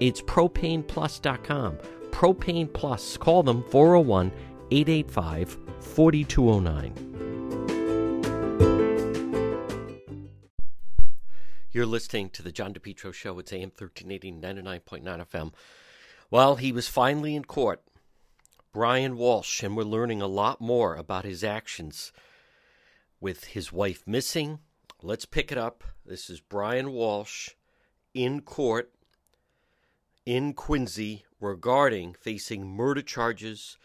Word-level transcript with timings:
It's 0.00 0.22
propaneplus.com. 0.22 1.76
Propane 2.10 2.72
Plus. 2.72 3.16
Call 3.18 3.42
them 3.42 3.62
401 3.64 4.32
885 4.70 5.58
4209. 5.80 7.06
You're 11.72 11.86
listening 11.86 12.30
to 12.30 12.42
the 12.42 12.50
John 12.50 12.74
DePetro 12.74 13.14
Show. 13.14 13.38
It's 13.38 13.52
AM 13.52 13.70
1380, 13.70 14.32
99.9 14.32 15.26
FM. 15.26 15.52
Well, 16.30 16.56
he 16.56 16.72
was 16.72 16.88
finally 16.88 17.36
in 17.36 17.44
court. 17.44 17.82
Brian 18.72 19.16
Walsh, 19.16 19.62
and 19.62 19.76
we're 19.76 19.84
learning 19.84 20.22
a 20.22 20.26
lot 20.26 20.60
more 20.60 20.96
about 20.96 21.24
his 21.24 21.44
actions 21.44 22.12
with 23.20 23.44
his 23.44 23.72
wife 23.72 24.02
missing. 24.06 24.60
Let's 25.02 25.26
pick 25.26 25.52
it 25.52 25.58
up. 25.58 25.84
This 26.04 26.30
is 26.30 26.40
Brian 26.40 26.92
Walsh 26.92 27.50
in 28.14 28.40
court 28.40 28.92
in 30.30 30.54
Quincy 30.54 31.24
regarding 31.40 32.14
facing 32.14 32.64
murder 32.64 33.02
charges. 33.02 33.76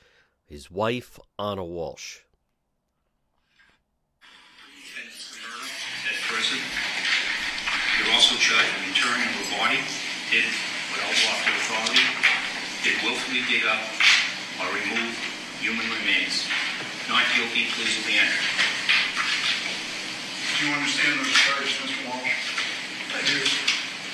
His 0.46 0.70
wife, 0.70 1.18
Anna 1.40 1.66
Walsh. 1.66 2.22
At 6.06 6.22
present, 6.30 6.62
you're 7.98 8.14
also 8.14 8.38
charged 8.38 8.70
with 8.78 8.94
returning 8.94 9.26
of 9.26 9.42
a 9.42 9.58
body 9.58 9.82
hid 10.30 10.46
without 10.94 11.18
lawful 11.26 11.50
authority, 11.66 12.06
did 12.86 12.94
willfully 13.02 13.42
dig 13.50 13.66
up 13.66 13.82
or 14.62 14.70
remove 14.70 15.18
human 15.58 15.90
remains. 15.98 16.46
Not 17.10 17.26
guilty, 17.34 17.74
pleas 17.74 17.90
will 17.98 18.06
be 18.06 18.22
entered. 18.22 18.46
Do 20.62 20.70
you 20.70 20.78
understand 20.78 21.26
those 21.26 21.34
charges, 21.42 21.74
Mr. 21.82 22.06
Walsh? 22.06 22.38
I 23.18 23.26
do. 23.26 23.42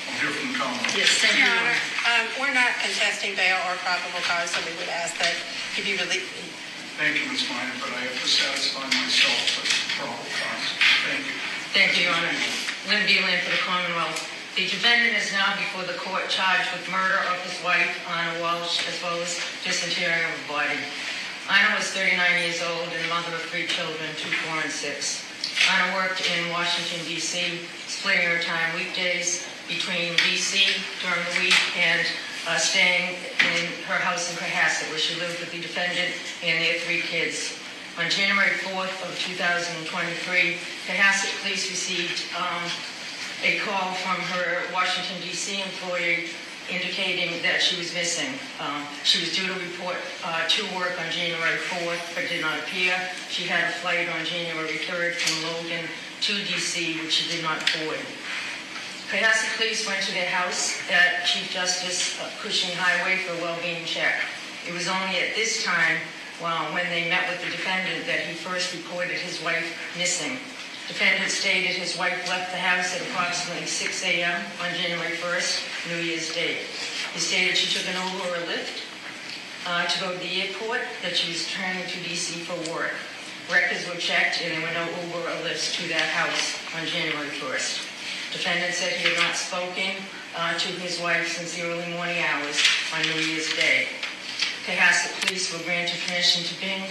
I'm 0.07 0.15
here 0.15 0.31
from 0.31 0.55
the 0.55 0.57
Commonwealth. 0.57 0.95
Yes, 0.95 1.19
thank 1.19 1.35
you. 1.35 1.43
Your 1.43 1.59
Honor, 1.59 1.75
um, 2.09 2.25
we're 2.41 2.53
not 2.53 2.73
contesting 2.81 3.37
bail 3.37 3.61
or 3.69 3.77
probable 3.85 4.21
cause, 4.25 4.49
so 4.49 4.57
we 4.65 4.73
would 4.81 4.89
ask 4.89 5.13
that 5.21 5.37
he 5.77 5.85
be 5.85 5.93
released. 6.01 6.25
Thank 6.97 7.21
you, 7.21 7.29
Ms. 7.29 7.45
Miner, 7.45 7.77
but 7.77 7.93
I 7.93 8.09
have 8.09 8.17
to 8.17 8.27
satisfy 8.27 8.85
myself 8.89 9.61
with 9.61 9.69
probable 9.97 10.29
cause. 10.33 10.65
Thank 11.05 11.29
you. 11.29 11.35
Thank 11.77 11.89
you, 11.97 12.09
Your 12.09 12.17
Honor. 12.17 12.33
Lynn 12.89 13.05
Beland 13.05 13.41
for 13.45 13.53
the 13.53 13.61
Commonwealth. 13.61 14.17
The 14.57 14.65
defendant 14.67 15.15
is 15.15 15.31
now 15.31 15.53
before 15.55 15.85
the 15.85 15.95
court 16.01 16.27
charged 16.27 16.67
with 16.73 16.83
murder 16.91 17.21
of 17.29 17.37
his 17.45 17.55
wife, 17.63 17.93
Anna 18.09 18.41
Walsh, 18.41 18.83
as 18.89 18.97
well 18.99 19.15
as 19.21 19.37
disinterring 19.63 20.25
of 20.25 20.35
a 20.41 20.45
body. 20.49 20.81
Anna 21.47 21.77
was 21.77 21.87
39 21.93 22.17
years 22.41 22.59
old 22.65 22.89
and 22.89 23.03
mother 23.13 23.37
of 23.37 23.45
three 23.53 23.69
children, 23.69 24.09
two, 24.17 24.33
four, 24.49 24.59
and 24.59 24.73
six. 24.73 25.23
Anna 25.69 25.93
worked 25.95 26.25
in 26.25 26.49
Washington, 26.49 27.05
D.C., 27.05 27.61
splitting 27.87 28.25
her 28.25 28.41
time 28.41 28.73
weekdays 28.75 29.47
between 29.71 30.11
D.C. 30.27 30.67
during 30.99 31.23
the 31.31 31.47
week 31.47 31.59
and 31.79 32.03
uh, 32.47 32.57
staying 32.57 33.15
in 33.55 33.71
her 33.87 33.95
house 33.95 34.29
in 34.29 34.35
Cohasset, 34.35 34.89
where 34.91 34.99
she 34.99 35.15
lived 35.19 35.39
with 35.39 35.51
the 35.51 35.61
defendant 35.61 36.11
and 36.43 36.59
their 36.59 36.75
three 36.83 36.99
kids. 36.99 37.57
On 37.99 38.09
January 38.09 38.51
4th 38.67 38.91
of 39.07 39.15
2023, 39.19 40.59
Cohasset 40.87 41.31
police 41.41 41.69
received 41.71 42.23
um, 42.35 42.63
a 43.43 43.59
call 43.63 43.93
from 44.03 44.19
her 44.35 44.67
Washington, 44.73 45.15
D.C. 45.23 45.61
employee 45.63 46.27
indicating 46.69 47.41
that 47.43 47.61
she 47.61 47.77
was 47.79 47.93
missing. 47.93 48.31
Um, 48.59 48.83
she 49.03 49.19
was 49.19 49.35
due 49.35 49.47
to 49.47 49.55
report 49.59 49.97
uh, 50.23 50.47
to 50.47 50.61
work 50.75 50.95
on 50.99 51.07
January 51.11 51.57
4th, 51.67 52.15
but 52.15 52.27
did 52.29 52.41
not 52.41 52.59
appear. 52.59 52.95
She 53.29 53.43
had 53.47 53.69
a 53.69 53.73
flight 53.79 54.07
on 54.07 54.25
January 54.25 54.79
3rd 54.87 55.15
from 55.15 55.35
Logan 55.51 55.85
to 56.21 56.33
D.C., 56.33 56.99
which 57.01 57.11
she 57.11 57.35
did 57.35 57.43
not 57.43 57.59
board. 57.79 57.99
Cohasset 59.11 59.57
police 59.57 59.85
went 59.85 59.99
to 60.07 60.13
their 60.13 60.31
house 60.31 60.79
at 60.89 61.27
Chief 61.27 61.51
Justice 61.51 62.15
Cushing 62.39 62.71
Highway 62.79 63.17
for 63.27 63.35
a 63.35 63.41
well-being 63.43 63.83
check. 63.83 64.15
It 64.65 64.71
was 64.71 64.87
only 64.87 65.19
at 65.19 65.35
this 65.35 65.65
time, 65.65 65.99
well, 66.41 66.71
when 66.71 66.87
they 66.87 67.09
met 67.09 67.27
with 67.27 67.43
the 67.43 67.51
defendant, 67.51 68.07
that 68.07 68.23
he 68.23 68.31
first 68.31 68.71
reported 68.71 69.19
his 69.19 69.43
wife 69.43 69.67
missing. 69.99 70.39
Defendant 70.87 71.27
stated 71.29 71.75
his 71.75 71.99
wife 71.99 72.15
left 72.31 72.55
the 72.55 72.63
house 72.63 72.95
at 72.95 73.03
approximately 73.11 73.67
6 73.67 73.83
a.m. 74.05 74.39
on 74.63 74.71
January 74.79 75.11
1st, 75.19 75.91
New 75.91 75.99
Year's 75.99 76.33
Day. 76.33 76.63
He 77.11 77.19
stated 77.19 77.57
she 77.57 77.67
took 77.67 77.83
an 77.91 77.99
Uber 78.15 78.31
or 78.31 78.35
a 78.39 78.47
Lyft 78.47 78.79
uh, 79.67 79.91
to 79.91 79.99
go 79.99 80.13
to 80.15 80.19
the 80.23 80.47
airport, 80.47 80.87
that 81.03 81.17
she 81.17 81.35
was 81.35 81.43
returning 81.51 81.83
to 81.83 81.99
D.C. 82.07 82.47
for 82.47 82.55
work. 82.71 82.95
Records 83.51 83.83
were 83.91 83.99
checked 83.99 84.39
and 84.39 84.55
there 84.55 84.63
were 84.63 84.71
no 84.71 84.87
Uber 85.03 85.27
or 85.27 85.35
Lyfts 85.43 85.75
to 85.75 85.89
that 85.89 86.07
house 86.15 86.63
on 86.79 86.87
January 86.87 87.27
1st. 87.27 87.90
Defendant 88.31 88.73
said 88.73 88.93
he 88.93 89.09
had 89.09 89.17
not 89.17 89.35
spoken 89.35 89.91
uh, 90.37 90.57
to 90.57 90.67
his 90.79 91.01
wife 91.01 91.27
since 91.27 91.55
the 91.55 91.63
early 91.67 91.87
morning 91.93 92.23
hours 92.23 92.63
on 92.95 93.01
New 93.03 93.19
Year's 93.19 93.51
Day. 93.55 93.87
Cohasset 94.65 95.19
police 95.19 95.51
were 95.51 95.63
granted 95.65 95.99
permission 96.07 96.43
to 96.45 96.55
ping 96.55 96.83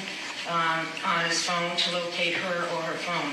um, 0.51 0.85
on 1.05 1.25
his 1.25 1.43
phone 1.43 1.77
to 1.77 1.93
locate 1.97 2.35
her 2.35 2.69
or 2.77 2.83
her 2.83 2.99
phone. 3.01 3.33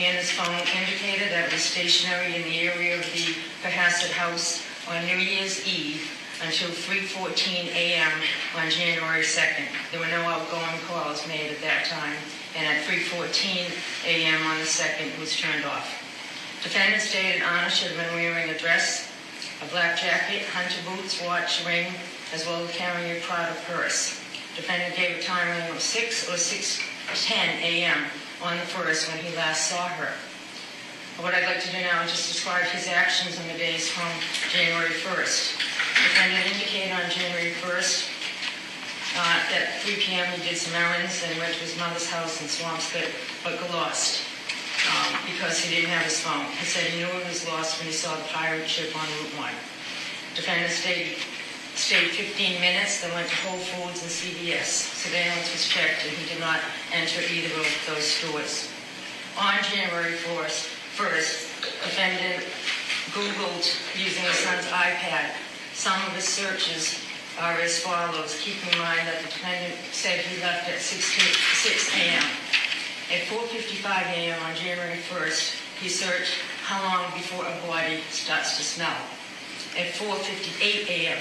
Anna's 0.00 0.30
phone 0.30 0.54
indicated 0.80 1.28
that 1.30 1.48
it 1.48 1.52
was 1.52 1.60
stationary 1.60 2.36
in 2.36 2.42
the 2.44 2.60
area 2.60 2.96
of 2.96 3.04
the 3.12 3.36
Cohasset 3.62 4.12
house 4.12 4.64
on 4.88 5.04
New 5.04 5.18
Year's 5.18 5.66
Eve 5.68 6.08
until 6.42 6.70
3.14 6.70 7.68
a.m. 7.76 8.12
on 8.56 8.70
January 8.70 9.22
2nd. 9.22 9.68
There 9.90 10.00
were 10.00 10.06
no 10.06 10.22
outgoing 10.22 10.80
calls 10.88 11.26
made 11.28 11.50
at 11.50 11.60
that 11.60 11.84
time, 11.84 12.16
and 12.56 12.66
at 12.66 12.82
3.14 12.84 13.70
a.m. 14.06 14.46
on 14.46 14.58
the 14.58 14.64
2nd, 14.64 15.12
it 15.14 15.20
was 15.20 15.36
turned 15.36 15.66
off. 15.66 16.01
Defendant 16.62 17.02
stated 17.02 17.42
Anna 17.42 17.68
should 17.68 17.90
have 17.90 17.98
been 17.98 18.14
wearing 18.14 18.48
a 18.48 18.56
dress, 18.56 19.10
a 19.62 19.66
black 19.70 19.98
jacket, 19.98 20.46
hunter 20.46 20.78
boots, 20.86 21.20
watch, 21.26 21.66
ring, 21.66 21.92
as 22.32 22.46
well 22.46 22.62
as 22.62 22.70
carrying 22.70 23.16
a 23.16 23.20
Prada 23.20 23.52
purse. 23.66 24.22
Defendant 24.54 24.94
gave 24.94 25.18
a 25.18 25.22
time 25.22 25.72
of 25.72 25.80
6 25.80 26.28
or 26.30 26.34
6.10 26.38 27.34
a.m. 27.34 28.04
on 28.44 28.56
the 28.56 28.62
1st 28.62 29.08
when 29.10 29.24
he 29.24 29.34
last 29.36 29.70
saw 29.70 29.88
her. 29.88 30.14
What 31.18 31.34
I'd 31.34 31.44
like 31.44 31.60
to 31.62 31.70
do 31.72 31.80
now 31.82 32.02
is 32.04 32.12
just 32.12 32.32
describe 32.32 32.64
his 32.66 32.86
actions 32.86 33.38
on 33.40 33.48
the 33.48 33.58
days 33.58 33.90
from 33.90 34.08
January 34.48 34.94
1st. 35.02 35.58
Defendant 35.58 36.46
indicated 36.46 36.92
on 36.94 37.10
January 37.10 37.52
1st 37.58 38.08
uh, 39.18 39.54
at 39.54 39.82
3 39.82 39.96
p.m. 39.96 40.26
he 40.38 40.48
did 40.48 40.56
some 40.56 40.74
errands 40.74 41.24
and 41.26 41.38
went 41.40 41.52
to 41.54 41.60
his 41.60 41.76
mother's 41.76 42.08
house 42.08 42.40
in 42.40 42.46
Swampscott, 42.46 43.10
but 43.42 43.58
got 43.58 43.70
lost. 43.74 44.31
Um, 44.82 45.14
because 45.30 45.62
he 45.62 45.76
didn't 45.76 45.90
have 45.90 46.02
his 46.02 46.18
phone. 46.20 46.44
He 46.58 46.66
said 46.66 46.82
he 46.90 46.98
knew 46.98 47.06
it 47.06 47.28
was 47.28 47.46
lost 47.46 47.78
when 47.78 47.86
he 47.86 47.94
saw 47.94 48.16
the 48.16 48.26
pirate 48.34 48.66
ship 48.66 48.90
on 48.98 49.06
Route 49.06 49.38
1. 49.38 49.52
Defendant 50.34 50.72
stayed, 50.72 51.22
stayed 51.78 52.10
15 52.10 52.60
minutes, 52.60 53.00
then 53.00 53.14
went 53.14 53.28
to 53.28 53.36
Whole 53.46 53.58
Foods 53.58 54.02
and 54.02 54.10
CVS. 54.10 54.66
Surveillance 54.98 55.52
was 55.52 55.68
checked 55.68 56.02
and 56.02 56.10
he 56.10 56.26
did 56.26 56.40
not 56.40 56.58
enter 56.90 57.22
either 57.30 57.54
of 57.54 57.68
those 57.86 58.02
stores. 58.02 58.72
On 59.38 59.54
January 59.70 60.18
1st, 60.18 60.98
1st 60.98 61.62
defendant 61.86 62.44
Googled 63.14 63.64
using 63.94 64.24
his 64.24 64.38
son's 64.40 64.66
iPad. 64.66 65.30
Some 65.74 66.00
of 66.06 66.12
his 66.14 66.24
searches 66.24 66.98
are 67.40 67.54
as 67.60 67.80
follows. 67.80 68.38
Keep 68.40 68.60
in 68.72 68.78
mind 68.78 69.06
that 69.08 69.18
the 69.22 69.28
defendant 69.28 69.74
said 69.92 70.20
he 70.20 70.40
left 70.42 70.68
at 70.68 70.78
6, 70.80 71.14
to- 71.16 71.68
6 71.70 71.96
a.m. 71.96 72.24
At 73.12 73.28
4:55 73.28 73.84
a.m. 74.16 74.42
on 74.42 74.56
January 74.56 74.96
1st, 74.96 75.60
he 75.82 75.90
searched 75.90 76.32
how 76.64 76.80
long 76.80 77.12
before 77.12 77.44
a 77.44 77.66
body 77.68 78.00
starts 78.08 78.56
to 78.56 78.62
smell. 78.62 78.96
At 79.76 79.92
4:58 80.00 80.88
a.m., 80.88 81.18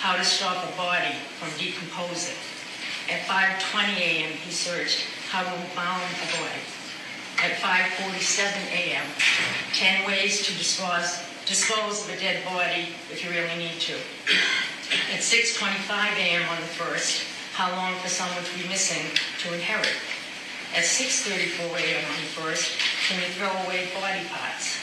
how 0.00 0.16
to 0.16 0.24
stop 0.24 0.68
a 0.68 0.76
body 0.76 1.16
from 1.40 1.48
decomposing. 1.56 2.36
At 3.08 3.24
5:20 3.24 3.96
a.m., 3.96 4.32
he 4.36 4.52
searched 4.52 5.06
how 5.30 5.44
to 5.44 5.48
embalm 5.48 5.96
a 5.96 6.28
body. 6.36 6.60
At 7.40 7.56
5:47 7.56 8.60
a.m., 8.76 9.06
10 9.72 10.06
ways 10.06 10.44
to 10.44 10.52
dispose, 10.52 11.24
dispose 11.46 12.04
of 12.04 12.12
a 12.12 12.20
dead 12.20 12.44
body 12.44 12.88
if 13.10 13.24
you 13.24 13.30
really 13.30 13.56
need 13.56 13.80
to. 13.80 13.96
At 15.08 15.24
6:25 15.24 15.88
a.m. 16.20 16.44
on 16.50 16.60
the 16.60 16.68
1st, 16.76 17.24
how 17.54 17.72
long 17.72 17.94
for 18.00 18.10
someone 18.10 18.44
to 18.44 18.58
be 18.60 18.68
missing 18.68 19.08
to 19.40 19.54
inherit. 19.54 19.96
At 20.74 20.82
6:34 20.82 21.70
a.m. 21.70 22.02
on 22.02 22.18
the 22.18 22.30
1st, 22.34 23.06
can 23.06 23.22
you 23.22 23.28
throw 23.38 23.46
away 23.62 23.86
body 23.94 24.26
parts? 24.26 24.74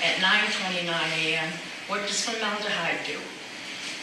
At 0.00 0.16
9:29 0.16 0.88
a.m., 0.88 1.52
what 1.88 2.00
does 2.08 2.24
formaldehyde 2.24 3.04
do? 3.04 3.20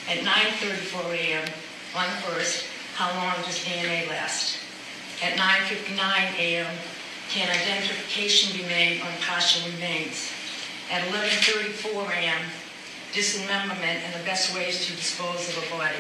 At 0.05 0.21
9:34 0.21 1.09
a.m. 1.17 1.49
on 1.97 2.05
the 2.05 2.21
1st, 2.29 2.69
how 2.93 3.09
long 3.17 3.33
does 3.49 3.65
DNA 3.65 4.07
last? 4.09 4.59
At 5.23 5.33
9:59 5.33 6.37
a.m., 6.37 6.69
can 7.31 7.49
identification 7.49 8.55
be 8.55 8.69
made 8.69 9.01
on 9.01 9.09
partial 9.25 9.65
remains? 9.71 10.29
At 10.91 11.01
11:34 11.09 12.13
a.m., 12.13 12.45
dismemberment 13.11 14.05
and 14.05 14.13
the 14.13 14.23
best 14.23 14.53
ways 14.53 14.85
to 14.85 14.93
dispose 14.93 15.49
of 15.49 15.57
a 15.65 15.77
body. 15.77 15.97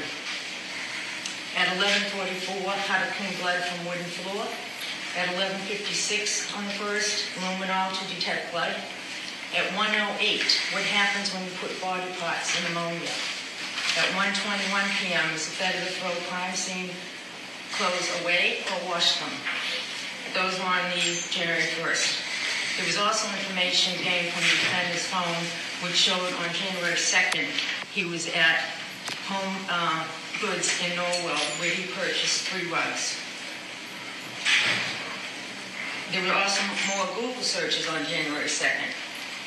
At 1.57 1.73
11:44, 1.81 2.69
how 2.85 3.01
to 3.01 3.09
clean 3.17 3.33
blood 3.41 3.63
from 3.63 3.87
wooden 3.87 4.05
floor. 4.05 4.45
At 5.15 5.29
11:56 5.29 6.57
on 6.57 6.65
the 6.65 6.71
first, 6.71 7.29
luminol 7.37 7.93
to 7.93 8.15
detect 8.15 8.51
blood. 8.51 8.73
At 9.53 9.69
1:08, 9.77 10.73
what 10.73 10.81
happens 10.89 11.31
when 11.31 11.45
you 11.45 11.51
put 11.61 11.69
body 11.79 12.09
parts 12.17 12.49
in 12.57 12.65
ammonia? 12.73 13.13
At 13.93 14.09
1:21 14.17 14.33
p.m., 14.97 15.29
is 15.35 15.53
it 15.53 15.59
better 15.59 15.77
to 15.77 15.85
throw 15.85 16.09
crime 16.33 16.55
scene 16.55 16.89
clothes 17.77 18.09
away 18.21 18.65
or 18.73 18.89
wash 18.89 19.19
them? 19.19 19.29
Those 20.33 20.57
were 20.57 20.65
on 20.65 20.89
the 20.89 21.21
January 21.29 21.69
1st. 21.77 22.77
There 22.77 22.87
was 22.87 22.97
also 22.97 23.29
information 23.37 23.93
gained 24.01 24.33
from 24.33 24.41
the 24.41 24.57
defendant's 24.65 25.05
phone 25.05 25.45
which 25.85 25.93
showed 25.93 26.33
on 26.41 26.49
January 26.57 26.97
2nd 26.97 27.45
he 27.93 28.05
was 28.05 28.25
at 28.33 28.65
Home 29.29 29.55
uh, 29.69 30.07
Goods 30.41 30.73
in 30.81 30.97
Norwell 30.97 31.45
where 31.61 31.69
he 31.69 31.85
purchased 31.93 32.49
three 32.49 32.65
rugs. 32.71 33.22
There 36.13 36.21
were 36.21 36.37
also 36.37 36.61
more 36.93 37.07
Google 37.15 37.41
searches 37.41 37.89
on 37.89 38.05
January 38.05 38.45
2nd. 38.45 38.93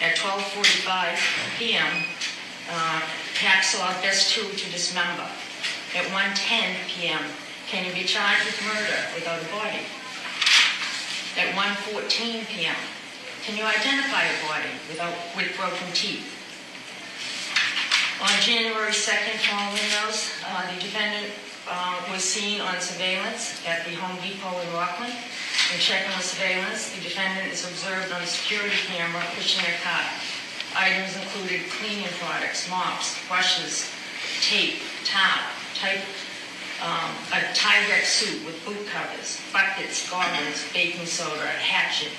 At 0.03 0.17
12:45 0.19 1.15
p.m., 1.63 1.87
uh, 2.69 3.01
hacksaw 3.39 4.03
best 4.03 4.35
tool 4.35 4.51
to 4.51 4.67
dismember. 4.75 5.31
At 5.95 6.11
1:10 6.11 6.75
p.m., 6.91 7.23
can 7.71 7.87
you 7.87 7.95
be 7.95 8.03
charged 8.03 8.43
with 8.47 8.59
murder 8.67 8.99
without 9.15 9.39
a 9.39 9.47
body? 9.55 9.79
At 11.39 11.55
1:14 11.55 12.51
p.m., 12.51 12.75
can 13.47 13.57
you 13.57 13.63
identify 13.63 14.27
a 14.27 14.37
body 14.51 14.75
without 14.91 15.15
with 15.37 15.55
broken 15.57 15.87
teeth? 15.95 16.27
On 18.27 18.35
January 18.43 18.91
2nd, 18.91 19.39
following 19.47 19.87
those, 20.03 20.35
uh, 20.43 20.67
the 20.75 20.81
defendant 20.83 21.31
uh, 21.71 22.03
was 22.11 22.25
seen 22.25 22.61
on 22.61 22.81
surveillance 22.81 23.63
at 23.69 23.87
the 23.87 23.95
Home 24.03 24.19
Depot 24.19 24.59
in 24.59 24.73
Rockland. 24.75 25.15
In 25.75 25.81
checking 25.81 26.15
the 26.15 26.23
surveillance, 26.23 26.95
the 26.95 27.03
defendant 27.03 27.53
is 27.53 27.67
observed 27.67 28.13
on 28.13 28.23
a 28.23 28.27
security 28.27 28.77
camera 28.87 29.21
pushing 29.35 29.67
a 29.67 29.75
cart. 29.83 30.07
Items 30.77 31.17
included 31.17 31.67
cleaning 31.71 32.07
products, 32.23 32.71
mops, 32.71 33.19
brushes, 33.27 33.91
tape, 34.47 34.79
towel, 35.03 35.43
type, 35.75 36.07
um, 36.87 37.11
a 37.35 37.43
Tyvek 37.51 38.05
suit 38.05 38.47
with 38.47 38.55
boot 38.65 38.87
covers, 38.87 39.41
buckets, 39.53 40.09
goggles, 40.09 40.63
baking 40.73 41.05
soda, 41.05 41.43
a 41.43 41.59
hatchet. 41.59 42.13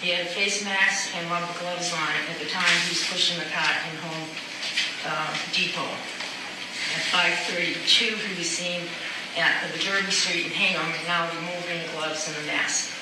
He 0.00 0.08
had 0.08 0.24
a 0.26 0.30
face 0.30 0.64
mask 0.64 1.14
and 1.16 1.28
rubber 1.30 1.52
gloves 1.60 1.92
on 1.92 2.16
at 2.32 2.38
the 2.40 2.48
time 2.48 2.64
he 2.88 2.96
was 2.96 3.04
pushing 3.12 3.36
the 3.38 3.50
cart 3.52 3.76
in 3.92 3.96
Home 4.08 4.28
uh, 5.04 5.36
Depot. 5.52 5.92
At 6.96 7.04
5:32, 7.12 8.16
he 8.16 8.38
was 8.38 8.48
seen 8.48 8.88
at 9.36 9.70
the 9.72 9.78
Derby 9.78 10.10
Street 10.10 10.46
in 10.46 10.52
Hingham, 10.52 10.88
now 11.06 11.28
removing 11.36 11.80
gloves 11.92 12.26
and 12.28 12.36
the 12.40 12.46
mask. 12.48 12.92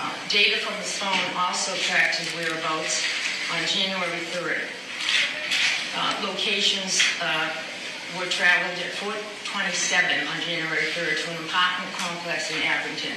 Uh, 0.00 0.12
Data 0.28 0.58
from 0.60 0.74
his 0.76 0.92
phone 0.98 1.24
also 1.38 1.72
tracked 1.80 2.16
his 2.16 2.28
whereabouts 2.36 3.00
on 3.56 3.64
January 3.64 4.20
3rd. 4.36 4.68
Uh, 5.96 6.28
Locations 6.28 7.00
uh, 7.22 7.48
were 8.18 8.28
traveled 8.28 8.76
at 8.84 8.92
427 9.00 10.28
on 10.28 10.38
January 10.44 10.92
3rd 10.92 11.24
to 11.24 11.30
an 11.30 11.40
apartment 11.48 11.92
complex 11.96 12.50
in 12.52 12.60
Abington. 12.62 13.16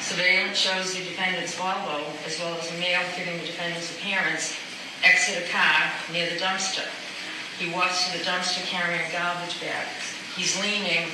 Surveillance 0.00 0.58
shows 0.58 0.94
the 0.94 1.04
defendant's 1.04 1.54
Volvo, 1.54 2.02
as 2.26 2.40
well 2.40 2.56
as 2.58 2.72
a 2.72 2.78
male 2.78 3.02
fitting 3.14 3.38
the 3.38 3.46
defendant's 3.46 3.92
appearance, 3.98 4.56
exit 5.04 5.44
a 5.44 5.46
car 5.52 5.92
near 6.10 6.26
the 6.30 6.40
dumpster. 6.40 6.86
He 7.58 7.70
walks 7.72 8.10
to 8.10 8.18
the 8.18 8.24
dumpster 8.24 8.64
carrying 8.66 9.00
a 9.00 9.12
garbage 9.12 9.60
bag. 9.60 9.86
He's 10.36 10.58
leaning, 10.60 11.08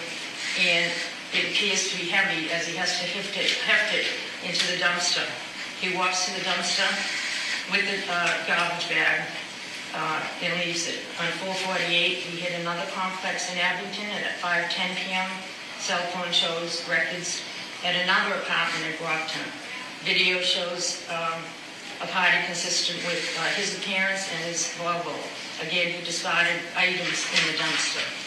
and 0.60 0.92
it 1.32 1.48
appears 1.48 1.88
to 1.90 1.96
be 1.96 2.04
heavy 2.08 2.50
as 2.52 2.66
he 2.66 2.76
has 2.76 3.00
to 3.00 3.06
heft 3.06 3.36
it, 3.38 3.50
heft 3.64 3.94
it 3.94 4.04
into 4.44 4.60
the 4.72 4.78
dumpster. 4.82 5.24
He 5.80 5.96
walks 5.96 6.26
to 6.26 6.34
the 6.36 6.44
dumpster 6.44 6.86
with 7.72 7.88
the 7.88 7.98
uh, 8.12 8.46
garbage 8.46 8.88
bag 8.88 9.24
uh, 9.94 10.20
and 10.42 10.52
leaves 10.60 10.88
it. 10.88 11.00
On 11.20 11.28
448, 11.40 11.88
he 11.88 12.40
hit 12.40 12.60
another 12.60 12.84
complex 12.92 13.52
in 13.52 13.58
Abington, 13.58 14.08
and 14.12 14.24
at 14.24 14.36
5:10 14.40 14.96
p.m., 14.96 15.28
cell 15.78 16.02
phone 16.12 16.32
shows 16.32 16.86
records 16.88 17.42
at 17.84 17.96
another 17.96 18.36
apartment 18.36 18.86
in 18.86 18.96
Brockton. 19.00 19.42
Video 20.04 20.40
shows 20.40 21.06
um, 21.10 21.40
a 22.02 22.06
party 22.06 22.36
consistent 22.46 22.98
with 23.06 23.22
uh, 23.38 23.44
his 23.54 23.78
appearance 23.78 24.28
and 24.34 24.44
his 24.44 24.74
Volvo. 24.78 25.14
Again, 25.62 25.92
he 25.92 26.04
discarded 26.04 26.60
items 26.76 27.26
in 27.30 27.52
the 27.52 27.58
dumpster. 27.58 28.21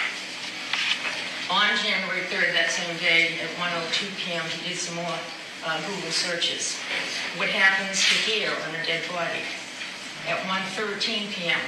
On 1.52 1.78
January 1.78 2.26
3rd, 2.26 2.58
that 2.58 2.72
same 2.72 2.98
day, 2.98 3.38
at 3.38 3.50
1:02 3.62 4.10
p.m., 4.18 4.42
he 4.50 4.70
did 4.70 4.80
some 4.80 4.96
more 4.96 5.20
uh, 5.64 5.78
Google 5.86 6.10
searches. 6.10 6.74
What 7.38 7.50
happens 7.50 8.02
to 8.02 8.16
hair 8.26 8.50
on 8.50 8.74
a 8.74 8.84
dead 8.84 9.06
body? 9.14 9.46
At 10.26 10.42
1:13 10.50 11.30
p.m., 11.30 11.62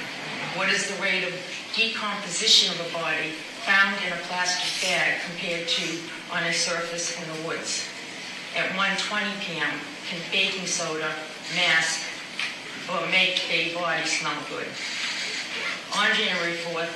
what 0.58 0.68
is 0.68 0.90
the 0.90 1.00
rate 1.00 1.22
of 1.22 1.32
decomposition 1.76 2.74
of 2.74 2.90
a 2.90 2.92
body 2.92 3.30
found 3.62 3.94
in 4.02 4.12
a 4.12 4.20
plastic 4.26 4.66
bag 4.82 5.22
compared 5.22 5.68
to 5.68 5.86
on 6.34 6.42
a 6.42 6.52
surface 6.52 7.14
in 7.14 7.22
the 7.38 7.46
woods? 7.46 7.86
At 8.56 8.74
1:20 8.74 9.30
p.m., 9.46 9.78
can 10.10 10.18
baking 10.32 10.66
soda 10.66 11.14
mask 11.54 12.02
or 12.90 13.06
make 13.14 13.46
a 13.48 13.72
body 13.78 14.04
smell 14.06 14.42
good? 14.50 14.66
On 15.94 16.10
January 16.18 16.58
4th, 16.66 16.90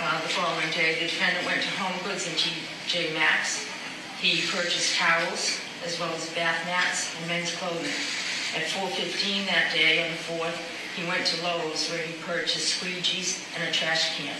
uh, 0.00 0.20
the 0.22 0.28
following 0.28 0.70
day, 0.70 0.94
the 0.98 1.06
defendant 1.06 1.46
went 1.46 1.62
to 1.62 1.70
Home 1.78 1.94
Goods 2.02 2.26
and 2.26 2.34
TJ 2.36 3.14
Maxx. 3.14 3.66
He 4.18 4.42
purchased 4.50 4.96
towels 4.96 5.60
as 5.84 6.00
well 6.00 6.10
as 6.14 6.32
bath 6.34 6.64
mats 6.66 7.14
and 7.18 7.28
men's 7.28 7.54
clothing. 7.54 7.94
At 8.56 8.66
4:15 8.70 9.46
that 9.46 9.72
day, 9.72 10.02
on 10.02 10.10
the 10.10 10.22
4th, 10.42 10.58
he 10.96 11.06
went 11.06 11.26
to 11.26 11.42
Lowe's 11.42 11.90
where 11.90 12.02
he 12.02 12.14
purchased 12.22 12.80
squeegees 12.80 13.42
and 13.54 13.68
a 13.68 13.72
trash 13.72 14.16
can. 14.16 14.36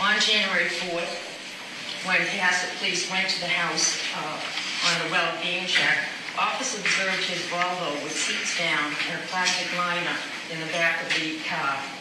On 0.00 0.18
January 0.20 0.70
4th, 0.70 2.06
when 2.06 2.16
Cohasset 2.16 2.78
police 2.78 3.10
went 3.10 3.28
to 3.28 3.40
the 3.40 3.50
house 3.50 3.98
uh, 4.14 4.38
on 4.86 5.06
a 5.06 5.10
well-being 5.10 5.66
check, 5.66 5.98
officers 6.38 6.80
observed 6.80 7.24
his 7.26 7.42
Volvo 7.50 7.92
with 8.04 8.14
seats 8.14 8.56
down 8.56 8.94
and 9.10 9.18
a 9.18 9.26
plastic 9.26 9.66
liner 9.76 10.16
in 10.52 10.60
the 10.60 10.70
back 10.72 11.02
of 11.02 11.08
the 11.18 11.38
car. 11.42 11.97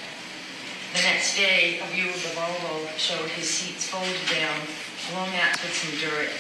The 0.98 1.04
next 1.04 1.38
day, 1.38 1.78
a 1.78 1.86
view 1.94 2.10
of 2.10 2.18
the 2.24 2.34
Volvo 2.34 2.90
showed 2.98 3.30
his 3.38 3.48
seats 3.48 3.86
folded 3.86 4.18
down, 4.34 4.58
floor 5.06 5.28
mats 5.28 5.62
with 5.62 5.70
some 5.70 5.94
dirt, 6.02 6.34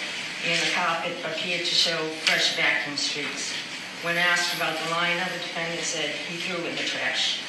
and 0.49 0.57
the 0.57 0.73
carpet 0.73 1.13
appeared 1.29 1.61
to 1.61 1.75
show 1.77 1.95
fresh 2.25 2.57
vacuum 2.57 2.97
streaks. 2.97 3.53
When 4.01 4.17
asked 4.17 4.57
about 4.57 4.73
the 4.81 4.89
liner, 4.89 5.29
the 5.29 5.45
defendant 5.45 5.85
said 5.85 6.09
he 6.09 6.41
threw 6.41 6.57
it 6.65 6.73
in 6.73 6.75
the 6.75 6.89
trash. 6.89 7.43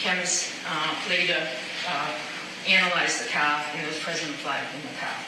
Chemists 0.00 0.56
uh, 0.64 0.96
later 1.10 1.36
uh, 1.86 2.16
analyzed 2.66 3.26
the 3.26 3.28
car 3.28 3.60
and 3.68 3.80
there 3.80 3.88
was 3.92 4.00
present 4.00 4.32
blood 4.40 4.64
in 4.72 4.88
the 4.88 4.96
car. 4.96 5.20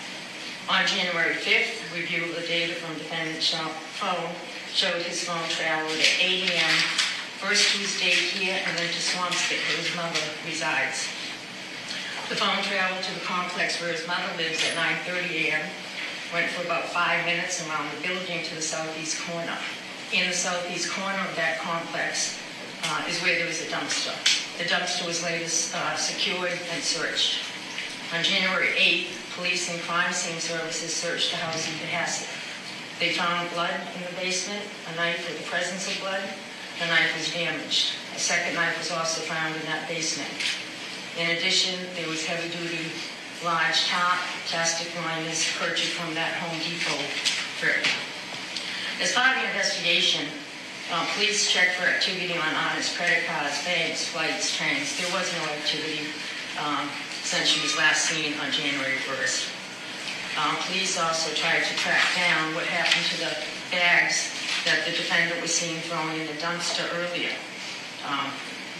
On 0.72 0.86
January 0.86 1.34
5th, 1.34 1.84
review 1.92 2.24
of 2.24 2.34
the 2.34 2.48
data 2.48 2.72
from 2.80 2.96
defendant's 2.96 3.52
phone 4.00 4.32
showed 4.72 5.02
his 5.02 5.22
phone 5.28 5.44
traveled 5.50 6.00
at 6.00 6.16
8 6.16 6.48
a.m. 6.48 7.09
first 7.40 7.72
to 7.72 7.78
his 7.80 7.96
daycare 7.96 8.60
and 8.68 8.76
then 8.76 8.84
to 8.84 9.00
Swampscott 9.00 9.56
where 9.64 9.80
his 9.80 9.96
mother 9.96 10.20
resides. 10.44 11.08
The 12.28 12.36
phone 12.36 12.60
traveled 12.68 13.02
to 13.02 13.14
the 13.16 13.24
complex 13.24 13.80
where 13.80 13.90
his 13.90 14.06
mother 14.06 14.28
lives 14.36 14.60
at 14.68 14.76
9.30 15.08 15.48
a.m., 15.48 15.64
went 16.36 16.52
for 16.52 16.62
about 16.68 16.84
five 16.92 17.24
minutes 17.24 17.66
around 17.66 17.88
the 17.96 18.06
building 18.06 18.44
to 18.44 18.54
the 18.54 18.60
southeast 18.60 19.24
corner. 19.24 19.56
In 20.12 20.28
the 20.28 20.36
southeast 20.36 20.92
corner 20.92 21.18
of 21.24 21.34
that 21.36 21.58
complex 21.64 22.38
uh, 22.84 23.08
is 23.08 23.16
where 23.24 23.34
there 23.40 23.48
was 23.48 23.64
a 23.64 23.72
dumpster. 23.72 24.12
The 24.58 24.68
dumpster 24.68 25.06
was 25.06 25.24
later 25.24 25.48
uh, 25.48 25.96
secured 25.96 26.52
and 26.52 26.82
searched. 26.82 27.40
On 28.12 28.22
January 28.22 28.68
8th, 28.76 29.34
police 29.34 29.72
and 29.72 29.80
crime 29.88 30.12
scene 30.12 30.38
services 30.40 30.92
searched 30.92 31.30
the 31.30 31.38
house 31.38 31.66
in 31.66 31.72
Cohasset. 31.80 32.28
They 33.00 33.14
found 33.14 33.48
blood 33.56 33.74
in 33.96 34.02
the 34.04 34.20
basement, 34.20 34.60
a 34.92 34.96
knife 34.96 35.26
with 35.26 35.38
the 35.40 35.48
presence 35.48 35.88
of 35.88 35.98
blood. 36.04 36.20
The 36.80 36.86
knife 36.86 37.12
was 37.12 37.28
damaged. 37.36 37.92
A 38.16 38.18
second 38.18 38.54
knife 38.54 38.78
was 38.78 38.90
also 38.90 39.20
found 39.28 39.54
in 39.54 39.60
that 39.68 39.86
basement. 39.86 40.32
In 41.20 41.36
addition, 41.36 41.76
there 41.94 42.08
was 42.08 42.24
heavy-duty 42.24 42.88
large 43.44 43.84
top 43.84 44.16
plastic 44.48 44.88
liners 45.04 45.44
purchased 45.60 45.92
from 45.92 46.14
that 46.14 46.32
Home 46.40 46.56
Depot 46.64 47.04
trip. 47.60 47.84
As 48.96 49.12
part 49.12 49.36
of 49.36 49.42
the 49.44 49.48
investigation, 49.52 50.24
uh, 50.88 51.04
police 51.12 51.52
checked 51.52 51.76
for 51.76 51.84
activity 51.84 52.32
on 52.32 52.48
Anna's 52.48 52.96
credit 52.96 53.28
cards, 53.28 53.62
banks, 53.62 54.08
flights, 54.08 54.56
trains. 54.56 54.96
There 54.96 55.12
was 55.12 55.28
no 55.36 55.52
activity 55.52 56.08
um, 56.64 56.88
since 57.20 57.44
she 57.44 57.60
was 57.60 57.76
last 57.76 58.08
seen 58.08 58.32
on 58.40 58.50
January 58.52 58.96
1st. 59.04 59.52
Um, 60.40 60.56
police 60.64 60.96
also 60.98 61.28
tried 61.36 61.60
to 61.60 61.76
track 61.76 62.00
down 62.16 62.54
what 62.54 62.64
happened 62.64 63.04
to 63.04 63.16
the 63.20 63.32
bags 63.68 64.39
that 64.64 64.84
the 64.84 64.92
defendant 64.92 65.40
was 65.40 65.54
seen 65.54 65.80
throwing 65.88 66.20
in 66.20 66.26
the 66.26 66.38
dumpster 66.40 66.84
earlier. 67.00 67.32
Um, 68.08 68.30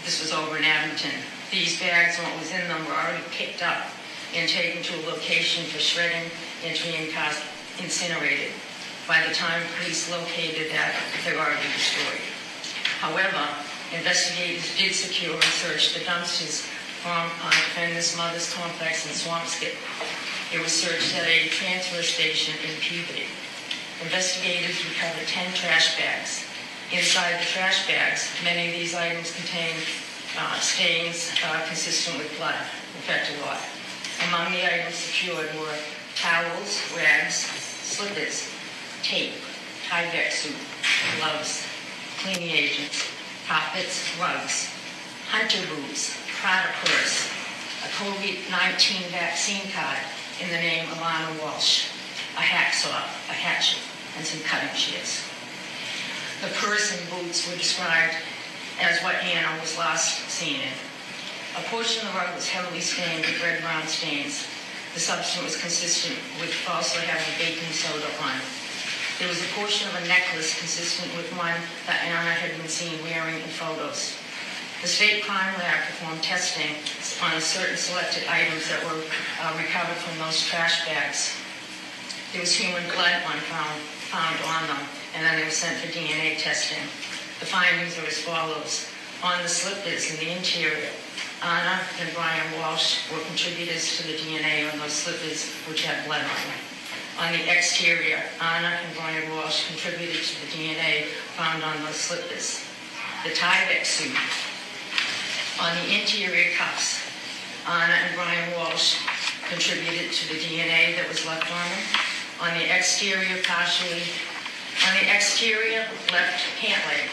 this 0.05 0.21
was 0.21 0.31
over 0.31 0.57
in 0.57 0.63
Abington. 0.63 1.13
These 1.51 1.79
bags 1.79 2.17
and 2.17 2.27
what 2.27 2.39
was 2.39 2.51
in 2.51 2.67
them 2.67 2.85
were 2.85 2.93
already 2.93 3.23
picked 3.31 3.61
up 3.61 3.87
and 4.35 4.47
taken 4.49 4.81
to 4.83 4.93
a 4.95 5.03
location 5.09 5.65
for 5.65 5.79
shredding 5.79 6.29
and 6.65 6.75
to 6.75 6.83
be 6.87 6.95
incinerated. 7.83 8.51
By 9.07 9.25
the 9.27 9.33
time 9.33 9.61
police 9.77 10.09
located 10.09 10.71
that, 10.71 10.95
they 11.25 11.33
were 11.33 11.41
already 11.41 11.67
destroyed. 11.73 12.21
However, 12.99 13.43
investigators 13.91 14.77
did 14.77 14.93
secure 14.93 15.33
and 15.33 15.43
search 15.43 15.93
the 15.93 15.99
dumpsters 16.05 16.61
from 17.01 17.29
uh, 17.43 17.49
defendant's 17.49 18.15
mother's 18.15 18.53
complex 18.53 19.05
in 19.05 19.11
Swampscott. 19.11 19.73
It 20.53 20.61
was 20.61 20.71
searched 20.71 21.15
at 21.17 21.27
a 21.27 21.49
transfer 21.49 22.03
station 22.03 22.53
in 22.61 22.79
Peabody. 22.79 23.25
Investigators 24.03 24.83
recovered 24.89 25.27
10 25.27 25.53
trash 25.53 25.95
bags. 25.97 26.43
Inside 26.91 27.39
the 27.39 27.45
trash 27.45 27.87
bags, 27.87 28.27
many 28.43 28.67
of 28.67 28.73
these 28.73 28.95
items 28.95 29.33
contained 29.35 29.77
uh, 30.39 30.59
stains 30.59 31.31
uh, 31.45 31.63
consistent 31.67 32.17
with 32.17 32.35
blood, 32.37 32.55
affected 32.97 33.39
lot. 33.45 33.61
Among 34.27 34.51
the 34.53 34.65
items 34.65 34.95
secured 34.95 35.49
were 35.53 35.77
towels, 36.15 36.81
rags, 36.97 37.35
slippers, 37.35 38.49
tape, 39.03 39.33
Tyvek 39.87 40.31
suit, 40.31 40.55
gloves, 41.19 41.67
cleaning 42.19 42.49
agents, 42.49 43.05
carpets, 43.47 44.17
rugs, 44.19 44.69
hunter 45.29 45.61
boots, 45.75 46.17
Prada 46.41 46.73
purse, 46.83 47.29
a 47.85 47.89
COVID-19 48.01 49.11
vaccine 49.11 49.69
card 49.71 49.99
in 50.41 50.49
the 50.49 50.55
name 50.55 50.89
of 50.91 50.97
Anna 50.97 51.41
Walsh, 51.41 51.87
a 52.35 52.41
hacksaw, 52.41 52.89
a 53.29 53.33
hatchet, 53.33 53.90
and 54.17 54.25
some 54.25 54.41
cutting 54.41 54.75
shears. 54.75 55.23
The 56.41 56.49
purse 56.57 56.97
and 56.97 57.09
boots 57.09 57.47
were 57.49 57.57
described 57.57 58.15
as 58.81 59.01
what 59.03 59.15
Anna 59.21 59.59
was 59.59 59.77
last 59.77 60.29
seen 60.29 60.61
in. 60.61 60.73
A 61.57 61.63
portion 61.69 62.07
of 62.07 62.13
the 62.13 62.19
rug 62.19 62.33
was 62.33 62.47
heavily 62.47 62.81
stained 62.81 63.25
with 63.25 63.43
red 63.43 63.61
brown 63.61 63.85
stains. 63.87 64.47
The 64.93 64.99
substance 64.99 65.43
was 65.43 65.61
consistent 65.61 66.17
with 66.39 66.51
also 66.67 66.99
having 66.99 67.31
baking 67.37 67.71
soda 67.71 68.07
on 68.23 68.35
it. 68.35 68.47
There 69.19 69.29
was 69.29 69.37
a 69.37 69.53
portion 69.53 69.87
of 69.87 70.01
a 70.01 70.07
necklace 70.07 70.57
consistent 70.57 71.13
with 71.15 71.29
one 71.37 71.53
that 71.85 72.01
Anna 72.01 72.33
had 72.33 72.57
been 72.57 72.67
seen 72.67 72.97
wearing 73.03 73.35
in 73.35 73.51
photos. 73.53 74.17
The 74.81 74.87
state 74.87 75.21
crime 75.23 75.53
lab 75.61 75.85
performed 75.85 76.23
testing 76.23 76.73
on 77.21 77.39
certain 77.39 77.77
selected 77.77 78.25
items 78.25 78.65
that 78.65 78.81
were 78.81 78.97
uh, 78.97 79.53
recovered 79.61 80.01
from 80.01 80.17
those 80.17 80.41
trash 80.47 80.87
bags. 80.87 81.37
There 82.33 82.41
was 82.41 82.55
human 82.55 82.81
blood 82.89 83.21
on 83.29 83.37
found, 83.45 83.77
found 84.11 84.35
on 84.43 84.67
them, 84.67 84.83
and 85.15 85.23
then 85.23 85.39
they 85.39 85.45
were 85.47 85.55
sent 85.55 85.79
for 85.79 85.87
DNA 85.87 86.35
testing. 86.37 86.83
The 87.39 87.47
findings 87.47 87.97
are 87.97 88.05
as 88.05 88.19
follows. 88.19 88.91
On 89.23 89.41
the 89.41 89.47
slippers 89.47 90.11
in 90.11 90.19
the 90.19 90.35
interior, 90.35 90.91
Anna 91.41 91.79
and 91.99 92.13
Brian 92.13 92.59
Walsh 92.59 93.07
were 93.09 93.23
contributors 93.31 93.97
to 93.97 94.07
the 94.07 94.17
DNA 94.19 94.71
on 94.71 94.79
those 94.79 94.91
slippers 94.91 95.47
which 95.65 95.85
had 95.85 96.05
blood 96.05 96.21
on 96.21 96.41
them. 96.51 96.61
On 97.23 97.31
the 97.31 97.47
exterior, 97.55 98.19
Anna 98.41 98.67
and 98.83 98.95
Brian 98.95 99.31
Walsh 99.31 99.67
contributed 99.67 100.21
to 100.21 100.35
the 100.43 100.49
DNA 100.51 101.05
found 101.37 101.63
on 101.63 101.81
those 101.85 101.95
slippers. 101.95 102.65
The 103.23 103.31
Tyvek 103.31 103.85
suit. 103.85 104.11
On 105.61 105.71
the 105.85 106.01
interior 106.01 106.51
cuffs, 106.57 106.99
Anna 107.65 107.93
and 107.93 108.15
Brian 108.15 108.51
Walsh 108.57 108.97
contributed 109.47 110.11
to 110.11 110.33
the 110.33 110.39
DNA 110.41 110.95
that 110.97 111.07
was 111.07 111.25
left 111.25 111.49
on 111.51 111.69
them. 111.69 111.85
On 112.41 112.49
the 112.57 112.75
exterior, 112.75 113.37
partially, 113.45 114.01
on 114.87 114.97
the 114.97 115.13
exterior 115.13 115.85
left 116.11 116.41
pant 116.57 116.81
leg, 116.89 117.05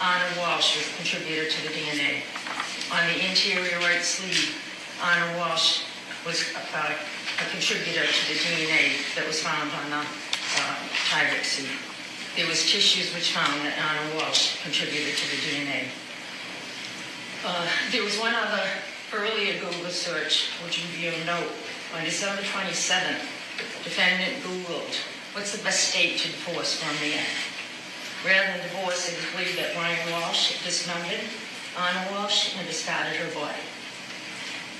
Anna 0.00 0.40
Walsh 0.40 0.78
was 0.80 0.88
contributor 0.96 1.44
to 1.44 1.62
the 1.68 1.74
DNA. 1.76 2.24
On 2.88 3.04
the 3.12 3.20
interior 3.20 3.76
right 3.80 4.00
sleeve, 4.00 4.56
Anna 5.04 5.36
Walsh 5.36 5.84
was 6.24 6.40
a 6.56 7.44
contributor 7.52 8.00
to 8.00 8.22
the 8.32 8.38
DNA 8.40 8.96
that 9.14 9.26
was 9.26 9.42
found 9.42 9.70
on 9.84 9.90
the 9.90 10.00
uh, 10.00 10.76
Tyvek 11.04 11.44
suit. 11.44 11.68
There 12.34 12.48
was 12.48 12.62
tissues 12.62 13.12
which 13.12 13.32
found 13.32 13.52
that 13.68 13.76
Anna 13.76 14.16
Walsh 14.16 14.62
contributed 14.62 15.14
to 15.18 15.26
the 15.36 15.38
DNA. 15.52 15.84
Uh, 17.44 17.68
there 17.90 18.02
was 18.02 18.18
one 18.18 18.34
other 18.34 18.64
earlier 19.12 19.60
Google 19.60 19.90
search, 19.90 20.48
which 20.64 20.82
you'll 20.98 21.12
note. 21.26 21.52
On 21.94 22.02
December 22.04 22.40
27th, 22.40 23.20
defendant 23.84 24.42
Googled, 24.42 24.94
what's 25.34 25.56
the 25.56 25.62
best 25.64 25.90
state 25.90 26.18
to 26.18 26.28
divorce 26.28 26.80
from 26.80 26.94
the 27.02 27.14
end? 27.14 27.36
Rather 28.24 28.54
than 28.54 28.62
divorce, 28.70 29.10
it 29.10 29.18
was 29.18 29.26
believed 29.34 29.58
that 29.58 29.74
Brian 29.74 29.98
Walsh 30.14 30.62
dismembered 30.62 31.20
Anna 31.74 32.06
Walsh 32.14 32.54
and 32.56 32.66
discarded 32.68 33.16
her 33.18 33.30
body. 33.34 33.58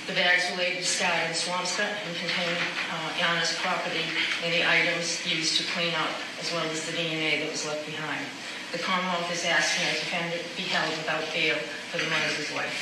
The 0.07 0.13
bags 0.15 0.51
were 0.51 0.57
later 0.59 0.79
discarded 0.79 1.31
in 1.31 1.35
Swampscott 1.35 1.91
and 1.91 2.11
contained 2.19 2.59
uh, 2.91 3.23
Anna's 3.23 3.55
property 3.59 4.03
and 4.43 4.51
the 4.53 4.63
items 4.63 5.23
used 5.27 5.59
to 5.59 5.63
clean 5.71 5.95
up, 5.95 6.11
as 6.39 6.51
well 6.51 6.63
as 6.67 6.85
the 6.85 6.95
DNA 6.95 7.43
that 7.43 7.51
was 7.51 7.65
left 7.65 7.85
behind. 7.85 8.23
The 8.71 8.79
Commonwealth 8.79 9.31
is 9.31 9.45
asking 9.45 9.87
a 9.87 9.95
defendant 9.99 10.43
be 10.55 10.63
held 10.63 10.91
without 10.97 11.23
bail 11.31 11.55
for 11.91 11.99
the 11.99 12.07
murder 12.11 12.31
of 12.31 12.35
his 12.35 12.51
wife. 12.51 12.75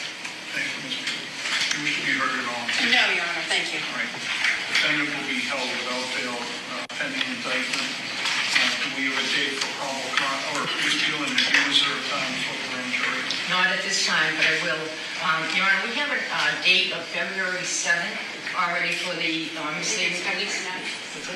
Thank 0.53 0.65
you, 0.65 0.81
Ms. 0.85 0.97
Peter. 0.97 1.77
You 1.77 1.83
wish 1.85 1.99
to 1.99 2.05
be 2.05 2.13
heard 2.17 2.41
at 2.41 2.47
all? 2.49 2.63
No, 2.89 3.01
Your 3.13 3.25
Honor, 3.25 3.45
thank 3.49 3.69
you. 3.73 3.79
All 3.79 4.01
right. 4.01 4.50
Defendant 4.71 5.11
will 5.11 5.27
be 5.27 5.43
held 5.51 5.67
without 5.67 6.05
bail 6.15 6.31
uh, 6.39 6.87
pending 6.95 7.27
indictment. 7.27 7.91
Uh, 7.91 8.71
Do 8.79 8.87
we 8.95 9.11
have 9.11 9.19
a 9.19 9.27
date 9.35 9.59
for 9.59 9.67
probable 9.83 10.15
cause, 10.15 10.43
or 10.55 10.63
Ms. 10.79 10.95
Beland, 11.11 11.35
do 11.35 11.43
you 11.43 11.61
reserve 11.67 11.99
time 12.07 12.33
for 12.47 12.55
the 12.55 12.65
grand 12.71 12.91
jury? 12.95 13.23
Not 13.51 13.67
at 13.67 13.83
this 13.83 14.07
time, 14.07 14.31
but 14.39 14.47
I 14.47 14.55
will. 14.63 14.79
Um, 15.27 15.43
Your 15.59 15.67
Honor, 15.67 15.83
we 15.85 15.93
have 15.99 16.07
a 16.07 16.17
uh, 16.23 16.55
date 16.63 16.95
of 16.95 17.03
February 17.11 17.67
7th 17.67 18.15
already 18.55 18.95
for 18.95 19.11
the 19.19 19.51
um, 19.59 19.75
Mercedes 19.75 20.23
police. 20.23 20.55
What's. 20.63 21.27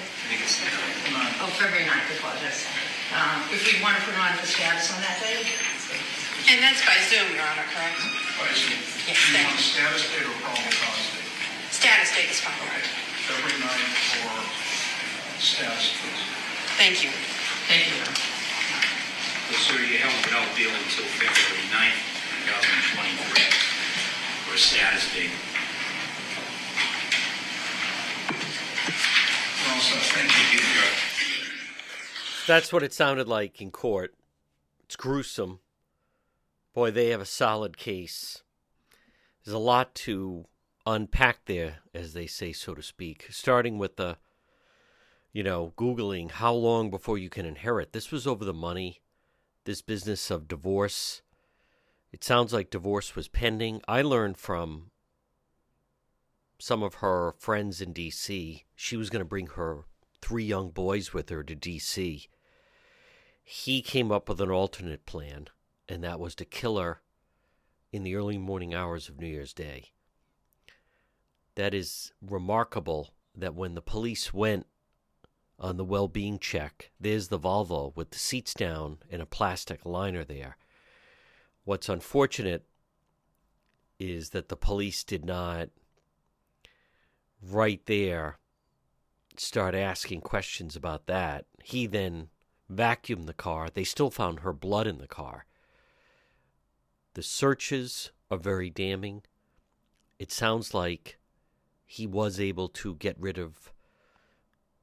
Oh, 1.44 1.52
February 1.60 1.86
9th, 1.92 2.08
I 2.08 2.16
apologize. 2.16 2.64
Um, 3.14 3.52
If 3.52 3.68
we 3.68 3.84
want 3.84 4.00
to 4.00 4.02
put 4.08 4.16
on 4.16 4.32
the 4.40 4.48
status 4.48 4.96
on 4.96 5.04
that 5.04 5.20
day? 5.20 5.44
And 6.50 6.64
that's 6.64 6.80
by 6.88 6.96
Zoom, 7.12 7.36
Your 7.36 7.44
Honor, 7.46 7.68
correct? 7.68 8.00
I 8.00 8.48
see. 8.56 8.80
Yes, 9.12 9.20
Do 9.20 9.28
you 9.28 9.44
thank 9.44 9.52
want 9.52 9.60
a 9.60 9.62
you. 9.62 9.76
status 9.76 10.04
date 10.08 10.24
or 10.24 10.36
probable 10.40 10.72
cause 10.72 11.04
date? 11.14 11.28
Status 11.76 12.10
date 12.16 12.32
is 12.32 12.40
fine. 12.40 12.56
Okay. 12.64 13.05
February 13.26 13.58
9th 13.58 14.22
for 14.22 15.42
status, 15.42 15.98
please. 15.98 16.22
Thank 16.78 17.04
you. 17.04 17.10
Thank 17.66 17.90
you, 17.90 17.98
Your 17.98 18.06
Honor. 18.06 18.22
Well, 19.50 19.58
sir, 19.66 19.82
you're 19.82 19.98
held 19.98 20.14
without 20.26 20.46
bail 20.54 20.70
until 20.70 21.06
February 21.18 21.66
9th, 21.74 22.06
2023, 22.46 23.50
for 24.46 24.54
a 24.54 24.58
status 24.58 25.10
date. 25.14 25.34
We're 29.66 29.74
all. 29.74 29.82
Thank 29.82 30.54
you. 30.54 30.60
That's 32.46 32.72
what 32.72 32.84
it 32.84 32.94
sounded 32.94 33.28
like 33.28 33.60
in 33.60 33.72
court. 33.72 34.14
It's 34.84 34.96
gruesome. 34.96 35.62
Boy, 36.76 36.92
they 36.92 37.10
have 37.10 37.22
a 37.22 37.26
solid 37.26 37.76
case. 37.78 38.44
There's 39.44 39.56
a 39.56 39.58
lot 39.58 39.96
to 39.96 40.46
unpack 40.86 41.46
there, 41.46 41.80
as 41.94 42.14
they 42.14 42.28
say, 42.28 42.52
so 42.52 42.76
to 42.76 42.84
speak. 42.84 43.28
Starting 43.30 43.78
with 43.78 43.98
the, 43.98 44.18
you 45.34 45.44
know, 45.44 45.74
Googling 45.78 46.32
how 46.32 46.54
long 46.54 46.90
before 46.90 47.18
you 47.18 47.30
can 47.30 47.46
inherit. 47.46 47.94
This 47.94 48.12
was 48.12 48.28
over 48.28 48.46
the 48.46 48.54
money, 48.54 49.02
this 49.66 49.82
business 49.82 50.30
of 50.30 50.48
divorce. 50.48 51.22
It 52.12 52.24
sounds 52.24 52.54
like 52.54 52.70
divorce 52.70 53.16
was 53.16 53.28
pending. 53.28 53.82
I 53.88 54.02
learned 54.02 54.38
from 54.38 54.92
some 56.60 56.84
of 56.84 56.96
her 56.96 57.34
friends 57.38 57.82
in 57.82 57.92
D.C. 57.92 58.64
she 58.76 58.98
was 58.98 59.10
going 59.10 59.20
to 59.20 59.26
bring 59.26 59.48
her 59.48 59.86
three 60.22 60.46
young 60.46 60.70
boys 60.70 61.14
with 61.14 61.30
her 61.30 61.44
to 61.44 61.56
D.C. 61.56 62.28
He 63.44 63.82
came 63.82 64.12
up 64.12 64.30
with 64.30 64.42
an 64.42 64.50
alternate 64.50 65.06
plan, 65.06 65.48
and 65.90 66.04
that 66.04 66.20
was 66.20 66.34
to 66.36 66.46
kill 66.46 66.78
her 66.80 67.02
in 67.92 68.04
the 68.04 68.16
early 68.16 68.38
morning 68.38 68.74
hours 68.74 69.10
of 69.10 69.20
New 69.20 69.28
Year's 69.28 69.54
Day. 69.54 69.92
That 71.56 71.74
is 71.74 72.12
remarkable 72.22 73.14
that 73.36 73.56
when 73.56 73.76
the 73.76 73.82
police 73.82 74.34
went 74.34 74.66
on 75.58 75.78
the 75.78 75.86
well 75.86 76.08
being 76.08 76.38
check, 76.40 76.92
there's 77.00 77.30
the 77.30 77.40
Volvo 77.40 77.96
with 77.96 78.12
the 78.12 78.20
seats 78.20 78.54
down 78.54 79.00
and 79.10 79.22
a 79.22 79.26
plastic 79.26 79.86
liner 79.86 80.24
there. 80.24 80.58
What's 81.64 81.90
unfortunate 81.90 82.66
is 84.00 84.32
that 84.32 84.50
the 84.50 84.58
police 84.58 85.04
did 85.04 85.26
not 85.26 85.70
right 87.42 87.82
there 87.86 88.38
start 89.38 89.76
asking 89.76 90.22
questions 90.22 90.76
about 90.76 91.08
that. 91.08 91.46
He 91.64 91.88
then 91.88 92.30
vacuumed 92.72 93.26
the 93.26 93.34
car. 93.34 93.70
They 93.70 93.84
still 93.84 94.10
found 94.10 94.42
her 94.42 94.54
blood 94.54 94.88
in 94.88 94.98
the 94.98 95.08
car. 95.08 95.46
The 97.14 97.24
searches 97.24 98.12
are 98.30 98.38
very 98.38 98.70
damning. 98.70 99.24
It 100.20 100.32
sounds 100.32 100.74
like 100.74 101.18
he 101.86 102.08
was 102.08 102.40
able 102.40 102.68
to 102.70 102.96
get 102.96 103.20
rid 103.20 103.38
of 103.38 103.72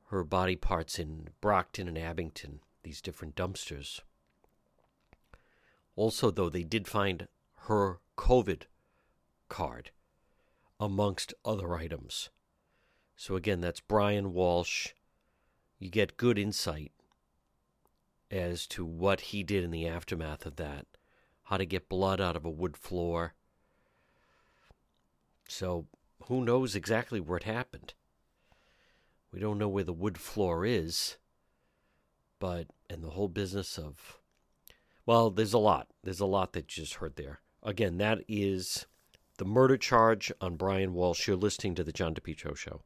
her 0.07 0.25
body 0.25 0.57
parts 0.57 0.99
in 0.99 1.29
Brockton 1.41 1.89
and 1.89 1.99
Abington, 1.99 2.61
these 2.83 3.01
different 3.01 3.35
dumpsters. 3.35 4.01
Also, 5.97 6.31
though, 6.31 6.49
they 6.49 6.63
did 6.63 6.87
find 6.87 7.29
her 7.67 7.99
COVID 8.17 8.63
card 9.49 9.91
amongst 10.79 11.35
other 11.45 11.75
items. 11.75 12.31
So, 13.17 13.37
again, 13.37 13.61
that's 13.61 13.81
Brian 13.81 14.33
Walsh. 14.33 14.89
You 15.79 15.91
get 15.91 16.17
good 16.17 16.39
insight 16.39 16.93
as 18.31 18.67
to 18.69 18.85
what 18.85 19.21
he 19.21 19.43
did 19.43 19.65
in 19.65 19.71
the 19.71 19.87
aftermath 19.87 20.47
of 20.47 20.57
that 20.57 20.87
how 21.53 21.59
to 21.59 21.67
get 21.67 21.89
blood 21.89 22.19
out 22.19 22.35
of 22.35 22.47
a 22.47 22.51
wood 22.51 22.79
floor. 22.79 23.35
So, 25.49 25.87
who 26.29 26.45
knows 26.45 26.75
exactly 26.75 27.21
where 27.21 27.39
it 27.39 27.45
happened? 27.45 27.95
We 29.33 29.41
don't 29.41 29.59
know 29.59 29.69
where 29.69 29.85
the 29.85 29.93
wood 29.93 30.19
floor 30.19 30.67
is, 30.67 31.17
but, 32.39 32.67
and 32.91 33.03
the 33.03 33.11
whole 33.11 33.29
business 33.29 33.79
of, 33.79 34.19
well, 35.07 35.31
there's 35.31 35.55
a 35.55 35.59
lot. 35.59 35.89
There's 36.05 36.21
a 36.21 36.27
lot 36.27 36.53
that 36.53 36.77
you 36.77 36.83
just 36.83 36.95
heard 36.95 37.17
there. 37.17 37.41
Again, 37.63 37.99
that 37.99 38.21
is 38.29 38.87
the 39.39 39.45
murder 39.45 39.77
charge 39.77 40.31
on 40.41 40.57
Brian 40.57 40.93
Walsh. 40.93 41.27
You're 41.27 41.37
listening 41.37 41.75
to 41.77 41.85
The 41.85 41.93
John 41.93 42.15
DePetro 42.15 42.57
Show. 42.57 42.83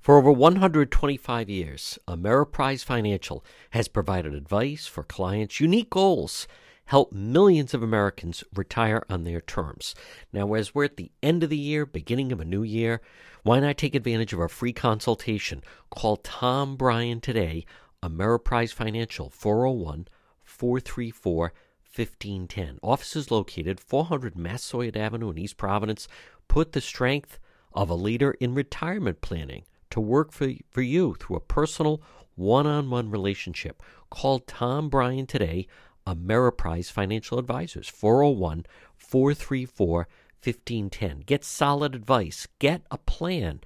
For 0.00 0.18
over 0.18 0.30
125 0.30 1.48
years, 1.48 1.98
Ameriprise 2.06 2.84
Financial 2.84 3.44
has 3.70 3.88
provided 3.88 4.34
advice 4.34 4.86
for 4.86 5.02
clients' 5.02 5.60
unique 5.60 5.88
goals 5.88 6.46
help 6.86 7.12
millions 7.12 7.74
of 7.74 7.82
Americans 7.82 8.44
retire 8.54 9.04
on 9.08 9.24
their 9.24 9.40
terms. 9.40 9.94
Now, 10.32 10.54
as 10.54 10.74
we're 10.74 10.84
at 10.84 10.96
the 10.96 11.10
end 11.22 11.42
of 11.42 11.50
the 11.50 11.56
year, 11.56 11.86
beginning 11.86 12.32
of 12.32 12.40
a 12.40 12.44
new 12.44 12.62
year, 12.62 13.00
why 13.42 13.60
not 13.60 13.76
take 13.76 13.94
advantage 13.94 14.32
of 14.32 14.40
our 14.40 14.48
free 14.48 14.72
consultation? 14.72 15.62
Call 15.90 16.16
Tom 16.16 16.76
Bryan 16.76 17.20
today, 17.20 17.64
Ameriprise 18.02 18.72
Financial, 18.72 19.30
401 19.30 20.08
434 20.42 21.52
1510. 21.94 22.78
Office 22.82 23.14
is 23.14 23.30
located 23.30 23.78
400 23.78 24.36
Massasoit 24.36 24.96
Avenue 24.96 25.30
in 25.30 25.38
East 25.38 25.56
Providence. 25.56 26.08
Put 26.48 26.72
the 26.72 26.80
strength 26.80 27.38
of 27.72 27.88
a 27.88 27.94
leader 27.94 28.32
in 28.40 28.54
retirement 28.54 29.20
planning 29.20 29.64
to 29.90 30.00
work 30.00 30.32
for, 30.32 30.50
for 30.70 30.82
you 30.82 31.14
through 31.14 31.36
a 31.36 31.40
personal 31.40 32.02
one 32.34 32.66
on 32.66 32.90
one 32.90 33.10
relationship. 33.10 33.82
Call 34.10 34.40
Tom 34.40 34.88
Bryan 34.88 35.26
today, 35.26 35.68
Ameriprise 36.06 36.90
Financial 36.90 37.38
Advisors, 37.38 37.88
401 37.88 38.66
434 38.96 40.08
1510. 40.42 41.20
Get 41.20 41.44
solid 41.44 41.94
advice, 41.94 42.46
get 42.58 42.82
a 42.90 42.98
plan, 42.98 43.60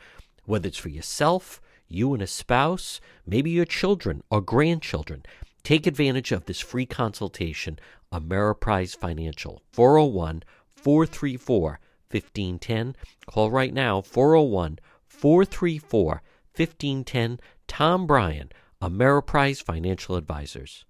whether 0.44 0.68
it's 0.68 0.78
for 0.78 0.88
yourself, 0.88 1.60
you 1.88 2.14
and 2.14 2.22
a 2.22 2.26
spouse, 2.26 3.00
maybe 3.26 3.50
your 3.50 3.64
children 3.64 4.22
or 4.30 4.40
grandchildren. 4.40 5.24
Take 5.64 5.86
advantage 5.86 6.32
of 6.32 6.44
this 6.44 6.60
free 6.60 6.86
consultation, 6.86 7.78
Ameriprise 8.12 8.96
Financial, 8.96 9.60
401 9.72 10.44
434 10.68 11.80
1510. 12.10 12.96
Call 13.26 13.50
right 13.50 13.74
now, 13.74 14.00
401 14.00 14.78
434 15.06 16.22
1510. 16.54 17.40
Tom 17.66 18.06
Bryan, 18.06 18.50
Ameriprise 18.80 19.62
Financial 19.62 20.16
Advisors. 20.16 20.84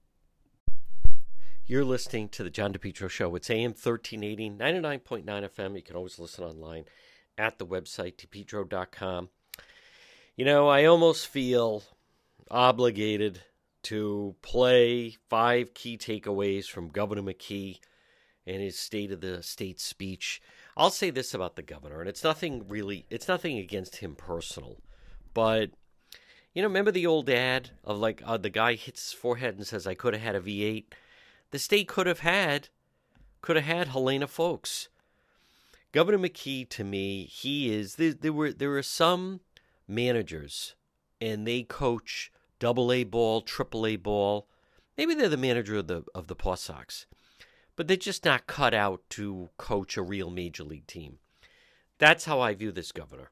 You're 1.71 1.85
listening 1.85 2.31
to 2.31 2.43
the 2.43 2.49
John 2.49 2.73
DePetro 2.73 3.11
Show. 3.11 3.35
It's 3.37 3.51
AM 3.51 3.73
1380, 3.73 4.53
99.9 4.53 5.27
FM. 5.27 5.77
You 5.77 5.83
can 5.83 5.97
always 5.97 6.19
listen 6.19 6.43
online 6.43 6.87
at 7.37 7.59
the 7.59 7.67
website, 7.67 8.17
depetro.com. 8.17 9.29
You 10.35 10.47
know, 10.47 10.67
I 10.67 10.87
almost 10.87 11.27
feel 11.27 11.83
obligated 12.51 13.43
to 13.83 14.35
play 14.41 15.19
five 15.29 15.75
key 15.75 15.99
takeaways 15.99 16.65
from 16.65 16.89
Governor 16.89 17.21
McKee 17.21 17.81
and 18.47 18.63
his 18.63 18.79
State 18.79 19.13
of 19.13 19.21
the 19.21 19.43
State 19.43 19.79
speech. 19.79 20.41
I'll 20.75 20.89
say 20.89 21.11
this 21.11 21.35
about 21.35 21.57
the 21.57 21.63
governor, 21.63 22.01
and 22.01 22.09
it's 22.09 22.25
nothing 22.25 22.67
really, 22.67 23.05
it's 23.11 23.29
nothing 23.29 23.59
against 23.59 23.97
him 23.97 24.15
personal, 24.15 24.79
but 25.35 25.73
you 26.55 26.63
know, 26.63 26.69
remember 26.69 26.93
the 26.93 27.07
old 27.07 27.29
ad 27.29 27.73
of 27.85 27.99
like 27.99 28.23
uh, 28.25 28.39
the 28.39 28.49
guy 28.49 28.73
hits 28.73 29.11
his 29.11 29.13
forehead 29.13 29.57
and 29.57 29.67
says, 29.67 29.87
"I 29.87 29.93
could 29.93 30.15
have 30.15 30.23
had 30.23 30.35
a 30.35 30.41
V8." 30.41 30.85
The 31.51 31.59
state 31.59 31.89
could 31.89 32.07
have 32.07 32.21
had 32.21 32.69
could 33.41 33.57
have 33.57 33.65
had 33.65 33.89
Helena 33.89 34.27
Foulkes. 34.27 34.89
Governor 35.93 36.19
McKee, 36.19 36.69
to 36.69 36.85
me, 36.85 37.25
he 37.25 37.73
is 37.73 37.95
there, 37.95 38.13
there 38.13 38.33
were 38.33 38.53
there 38.53 38.77
are 38.77 38.83
some 38.83 39.41
managers 39.87 40.75
and 41.21 41.47
they 41.47 41.63
coach 41.63 42.31
double 42.59 42.93
A 42.93 43.05
ball, 43.05 43.41
triple 43.41 43.87
A 43.87 43.97
ball. 43.97 44.47
Maybe 44.97 45.15
they're 45.15 45.29
the 45.29 45.37
manager 45.37 45.77
of 45.77 45.87
the 45.87 46.05
of 46.15 46.27
the 46.27 46.35
Paw 46.35 46.57
Sox, 46.57 47.07
but 47.77 47.89
they're 47.89 47.97
just 47.97 48.25
not 48.25 48.47
cut 48.47 48.75
out 48.75 49.03
to 49.11 49.49
coach 49.57 49.97
a 49.97 50.03
real 50.03 50.31
major 50.31 50.65
league 50.65 50.87
team. 50.87 51.19
That's 51.99 52.27
how 52.27 52.41
I 52.41 52.55
view 52.55 52.71
this 52.71 52.93
governor. 52.93 53.31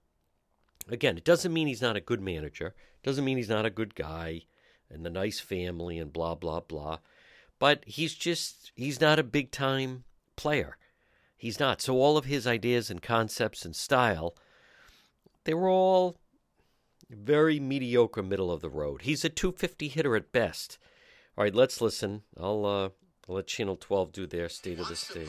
Again, 0.88 1.18
it 1.18 1.24
doesn't 1.24 1.52
mean 1.52 1.66
he's 1.66 1.82
not 1.82 1.96
a 1.96 2.00
good 2.00 2.20
manager. 2.20 2.68
It 2.68 3.06
Doesn't 3.06 3.24
mean 3.24 3.36
he's 3.36 3.48
not 3.48 3.66
a 3.66 3.70
good 3.70 3.94
guy 3.94 4.42
and 4.88 5.04
the 5.04 5.10
nice 5.10 5.40
family 5.40 5.98
and 5.98 6.12
blah 6.12 6.34
blah 6.34 6.60
blah 6.60 6.98
but 7.58 7.84
he's 7.86 8.14
just 8.14 8.72
he's 8.74 9.00
not 9.00 9.18
a 9.18 9.24
big 9.24 9.50
time 9.50 10.04
player. 10.36 10.76
He's 11.36 11.60
not. 11.60 11.80
So 11.82 11.94
all 11.94 12.16
of 12.16 12.24
his 12.24 12.46
ideas 12.46 12.90
and 12.90 13.02
concepts 13.02 13.64
and 13.64 13.76
style, 13.76 14.36
they 15.44 15.54
were 15.54 15.68
all 15.68 16.16
very 17.10 17.60
mediocre, 17.60 18.22
middle 18.22 18.50
of 18.50 18.62
the 18.62 18.70
road. 18.70 19.02
He's 19.02 19.24
a 19.24 19.28
250 19.28 19.88
hitter 19.88 20.16
at 20.16 20.32
best. 20.32 20.78
All 21.36 21.44
right, 21.44 21.54
let's 21.54 21.80
listen. 21.80 22.22
I'll 22.40 22.64
uh, 22.64 22.88
let 23.28 23.46
Channel 23.46 23.76
12 23.76 24.12
do 24.12 24.26
their 24.26 24.48
state 24.48 24.80
of 24.80 24.88
the 24.88 24.96
state. 24.96 25.28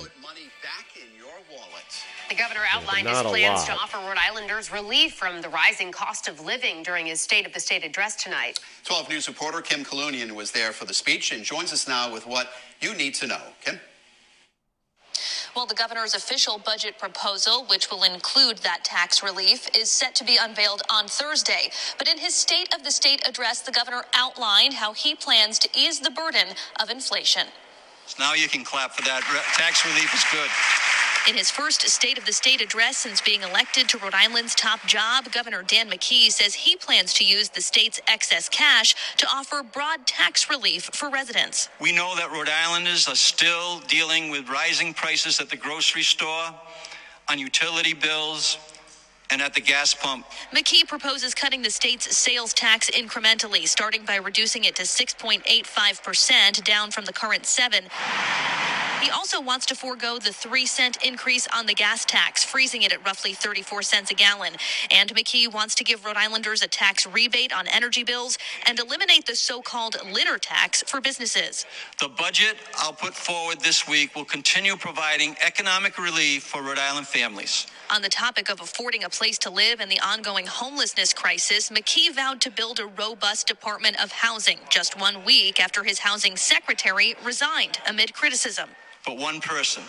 The 2.30 2.36
governor 2.36 2.62
outlined 2.70 3.08
yeah, 3.08 3.24
his 3.24 3.32
plans 3.32 3.64
to 3.66 3.72
offer 3.72 3.98
Rhode 3.98 4.18
Islanders 4.18 4.72
relief 4.72 5.14
from 5.14 5.42
the 5.42 5.48
rising 5.48 5.94
cost 5.94 6.28
of 6.28 6.42
living 6.46 6.84
during 6.84 7.06
his 7.06 7.22
State 7.22 7.46
of 7.46 7.54
the 7.54 7.60
State 7.60 7.86
address 7.86 8.22
tonight. 8.22 8.60
12 8.84 9.10
News 9.10 9.28
reporter 9.30 9.62
Kim 9.62 9.86
Kalunian 9.86 10.34
was 10.34 10.52
there 10.52 10.74
for 10.74 10.84
the 10.84 10.94
speech 10.94 11.32
and 11.32 11.44
joins 11.44 11.72
us 11.72 11.88
now 11.88 12.12
with 12.12 12.28
what 12.28 12.50
you 12.82 12.94
need 12.96 13.16
to 13.16 13.28
know. 13.28 13.40
Kim? 13.64 13.80
Well, 15.56 15.66
the 15.66 15.74
governor's 15.74 16.16
official 16.16 16.60
budget 16.60 17.00
proposal, 17.00 17.66
which 17.70 17.90
will 17.90 18.04
include 18.04 18.58
that 18.58 18.84
tax 18.84 19.24
relief, 19.24 19.70
is 19.76 19.90
set 19.90 20.14
to 20.16 20.26
be 20.26 20.38
unveiled 20.40 20.84
on 20.92 21.08
Thursday. 21.08 21.72
But 21.98 22.10
in 22.10 22.18
his 22.18 22.36
State 22.36 22.76
of 22.76 22.84
the 22.84 22.92
State 22.92 23.26
address, 23.26 23.62
the 23.62 23.72
governor 23.72 24.04
outlined 24.14 24.74
how 24.74 24.94
he 24.94 25.16
plans 25.16 25.58
to 25.60 25.70
ease 25.76 26.02
the 26.02 26.12
burden 26.12 26.50
of 26.82 26.90
inflation. 26.90 27.48
So 28.06 28.22
now 28.22 28.34
you 28.34 28.50
can 28.50 28.64
clap 28.64 28.92
for 28.96 29.02
that. 29.04 29.24
Tax 29.58 29.86
relief 29.86 30.14
is 30.14 30.24
good. 30.32 30.50
In 31.28 31.36
his 31.36 31.52
first 31.52 31.82
State 31.90 32.18
of 32.18 32.26
the 32.26 32.32
State 32.32 32.62
address 32.62 32.96
since 32.96 33.20
being 33.20 33.42
elected 33.42 33.90
to 33.90 33.98
Rhode 33.98 34.14
Island's 34.14 34.56
top 34.56 34.86
job, 34.86 35.30
Governor 35.34 35.62
Dan 35.62 35.90
McKee 35.90 36.32
says 36.32 36.54
he 36.54 36.78
plans 36.78 37.14
to 37.16 37.26
use 37.26 37.50
the 37.50 37.60
state's 37.60 38.00
excess 38.08 38.48
cash 38.48 38.96
to 39.18 39.28
offer 39.28 39.62
broad 39.62 40.08
tax 40.08 40.50
relief 40.50 40.90
for 40.94 41.10
residents. 41.10 41.68
We 41.82 41.92
know 41.92 42.16
that 42.16 42.32
Rhode 42.32 42.48
Islanders 42.48 43.10
are 43.10 43.16
still 43.16 43.80
dealing 43.90 44.32
with 44.32 44.48
rising 44.48 44.94
prices 44.94 45.42
at 45.42 45.50
the 45.50 45.58
grocery 45.58 46.04
store, 46.04 46.46
on 47.30 47.40
utility 47.40 47.94
bills, 47.94 48.58
and 49.30 49.42
at 49.42 49.54
the 49.54 49.60
gas 49.60 49.94
pump. 49.94 50.26
McKee 50.56 50.88
proposes 50.88 51.36
cutting 51.36 51.62
the 51.62 51.72
state's 51.72 52.16
sales 52.16 52.54
tax 52.54 52.90
incrementally, 52.90 53.68
starting 53.68 54.06
by 54.06 54.16
reducing 54.16 54.64
it 54.64 54.78
to 54.78 54.84
6.85%, 54.84 56.64
down 56.64 56.90
from 56.90 57.04
the 57.04 57.12
current 57.12 57.46
7. 57.46 57.84
He 59.02 59.12
also 59.12 59.40
wants 59.40 59.66
to 59.68 59.76
forego 59.76 60.18
the 60.18 60.34
3 60.34 60.66
cent 60.66 60.98
increase 61.06 61.48
on 61.56 61.66
the 61.68 61.74
gas 61.74 62.04
tax, 62.04 62.44
freezing 62.44 62.82
it 62.82 62.92
at 62.92 63.06
roughly 63.06 63.34
34 63.34 63.84
cents 63.84 64.12
a 64.12 64.14
gallon. 64.14 64.54
And 64.92 65.14
McKee 65.14 65.52
wants 65.52 65.76
to 65.76 65.84
give 65.84 66.04
Rhode 66.04 66.18
Islanders 66.18 66.64
a 66.64 66.68
tax 66.68 67.06
rebate 67.06 67.54
on 67.54 67.68
energy 67.68 68.04
bills 68.04 68.38
and 68.66 68.80
eliminate 68.80 69.28
the 69.28 69.36
so-called 69.36 69.98
litter 70.12 70.38
tax 70.38 70.84
for 70.88 71.00
businesses. 71.00 71.66
The 72.00 72.10
budget 72.10 72.58
I'll 72.78 72.92
put 72.92 73.14
forward 73.14 73.60
this 73.62 73.88
week 73.88 74.16
will 74.16 74.26
continue 74.26 74.76
providing 74.76 75.36
economic 75.46 75.98
relief 75.98 76.44
for 76.44 76.64
Rhode 76.64 76.80
Island 76.80 77.08
families. 77.08 77.68
On 77.90 78.02
the 78.02 78.10
topic 78.10 78.50
of 78.50 78.60
affording 78.60 79.04
a 79.04 79.10
place 79.10 79.38
to 79.40 79.50
live 79.50 79.80
and 79.80 79.92
the 79.92 80.00
ongoing 80.00 80.48
homelessness 80.48 81.14
crisis, 81.14 81.70
McKee 81.70 82.14
vowed 82.14 82.42
to 82.42 82.52
build 82.52 82.80
a 82.80 82.88
robust 82.88 83.48
Department 83.48 84.02
of 84.04 84.12
Housing 84.12 84.58
just 84.70 85.00
one 85.00 85.24
week 85.24 85.60
after 85.60 85.84
his 85.84 86.00
housing 86.00 86.36
secretary 86.36 87.16
resigned 87.24 87.80
amid 87.88 88.14
criticism. 88.14 88.70
But 89.08 89.18
one 89.18 89.40
person, 89.40 89.84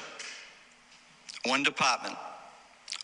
one 1.45 1.65
department, 1.65 2.15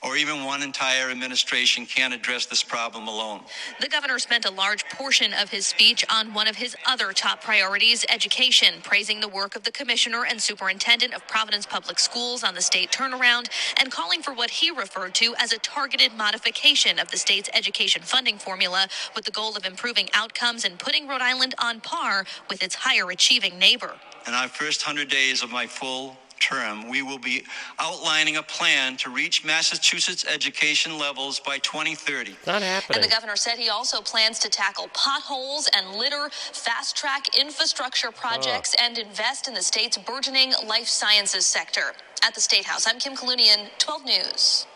or 0.04 0.16
even 0.16 0.44
one 0.44 0.62
entire 0.62 1.10
administration 1.10 1.86
can't 1.86 2.12
address 2.12 2.46
this 2.46 2.62
problem 2.62 3.08
alone. 3.08 3.40
The 3.80 3.88
governor 3.88 4.18
spent 4.18 4.44
a 4.44 4.50
large 4.50 4.84
portion 4.90 5.32
of 5.32 5.50
his 5.50 5.66
speech 5.66 6.04
on 6.12 6.34
one 6.34 6.46
of 6.46 6.56
his 6.56 6.76
other 6.86 7.12
top 7.12 7.42
priorities, 7.42 8.04
education, 8.08 8.74
praising 8.82 9.20
the 9.20 9.28
work 9.28 9.56
of 9.56 9.64
the 9.64 9.72
commissioner 9.72 10.24
and 10.24 10.40
superintendent 10.40 11.14
of 11.14 11.26
Providence 11.26 11.66
Public 11.66 11.98
Schools 11.98 12.44
on 12.44 12.54
the 12.54 12.60
state 12.60 12.90
turnaround 12.90 13.48
and 13.80 13.90
calling 13.90 14.22
for 14.22 14.34
what 14.34 14.50
he 14.50 14.70
referred 14.70 15.14
to 15.16 15.34
as 15.38 15.52
a 15.52 15.58
targeted 15.58 16.12
modification 16.12 16.98
of 16.98 17.10
the 17.10 17.16
state's 17.16 17.48
education 17.54 18.02
funding 18.02 18.36
formula 18.38 18.88
with 19.14 19.24
the 19.24 19.30
goal 19.30 19.56
of 19.56 19.64
improving 19.64 20.08
outcomes 20.12 20.64
and 20.64 20.78
putting 20.78 21.08
Rhode 21.08 21.22
Island 21.22 21.54
on 21.58 21.80
par 21.80 22.24
with 22.50 22.62
its 22.62 22.74
higher 22.74 23.10
achieving 23.10 23.58
neighbor. 23.58 23.94
In 24.26 24.34
our 24.34 24.48
first 24.48 24.86
100 24.86 25.08
days 25.08 25.42
of 25.42 25.50
my 25.50 25.66
full 25.66 26.16
term, 26.40 26.88
we 26.88 27.02
will 27.02 27.18
be 27.18 27.44
outlining 27.78 28.36
a 28.36 28.42
plan 28.42 28.96
to 28.98 29.10
reach 29.10 29.44
Massachusetts 29.44 30.24
education 30.26 30.98
levels 30.98 31.40
by 31.40 31.58
2030. 31.58 32.36
Not 32.46 32.62
happening. 32.62 32.96
And 32.96 33.04
the 33.04 33.08
governor 33.08 33.36
said 33.36 33.58
he 33.58 33.68
also 33.68 34.00
plans 34.00 34.38
to 34.40 34.48
tackle 34.48 34.88
potholes 34.94 35.68
and 35.76 35.96
litter, 35.96 36.30
fast 36.52 36.96
track 36.96 37.38
infrastructure 37.38 38.10
projects, 38.10 38.74
and 38.80 38.98
invest 38.98 39.48
in 39.48 39.54
the 39.54 39.62
state's 39.62 39.98
burgeoning 39.98 40.52
life 40.66 40.88
sciences 40.88 41.46
sector. 41.46 41.92
At 42.22 42.34
the 42.34 42.40
State 42.40 42.64
House, 42.64 42.86
I'm 42.88 42.98
Kim 42.98 43.14
Kalunian, 43.14 43.68
12 43.78 44.04
News. 44.04 44.66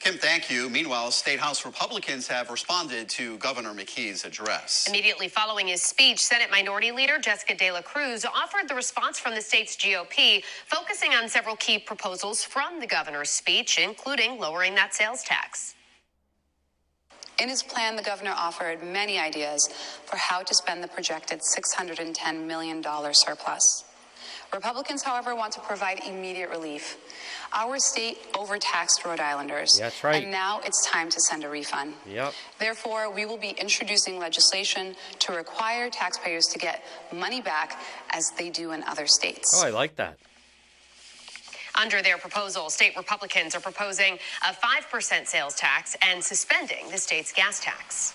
Kim, 0.00 0.14
thank 0.14 0.50
you. 0.50 0.70
Meanwhile, 0.70 1.10
State 1.10 1.38
House 1.38 1.66
Republicans 1.66 2.26
have 2.26 2.48
responded 2.48 3.06
to 3.10 3.36
Governor 3.36 3.74
McKee's 3.74 4.24
address. 4.24 4.86
Immediately 4.88 5.28
following 5.28 5.68
his 5.68 5.82
speech, 5.82 6.20
Senate 6.20 6.50
Minority 6.50 6.90
Leader 6.90 7.18
Jessica 7.18 7.54
De 7.54 7.70
La 7.70 7.82
Cruz 7.82 8.24
offered 8.24 8.66
the 8.66 8.74
response 8.74 9.18
from 9.18 9.34
the 9.34 9.42
state's 9.42 9.76
GOP, 9.76 10.42
focusing 10.64 11.12
on 11.12 11.28
several 11.28 11.54
key 11.56 11.78
proposals 11.78 12.42
from 12.42 12.80
the 12.80 12.86
governor's 12.86 13.28
speech, 13.28 13.78
including 13.78 14.40
lowering 14.40 14.74
that 14.74 14.94
sales 14.94 15.22
tax. 15.22 15.74
In 17.38 17.50
his 17.50 17.62
plan, 17.62 17.94
the 17.94 18.02
governor 18.02 18.34
offered 18.34 18.82
many 18.82 19.18
ideas 19.18 19.68
for 20.06 20.16
how 20.16 20.42
to 20.42 20.54
spend 20.54 20.82
the 20.82 20.88
projected 20.88 21.40
$610 21.40 22.46
million 22.46 22.82
surplus. 23.12 23.84
Republicans, 24.52 25.02
however, 25.02 25.34
want 25.34 25.52
to 25.52 25.60
provide 25.60 26.00
immediate 26.06 26.50
relief. 26.50 26.96
Our 27.52 27.78
state 27.78 28.18
overtaxed 28.36 29.04
Rhode 29.04 29.20
Islanders. 29.20 29.78
That's 29.78 30.02
right. 30.02 30.22
And 30.22 30.30
now 30.30 30.60
it's 30.64 30.86
time 30.86 31.08
to 31.10 31.20
send 31.20 31.44
a 31.44 31.48
refund. 31.48 31.94
Yep. 32.08 32.32
Therefore, 32.58 33.12
we 33.12 33.26
will 33.26 33.36
be 33.36 33.50
introducing 33.50 34.18
legislation 34.18 34.96
to 35.20 35.32
require 35.32 35.90
taxpayers 35.90 36.46
to 36.46 36.58
get 36.58 36.82
money 37.12 37.40
back 37.40 37.80
as 38.10 38.30
they 38.38 38.50
do 38.50 38.72
in 38.72 38.82
other 38.84 39.06
states. 39.06 39.60
Oh, 39.62 39.66
I 39.66 39.70
like 39.70 39.96
that. 39.96 40.18
Under 41.80 42.02
their 42.02 42.18
proposal, 42.18 42.68
state 42.68 42.96
Republicans 42.96 43.54
are 43.54 43.60
proposing 43.60 44.18
a 44.42 44.52
5% 44.52 45.26
sales 45.26 45.54
tax 45.54 45.96
and 46.02 46.22
suspending 46.22 46.90
the 46.90 46.98
state's 46.98 47.32
gas 47.32 47.60
tax. 47.60 48.14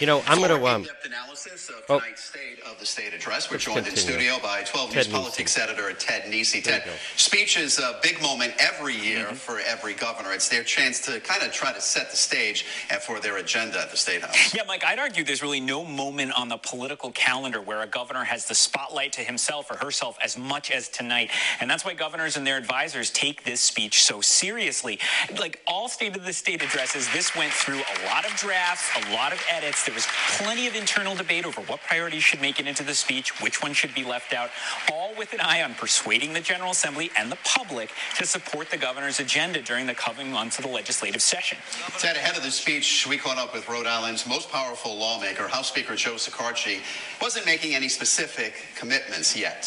You 0.00 0.06
know, 0.06 0.22
I'm 0.26 0.38
going 0.38 0.50
to. 0.50 0.58
For 0.58 0.68
Um, 0.68 0.80
in-depth 0.82 1.06
analysis 1.06 1.68
of 1.70 1.76
oh. 1.88 2.00
tonight's 2.00 2.24
state 2.24 2.58
of 2.70 2.78
the 2.78 2.84
state 2.86 3.14
address. 3.14 3.48
We're 3.50 3.54
Let's 3.54 3.64
joined 3.64 3.78
in 3.78 3.84
continue. 3.84 4.12
studio 4.12 4.38
by 4.42 4.62
12 4.64 4.90
Ted 4.90 5.06
News 5.06 5.14
politics 5.14 5.56
Nesi. 5.56 5.62
editor 5.62 5.92
Ted 5.94 6.30
Nesi. 6.30 6.60
There 6.62 6.78
Ted, 6.80 6.86
you 6.86 6.92
go. 6.92 6.96
speech 7.16 7.56
is 7.56 7.78
a 7.78 7.98
big 8.02 8.20
moment 8.20 8.52
every 8.58 8.94
year 8.94 9.24
Mm-hmm. 9.26 9.34
for 9.36 9.58
every 9.60 9.94
governor. 9.94 10.32
It's 10.32 10.48
their 10.48 10.62
chance 10.64 11.00
to 11.06 11.20
kind 11.20 11.42
of 11.42 11.52
try 11.52 11.72
to 11.72 11.80
set 11.80 12.10
the 12.10 12.16
stage 12.16 12.66
and 12.90 13.00
for 13.00 13.20
their 13.20 13.38
agenda 13.38 13.80
at 13.80 13.90
the 13.90 13.96
state 13.96 14.20
house. 14.22 14.54
Yeah, 14.54 14.62
Mike, 14.66 14.84
I'd 14.84 14.98
argue 14.98 15.24
there's 15.24 15.42
really 15.42 15.60
no 15.60 15.84
moment 15.84 16.32
on 16.32 16.48
the 16.48 16.58
political 16.58 17.10
calendar 17.12 17.60
where 17.62 17.80
a 17.82 17.86
governor 17.86 18.24
has 18.24 18.46
the 18.46 18.54
spotlight 18.54 19.12
to 19.14 19.22
himself 19.22 19.70
or 19.70 19.76
herself 19.78 20.18
as 20.22 20.36
much 20.36 20.70
as 20.70 20.88
tonight. 20.88 21.30
And 21.60 21.70
that's 21.70 21.84
why 21.84 21.94
governors 21.94 22.36
and 22.36 22.46
their 22.46 22.58
advisors 22.58 23.10
take 23.10 23.44
this 23.44 23.60
speech 23.62 24.02
so 24.04 24.20
seriously. 24.20 24.98
Like 25.40 25.62
all 25.66 25.88
State 25.88 26.16
of 26.16 26.24
the 26.24 26.32
State 26.32 26.62
addresses, 26.62 27.08
this 27.12 27.34
went 27.34 27.52
through 27.52 27.78
a 27.80 28.06
lot 28.06 28.26
of 28.26 28.32
drafts, 28.36 28.90
a 29.08 29.12
lot 29.14 29.32
of 29.32 29.42
edits. 29.56 29.84
There 29.84 29.94
was 29.94 30.06
plenty 30.36 30.66
of 30.66 30.74
internal 30.74 31.14
debate 31.14 31.46
over 31.46 31.60
what 31.62 31.80
priorities 31.82 32.22
should 32.22 32.40
make 32.40 32.60
it 32.60 32.66
into 32.66 32.82
the 32.82 32.94
speech, 32.94 33.40
which 33.40 33.62
one 33.62 33.72
should 33.72 33.94
be 33.94 34.04
left 34.04 34.34
out, 34.34 34.50
all 34.92 35.14
with 35.16 35.32
an 35.32 35.40
eye 35.40 35.62
on 35.62 35.74
persuading 35.74 36.32
the 36.34 36.40
General 36.40 36.72
Assembly 36.72 37.10
and 37.16 37.32
the 37.32 37.38
public 37.44 37.90
to 38.18 38.26
support 38.26 38.70
the 38.70 38.76
governor's 38.76 39.18
agenda 39.18 39.62
during 39.62 39.86
the 39.86 39.94
coming 39.94 40.30
months 40.30 40.58
of 40.58 40.64
the 40.64 40.70
legislative 40.70 41.22
session. 41.22 41.58
Ted, 41.98 42.16
ahead 42.16 42.36
of 42.36 42.42
the 42.42 42.50
speech, 42.50 43.06
we 43.08 43.16
caught 43.16 43.38
up 43.38 43.54
with 43.54 43.68
Rhode 43.68 43.86
Island's 43.86 44.26
most 44.26 44.50
powerful 44.50 44.96
lawmaker, 44.96 45.48
House 45.48 45.68
Speaker 45.68 45.96
Joe 45.96 46.14
Shekarchi. 46.14 46.80
Wasn't 47.22 47.46
making 47.46 47.74
any 47.74 47.88
specific 47.88 48.54
commitments 48.76 49.36
yet. 49.36 49.66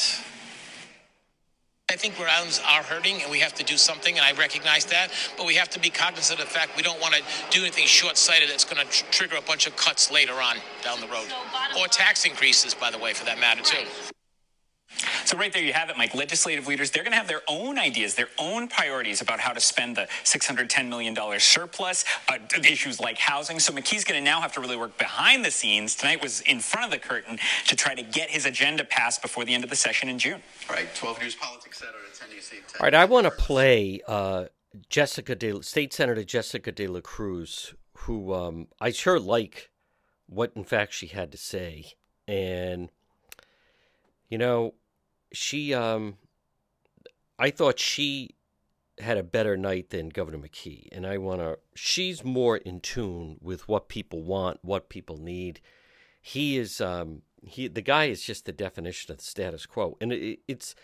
I 1.90 1.96
think 1.96 2.20
Rhode 2.20 2.28
Islanders 2.28 2.62
are 2.68 2.84
hurting, 2.84 3.24
and 3.24 3.32
we 3.32 3.40
have 3.40 3.56
to 3.56 3.64
do 3.64 3.76
something, 3.76 4.16
and 4.16 4.24
I 4.24 4.34
recognize 4.34 4.86
that. 4.86 5.10
But 5.38 5.48
we 5.48 5.56
have 5.56 5.70
to 5.70 5.80
be 5.80 5.90
cognizant 5.90 6.40
of 6.40 6.46
the 6.46 6.52
fact 6.52 6.78
we 6.78 6.84
don't 6.84 7.02
want 7.02 7.16
to 7.16 7.24
do 7.50 7.62
anything 7.62 7.88
short-sighted 7.88 8.48
that's 8.48 8.64
going 8.64 8.86
to 8.86 8.92
tr- 8.92 9.06
trigger 9.10 9.38
a 9.38 9.42
bunch 9.42 9.66
of 9.66 9.76
cuts 9.76 10.12
later 10.12 10.34
on 10.34 10.58
down 10.84 11.02
the 11.02 11.08
road, 11.08 11.28
or 11.80 11.88
tax 11.88 12.26
increases, 12.26 12.76
by 12.76 12.92
the 12.92 12.98
way, 13.00 13.14
for 13.14 13.26
that 13.26 13.40
matter 13.40 13.64
too. 13.64 13.86
So 15.30 15.38
right 15.38 15.54
there 15.54 15.62
you 15.62 15.74
have 15.74 15.92
it, 15.92 15.96
Mike. 15.96 16.16
Legislative 16.16 16.66
leaders, 16.66 16.90
they're 16.90 17.04
going 17.04 17.12
to 17.12 17.18
have 17.18 17.28
their 17.28 17.44
own 17.48 17.78
ideas, 17.78 18.16
their 18.16 18.30
own 18.40 18.68
priorities 18.68 19.22
about 19.22 19.40
how 19.40 19.54
to 19.54 19.60
spend 19.60 19.96
the 19.96 20.08
$610 20.24 20.90
million 20.90 21.16
surplus, 21.40 22.04
uh, 22.28 22.40
issues 22.68 23.00
like 23.00 23.20
housing. 23.20 23.60
So 23.60 23.72
McKee's 23.72 24.04
going 24.04 24.20
to 24.20 24.26
now 24.26 24.42
have 24.42 24.54
to 24.54 24.60
really 24.60 24.76
work 24.76 24.98
behind 24.98 25.46
the 25.46 25.52
scenes. 25.52 25.94
Tonight 25.94 26.24
was 26.24 26.42
in 26.42 26.60
front 26.60 26.86
of 26.86 26.92
the 26.92 26.98
curtain 26.98 27.38
to 27.68 27.76
try 27.76 27.94
to 27.94 28.02
get 28.02 28.32
his 28.32 28.48
agenda 28.48 28.84
passed 28.84 29.22
before 29.22 29.46
the 29.46 29.54
end 29.54 29.64
of 29.64 29.70
the 29.70 29.76
session 29.76 30.10
in 30.10 30.18
June. 30.18 30.42
All 30.68 30.76
right, 30.76 30.88
12 30.96 31.22
News 31.22 31.36
politics 31.36 31.84
editor 31.84 32.00
Ted 32.20 32.30
Nesi. 32.36 32.56
Ted. 32.68 32.82
all 32.82 32.86
right, 32.86 32.96
I 32.96 33.06
want 33.06 33.26
to 33.26 33.32
play 33.32 34.02
uh, 34.08 34.46
Jessica 34.90 35.36
De, 35.36 35.62
State 35.62 35.94
Senator 35.94 36.24
Jessica 36.24 36.72
De 36.72 36.88
La 36.88 37.02
Cruz, 37.02 37.76
who 37.98 38.34
um, 38.34 38.68
I 38.82 38.90
sure 38.90 39.20
like 39.20 39.70
what, 40.26 40.54
in 40.56 40.64
fact, 40.64 40.92
she 40.94 41.06
had 41.06 41.32
to 41.34 41.38
say, 41.38 41.86
and 42.28 42.90
you 44.28 44.40
know, 44.40 44.74
she. 45.32 45.74
Um, 45.74 46.18
I 47.38 47.52
thought 47.52 47.80
she 47.80 48.32
had 49.00 49.18
a 49.18 49.24
better 49.24 49.56
night 49.56 49.92
than 49.92 50.10
Governor 50.10 50.40
McKee, 50.40 50.88
and 50.92 51.06
I 51.06 51.18
want 51.18 51.42
to. 51.42 51.58
She's 51.76 52.24
more 52.24 52.58
in 52.58 52.82
tune 52.82 53.38
with 53.42 53.68
what 53.68 53.90
people 53.90 54.24
want, 54.24 54.60
what 54.62 54.90
people 54.90 55.18
need. 55.18 55.62
He 56.22 56.58
is. 56.58 56.82
Um, 56.82 57.22
he 57.42 57.68
the 57.68 57.82
guy 57.82 58.06
is 58.06 58.22
just 58.22 58.46
the 58.46 58.52
definition 58.52 59.12
of 59.12 59.18
the 59.18 59.24
status 59.24 59.66
quo, 59.66 59.98
and 60.02 60.12
it, 60.12 60.40
it's. 60.48 60.76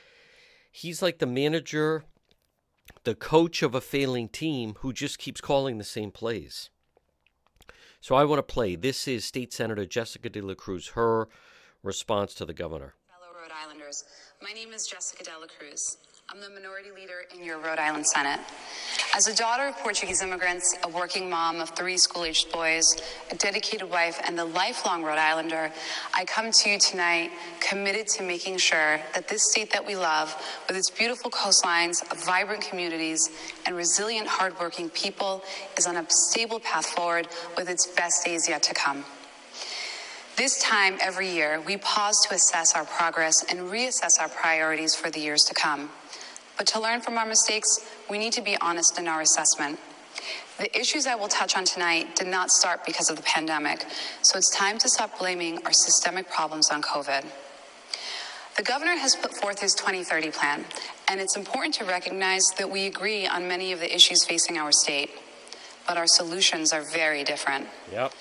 He's 0.71 1.01
like 1.01 1.19
the 1.19 1.25
manager, 1.25 2.03
the 3.05 3.15
coach 3.15 3.63
of 3.63 3.73
a 3.73 3.79
failing 3.79 4.27
team 4.27 4.75
who 4.79 4.91
just 4.91 5.19
keeps 5.19 5.39
calling 5.39 5.77
the 5.77 5.85
same 5.85 6.11
plays. 6.11 6.69
So 8.01 8.13
I 8.13 8.25
want 8.25 8.39
to 8.39 8.53
play. 8.53 8.75
This 8.75 9.07
is 9.07 9.25
State 9.25 9.51
Senator 9.51 9.85
Jessica 9.85 10.29
De 10.29 10.41
La 10.41 10.53
Cruz, 10.53 10.89
her 10.89 11.27
response 11.81 12.33
to 12.35 12.45
the 12.45 12.53
governor. 12.53 12.93
Fellow 13.09 13.33
Rhode 13.33 13.51
Islanders, 13.51 14.03
my 14.45 14.53
name 14.53 14.73
is 14.73 14.85
Jessica 14.85 15.23
Dela 15.23 15.47
Cruz. 15.57 15.97
I'm 16.29 16.39
the 16.39 16.51
minority 16.51 16.91
leader 16.91 17.25
in 17.35 17.43
your 17.43 17.57
Rhode 17.57 17.79
Island 17.79 18.05
Senate. 18.05 18.39
As 19.15 19.25
a 19.25 19.35
daughter 19.35 19.63
of 19.69 19.75
Portuguese 19.77 20.21
immigrants, 20.21 20.77
a 20.83 20.87
working 20.87 21.27
mom 21.27 21.59
of 21.61 21.71
three 21.71 21.97
school 21.97 22.25
aged 22.25 22.51
boys, 22.51 22.95
a 23.31 23.35
dedicated 23.37 23.89
wife, 23.89 24.21
and 24.23 24.39
a 24.39 24.43
lifelong 24.43 25.01
Rhode 25.01 25.17
Islander, 25.17 25.71
I 26.13 26.25
come 26.25 26.51
to 26.51 26.69
you 26.69 26.77
tonight 26.77 27.31
committed 27.59 28.05
to 28.09 28.23
making 28.23 28.57
sure 28.57 28.99
that 29.15 29.27
this 29.27 29.49
state 29.49 29.71
that 29.71 29.83
we 29.83 29.95
love, 29.95 30.35
with 30.67 30.77
its 30.77 30.91
beautiful 30.91 31.31
coastlines, 31.31 32.05
vibrant 32.23 32.61
communities, 32.61 33.27
and 33.65 33.75
resilient, 33.75 34.27
hardworking 34.27 34.91
people, 34.91 35.43
is 35.75 35.87
on 35.87 35.97
a 35.97 36.05
stable 36.07 36.59
path 36.59 36.85
forward 36.85 37.27
with 37.57 37.67
its 37.67 37.87
best 37.87 38.23
days 38.23 38.47
yet 38.47 38.61
to 38.61 38.75
come. 38.75 39.05
This 40.37 40.61
time 40.61 40.97
every 40.99 41.29
year, 41.29 41.61
we 41.61 41.77
pause 41.77 42.19
to 42.27 42.35
assess 42.35 42.75
our 42.75 42.83
progress 42.83 43.45
and 43.49 43.59
reassess 43.71 44.19
our 44.19 44.27
priorities 44.27 44.93
for 44.93 45.09
the 45.09 45.19
years 45.19 45.45
to 45.45 45.53
come. 45.53 45.89
But 46.57 46.67
to 46.67 46.79
learn 46.81 46.99
from 46.99 47.17
our 47.17 47.25
mistakes, 47.25 47.79
we 48.09 48.17
need 48.17 48.33
to 48.33 48.41
be 48.41 48.57
honest 48.59 48.99
in 48.99 49.07
our 49.07 49.21
assessment. 49.21 49.79
The 50.57 50.77
issues 50.77 51.07
I 51.07 51.15
will 51.15 51.29
touch 51.29 51.55
on 51.55 51.63
tonight 51.63 52.17
did 52.17 52.27
not 52.27 52.51
start 52.51 52.85
because 52.85 53.09
of 53.09 53.15
the 53.15 53.23
pandemic, 53.23 53.85
so 54.21 54.37
it's 54.37 54.49
time 54.49 54.77
to 54.79 54.89
stop 54.89 55.17
blaming 55.19 55.65
our 55.65 55.71
systemic 55.71 56.29
problems 56.29 56.69
on 56.69 56.81
COVID. 56.81 57.25
The 58.57 58.63
governor 58.63 58.95
has 58.97 59.15
put 59.15 59.33
forth 59.37 59.59
his 59.61 59.73
2030 59.73 60.31
plan, 60.31 60.65
and 61.07 61.21
it's 61.21 61.37
important 61.37 61.75
to 61.75 61.85
recognize 61.85 62.51
that 62.57 62.69
we 62.69 62.87
agree 62.87 63.25
on 63.25 63.47
many 63.47 63.71
of 63.71 63.79
the 63.79 63.93
issues 63.93 64.25
facing 64.25 64.57
our 64.57 64.73
state, 64.73 65.11
but 65.87 65.95
our 65.95 66.07
solutions 66.07 66.73
are 66.73 66.83
very 66.83 67.23
different. 67.23 67.67
Yep. 67.91 68.13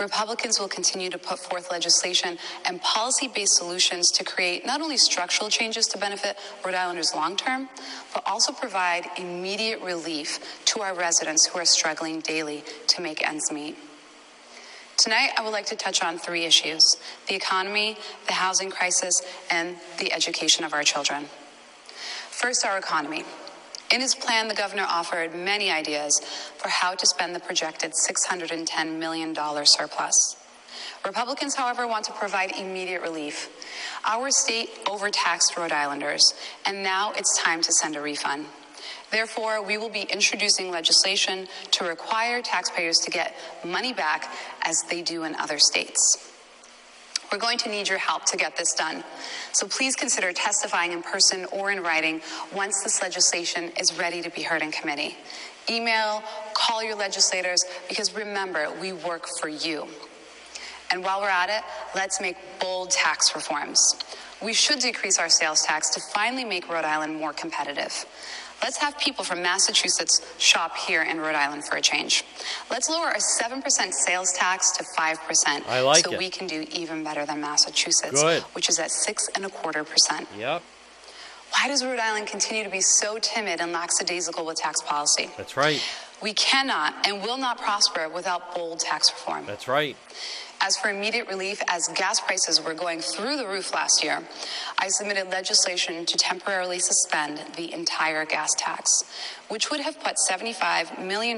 Republicans 0.00 0.58
will 0.58 0.68
continue 0.68 1.08
to 1.08 1.18
put 1.18 1.38
forth 1.38 1.70
legislation 1.70 2.36
and 2.64 2.80
policy 2.82 3.28
based 3.28 3.56
solutions 3.56 4.10
to 4.10 4.24
create 4.24 4.66
not 4.66 4.80
only 4.80 4.96
structural 4.96 5.48
changes 5.48 5.86
to 5.86 5.98
benefit 5.98 6.36
Rhode 6.64 6.74
Islanders 6.74 7.14
long 7.14 7.36
term, 7.36 7.68
but 8.12 8.22
also 8.26 8.52
provide 8.52 9.06
immediate 9.16 9.80
relief 9.80 10.62
to 10.66 10.80
our 10.80 10.94
residents 10.94 11.46
who 11.46 11.58
are 11.58 11.64
struggling 11.64 12.20
daily 12.20 12.64
to 12.88 13.00
make 13.00 13.26
ends 13.26 13.52
meet. 13.52 13.76
Tonight, 14.96 15.30
I 15.36 15.42
would 15.42 15.50
like 15.50 15.66
to 15.66 15.76
touch 15.76 16.02
on 16.02 16.18
three 16.18 16.44
issues 16.44 16.96
the 17.28 17.34
economy, 17.34 17.96
the 18.26 18.32
housing 18.32 18.70
crisis, 18.70 19.22
and 19.50 19.76
the 19.98 20.12
education 20.12 20.64
of 20.64 20.72
our 20.72 20.82
children. 20.82 21.26
First, 22.30 22.64
our 22.64 22.78
economy. 22.78 23.24
In 23.92 24.00
his 24.00 24.14
plan, 24.14 24.48
the 24.48 24.54
governor 24.54 24.86
offered 24.88 25.34
many 25.34 25.70
ideas 25.70 26.20
for 26.56 26.68
how 26.68 26.94
to 26.94 27.06
spend 27.06 27.34
the 27.34 27.40
projected 27.40 27.92
$610 27.92 28.98
million 28.98 29.34
surplus. 29.64 30.36
Republicans, 31.04 31.54
however, 31.54 31.86
want 31.86 32.04
to 32.06 32.12
provide 32.12 32.50
immediate 32.56 33.02
relief. 33.02 33.50
Our 34.06 34.30
state 34.30 34.70
overtaxed 34.90 35.56
Rhode 35.56 35.72
Islanders, 35.72 36.34
and 36.64 36.82
now 36.82 37.12
it's 37.12 37.38
time 37.38 37.60
to 37.62 37.72
send 37.72 37.94
a 37.94 38.00
refund. 38.00 38.46
Therefore, 39.10 39.62
we 39.62 39.78
will 39.78 39.90
be 39.90 40.02
introducing 40.02 40.70
legislation 40.70 41.46
to 41.72 41.84
require 41.84 42.42
taxpayers 42.42 42.98
to 42.98 43.10
get 43.10 43.36
money 43.64 43.92
back 43.92 44.32
as 44.62 44.82
they 44.88 45.02
do 45.02 45.24
in 45.24 45.36
other 45.36 45.58
states. 45.58 46.33
We're 47.34 47.40
going 47.40 47.58
to 47.58 47.68
need 47.68 47.88
your 47.88 47.98
help 47.98 48.26
to 48.26 48.36
get 48.36 48.56
this 48.56 48.74
done. 48.74 49.02
So 49.50 49.66
please 49.66 49.96
consider 49.96 50.32
testifying 50.32 50.92
in 50.92 51.02
person 51.02 51.46
or 51.46 51.72
in 51.72 51.82
writing 51.82 52.20
once 52.54 52.84
this 52.84 53.02
legislation 53.02 53.72
is 53.76 53.98
ready 53.98 54.22
to 54.22 54.30
be 54.30 54.42
heard 54.42 54.62
in 54.62 54.70
committee. 54.70 55.16
Email, 55.68 56.22
call 56.54 56.84
your 56.84 56.94
legislators, 56.94 57.64
because 57.88 58.14
remember, 58.14 58.72
we 58.80 58.92
work 58.92 59.26
for 59.40 59.48
you. 59.48 59.88
And 60.92 61.02
while 61.02 61.20
we're 61.20 61.28
at 61.28 61.50
it, 61.50 61.64
let's 61.96 62.20
make 62.20 62.36
bold 62.60 62.92
tax 62.92 63.34
reforms. 63.34 63.96
We 64.40 64.52
should 64.52 64.78
decrease 64.78 65.18
our 65.18 65.28
sales 65.28 65.62
tax 65.62 65.90
to 65.90 66.00
finally 66.14 66.44
make 66.44 66.68
Rhode 66.68 66.84
Island 66.84 67.16
more 67.16 67.32
competitive. 67.32 68.06
Let's 68.62 68.78
have 68.78 68.98
people 68.98 69.24
from 69.24 69.42
Massachusetts 69.42 70.22
shop 70.38 70.76
here 70.76 71.02
in 71.02 71.20
Rhode 71.20 71.34
Island 71.34 71.64
for 71.64 71.76
a 71.76 71.80
change. 71.82 72.24
Let's 72.70 72.88
lower 72.88 73.06
our 73.06 73.16
7% 73.16 73.92
sales 73.92 74.32
tax 74.32 74.70
to 74.72 74.84
5%. 74.84 75.66
I 75.68 75.80
like 75.80 76.04
so 76.04 76.12
it. 76.12 76.18
we 76.18 76.30
can 76.30 76.46
do 76.46 76.64
even 76.72 77.04
better 77.04 77.26
than 77.26 77.40
Massachusetts, 77.40 78.22
Good. 78.22 78.42
which 78.54 78.68
is 78.68 78.78
at 78.78 78.90
six 78.90 79.28
and 79.34 79.44
a 79.44 79.50
quarter 79.50 79.84
percent. 79.84 80.28
Yep. 80.38 80.62
Why 81.50 81.68
does 81.68 81.84
Rhode 81.84 82.00
Island 82.00 82.26
continue 82.26 82.64
to 82.64 82.70
be 82.70 82.80
so 82.80 83.18
timid 83.20 83.60
and 83.60 83.70
lackadaisical 83.70 84.44
with 84.44 84.56
tax 84.56 84.80
policy? 84.80 85.30
That's 85.36 85.56
right. 85.56 85.80
We 86.22 86.32
cannot 86.32 87.06
and 87.06 87.22
will 87.22 87.36
not 87.38 87.58
prosper 87.58 88.08
without 88.08 88.54
bold 88.54 88.80
tax 88.80 89.10
reform. 89.12 89.46
That's 89.46 89.68
right. 89.68 89.96
As 90.66 90.78
for 90.78 90.88
immediate 90.88 91.28
relief, 91.28 91.60
as 91.68 91.88
gas 91.88 92.20
prices 92.20 92.64
were 92.64 92.72
going 92.72 93.00
through 93.00 93.36
the 93.36 93.46
roof 93.46 93.74
last 93.74 94.02
year, 94.02 94.22
I 94.78 94.88
submitted 94.88 95.28
legislation 95.28 96.06
to 96.06 96.16
temporarily 96.16 96.78
suspend 96.78 97.38
the 97.56 97.70
entire 97.74 98.24
gas 98.24 98.54
tax, 98.54 99.04
which 99.48 99.70
would 99.70 99.80
have 99.80 100.00
put 100.00 100.16
$75 100.16 101.04
million 101.04 101.36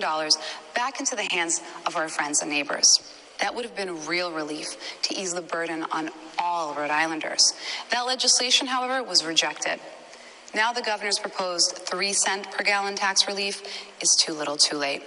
back 0.77 1.01
into 1.01 1.17
the 1.17 1.27
hands 1.33 1.61
of 1.87 1.97
our 1.97 2.09
friends 2.09 2.41
and 2.41 2.53
neighbors. 2.53 3.01
That 3.41 3.53
would 3.53 3.65
have 3.65 3.75
been 3.75 4.07
real 4.07 4.31
relief 4.31 4.69
to 5.03 5.15
ease 5.17 5.35
the 5.35 5.43
burden 5.43 5.85
on 5.91 6.11
all 6.39 6.73
Rhode 6.75 6.91
Islanders. 6.91 7.53
That 7.91 8.03
legislation, 8.03 8.69
however, 8.69 9.03
was 9.03 9.25
rejected. 9.25 9.81
Now 10.55 10.73
the 10.73 10.83
governor's 10.83 11.19
proposed 11.19 11.79
three 11.79 12.13
cent 12.13 12.49
per 12.53 12.63
gallon 12.63 12.95
tax 12.95 13.27
relief 13.27 13.61
is 14.01 14.15
too 14.15 14.35
little 14.35 14.57
too 14.57 14.77
late. 14.77 15.03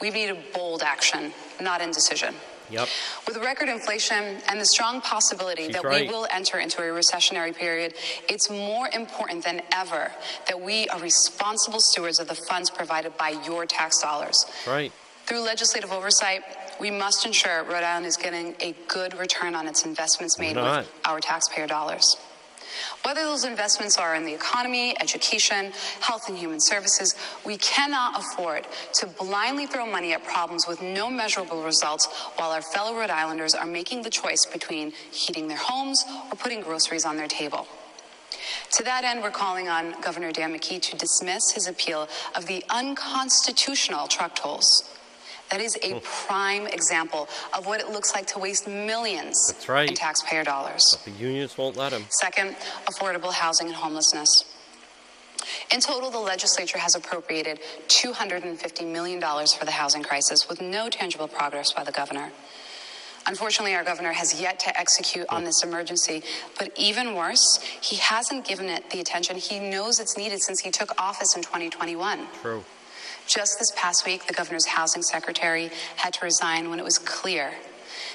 We 0.00 0.08
need 0.08 0.34
bold 0.54 0.80
action, 0.80 1.34
not 1.60 1.82
indecision. 1.82 2.34
Yep. 2.70 2.88
With 3.26 3.36
record 3.38 3.68
inflation 3.68 4.38
and 4.48 4.60
the 4.60 4.64
strong 4.64 5.00
possibility 5.00 5.66
She's 5.66 5.74
that 5.74 5.84
right. 5.84 6.06
we 6.06 6.12
will 6.12 6.26
enter 6.30 6.58
into 6.58 6.78
a 6.78 6.86
recessionary 6.86 7.54
period, 7.54 7.94
it's 8.28 8.50
more 8.50 8.88
important 8.92 9.44
than 9.44 9.62
ever 9.72 10.10
that 10.46 10.60
we 10.60 10.88
are 10.88 11.00
responsible 11.00 11.80
stewards 11.80 12.20
of 12.20 12.28
the 12.28 12.34
funds 12.34 12.70
provided 12.70 13.16
by 13.16 13.30
your 13.46 13.66
tax 13.66 14.00
dollars. 14.00 14.46
Right. 14.66 14.92
Through 15.26 15.40
legislative 15.44 15.92
oversight, 15.92 16.42
we 16.80 16.90
must 16.90 17.24
ensure 17.26 17.62
Rhode 17.64 17.84
Island 17.84 18.06
is 18.06 18.16
getting 18.16 18.54
a 18.60 18.74
good 18.88 19.16
return 19.18 19.54
on 19.54 19.68
its 19.68 19.84
investments 19.84 20.38
made 20.38 20.56
with 20.56 20.90
our 21.04 21.20
taxpayer 21.20 21.66
dollars. 21.66 22.16
Whether 23.02 23.22
those 23.22 23.44
investments 23.44 23.96
are 23.96 24.14
in 24.14 24.24
the 24.24 24.34
economy, 24.34 24.94
education, 25.00 25.72
health 26.00 26.28
and 26.28 26.36
human 26.36 26.60
services, 26.60 27.14
we 27.46 27.56
cannot 27.56 28.20
afford 28.20 28.66
to 28.94 29.06
blindly 29.06 29.66
throw 29.66 29.86
money 29.86 30.12
at 30.12 30.22
problems 30.22 30.66
with 30.68 30.82
no 30.82 31.08
measurable 31.08 31.62
results 31.62 32.06
while 32.36 32.50
our 32.50 32.60
fellow 32.60 32.94
Rhode 32.98 33.10
Islanders 33.10 33.54
are 33.54 33.66
making 33.66 34.02
the 34.02 34.10
choice 34.10 34.44
between 34.44 34.92
heating 35.12 35.48
their 35.48 35.56
homes 35.56 36.04
or 36.30 36.36
putting 36.36 36.60
groceries 36.60 37.06
on 37.06 37.16
their 37.16 37.28
table. 37.28 37.66
To 38.72 38.84
that 38.84 39.04
end, 39.04 39.22
we're 39.22 39.30
calling 39.30 39.68
on 39.68 40.00
Governor 40.00 40.30
Dan 40.30 40.52
McKee 40.54 40.80
to 40.82 40.96
dismiss 40.96 41.50
his 41.50 41.66
appeal 41.66 42.08
of 42.36 42.46
the 42.46 42.62
unconstitutional 42.68 44.08
truck 44.08 44.34
tolls. 44.36 44.88
That 45.50 45.60
is 45.60 45.76
a 45.82 45.94
hmm. 45.94 45.98
prime 46.26 46.66
example 46.68 47.28
of 47.56 47.66
what 47.66 47.80
it 47.80 47.90
looks 47.90 48.14
like 48.14 48.26
to 48.28 48.38
waste 48.38 48.68
millions 48.68 49.52
That's 49.52 49.68
right. 49.68 49.88
in 49.88 49.94
taxpayer 49.94 50.44
dollars. 50.44 50.96
But 51.04 51.12
the 51.12 51.22
unions 51.22 51.58
won't 51.58 51.76
let 51.76 51.92
him. 51.92 52.04
Second, 52.08 52.56
affordable 52.86 53.32
housing 53.32 53.66
and 53.66 53.76
homelessness. 53.76 54.44
In 55.72 55.80
total, 55.80 56.10
the 56.10 56.18
legislature 56.18 56.78
has 56.78 56.94
appropriated 56.94 57.60
$250 57.88 58.92
million 58.92 59.20
for 59.20 59.64
the 59.64 59.70
housing 59.70 60.02
crisis 60.02 60.48
with 60.48 60.60
no 60.60 60.88
tangible 60.88 61.26
progress 61.26 61.72
by 61.72 61.82
the 61.82 61.92
governor. 61.92 62.30
Unfortunately, 63.26 63.74
our 63.74 63.84
governor 63.84 64.12
has 64.12 64.40
yet 64.40 64.58
to 64.60 64.78
execute 64.78 65.26
on 65.28 65.40
hmm. 65.40 65.46
this 65.46 65.64
emergency, 65.64 66.22
but 66.58 66.70
even 66.76 67.14
worse, 67.14 67.58
he 67.80 67.96
hasn't 67.96 68.46
given 68.46 68.66
it 68.66 68.88
the 68.90 69.00
attention 69.00 69.36
he 69.36 69.58
knows 69.58 69.98
it's 69.98 70.16
needed 70.16 70.40
since 70.40 70.60
he 70.60 70.70
took 70.70 70.90
office 71.00 71.34
in 71.34 71.42
2021. 71.42 72.26
True. 72.40 72.64
Just 73.30 73.60
this 73.60 73.72
past 73.76 74.04
week, 74.04 74.26
the 74.26 74.32
governor's 74.32 74.66
housing 74.66 75.02
secretary 75.02 75.70
had 75.94 76.12
to 76.14 76.24
resign 76.24 76.68
when 76.68 76.80
it 76.80 76.84
was 76.84 76.98
clear 76.98 77.52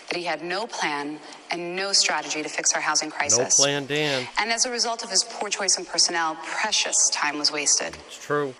that 0.09 0.17
he 0.17 0.25
had 0.25 0.43
no 0.43 0.67
plan 0.67 1.19
and 1.51 1.73
no 1.73 1.93
strategy 1.93 2.43
to 2.43 2.49
fix 2.49 2.73
our 2.73 2.81
housing 2.81 3.09
crisis. 3.09 3.57
No 3.57 3.63
plan, 3.63 3.85
Dan. 3.85 4.27
And 4.37 4.51
as 4.51 4.65
a 4.65 4.71
result 4.71 5.05
of 5.05 5.09
his 5.09 5.23
poor 5.23 5.49
choice 5.49 5.77
in 5.77 5.85
personnel, 5.85 6.37
precious 6.43 7.09
time 7.13 7.39
was 7.39 7.49
wasted. 7.49 7.95
It's 8.07 8.21
true. 8.21 8.53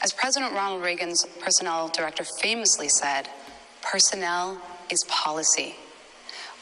As 0.00 0.12
President 0.12 0.52
Ronald 0.52 0.84
Reagan's 0.84 1.26
personnel 1.40 1.88
director 1.88 2.22
famously 2.22 2.88
said, 2.88 3.28
personnel 3.82 4.62
is 4.90 5.02
policy. 5.08 5.74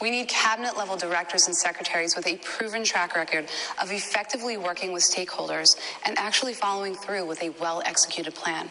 We 0.01 0.09
need 0.09 0.27
cabinet 0.27 0.75
level 0.75 0.97
directors 0.97 1.45
and 1.45 1.55
secretaries 1.55 2.15
with 2.15 2.25
a 2.25 2.37
proven 2.37 2.83
track 2.83 3.15
record 3.15 3.45
of 3.79 3.91
effectively 3.91 4.57
working 4.57 4.91
with 4.91 5.03
stakeholders 5.03 5.77
and 6.03 6.17
actually 6.17 6.55
following 6.55 6.95
through 6.95 7.27
with 7.27 7.43
a 7.43 7.49
well 7.61 7.83
executed 7.85 8.33
plan. 8.33 8.69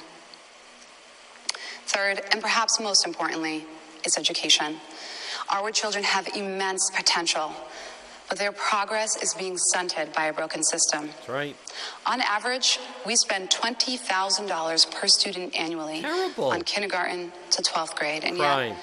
Third, 1.89 2.21
and 2.33 2.43
perhaps 2.43 2.79
most 2.79 3.07
importantly, 3.07 3.65
is 4.05 4.19
education. 4.19 4.77
Our 5.51 5.71
children 5.71 6.05
have 6.05 6.29
immense 6.37 6.91
potential, 6.95 7.51
but 8.29 8.39
their 8.39 8.53
progress 8.53 9.17
is 9.23 9.33
being 9.35 9.57
stunted 9.57 10.13
by 10.13 10.27
a 10.27 10.33
broken 10.33 10.63
system. 10.63 11.07
That's 11.07 11.29
right. 11.29 11.57
On 12.05 12.21
average, 12.21 12.79
we 13.07 13.17
spend 13.17 13.49
$20,000 13.49 14.91
per 14.95 15.09
student 15.09 15.59
annually 15.59 16.03
Terrible. 16.03 16.51
on 16.51 16.63
kindergarten 16.63 17.33
to 17.53 17.63
12th 17.63 17.97
grade. 17.97 18.25
And 18.25 18.37
yet, 18.37 18.77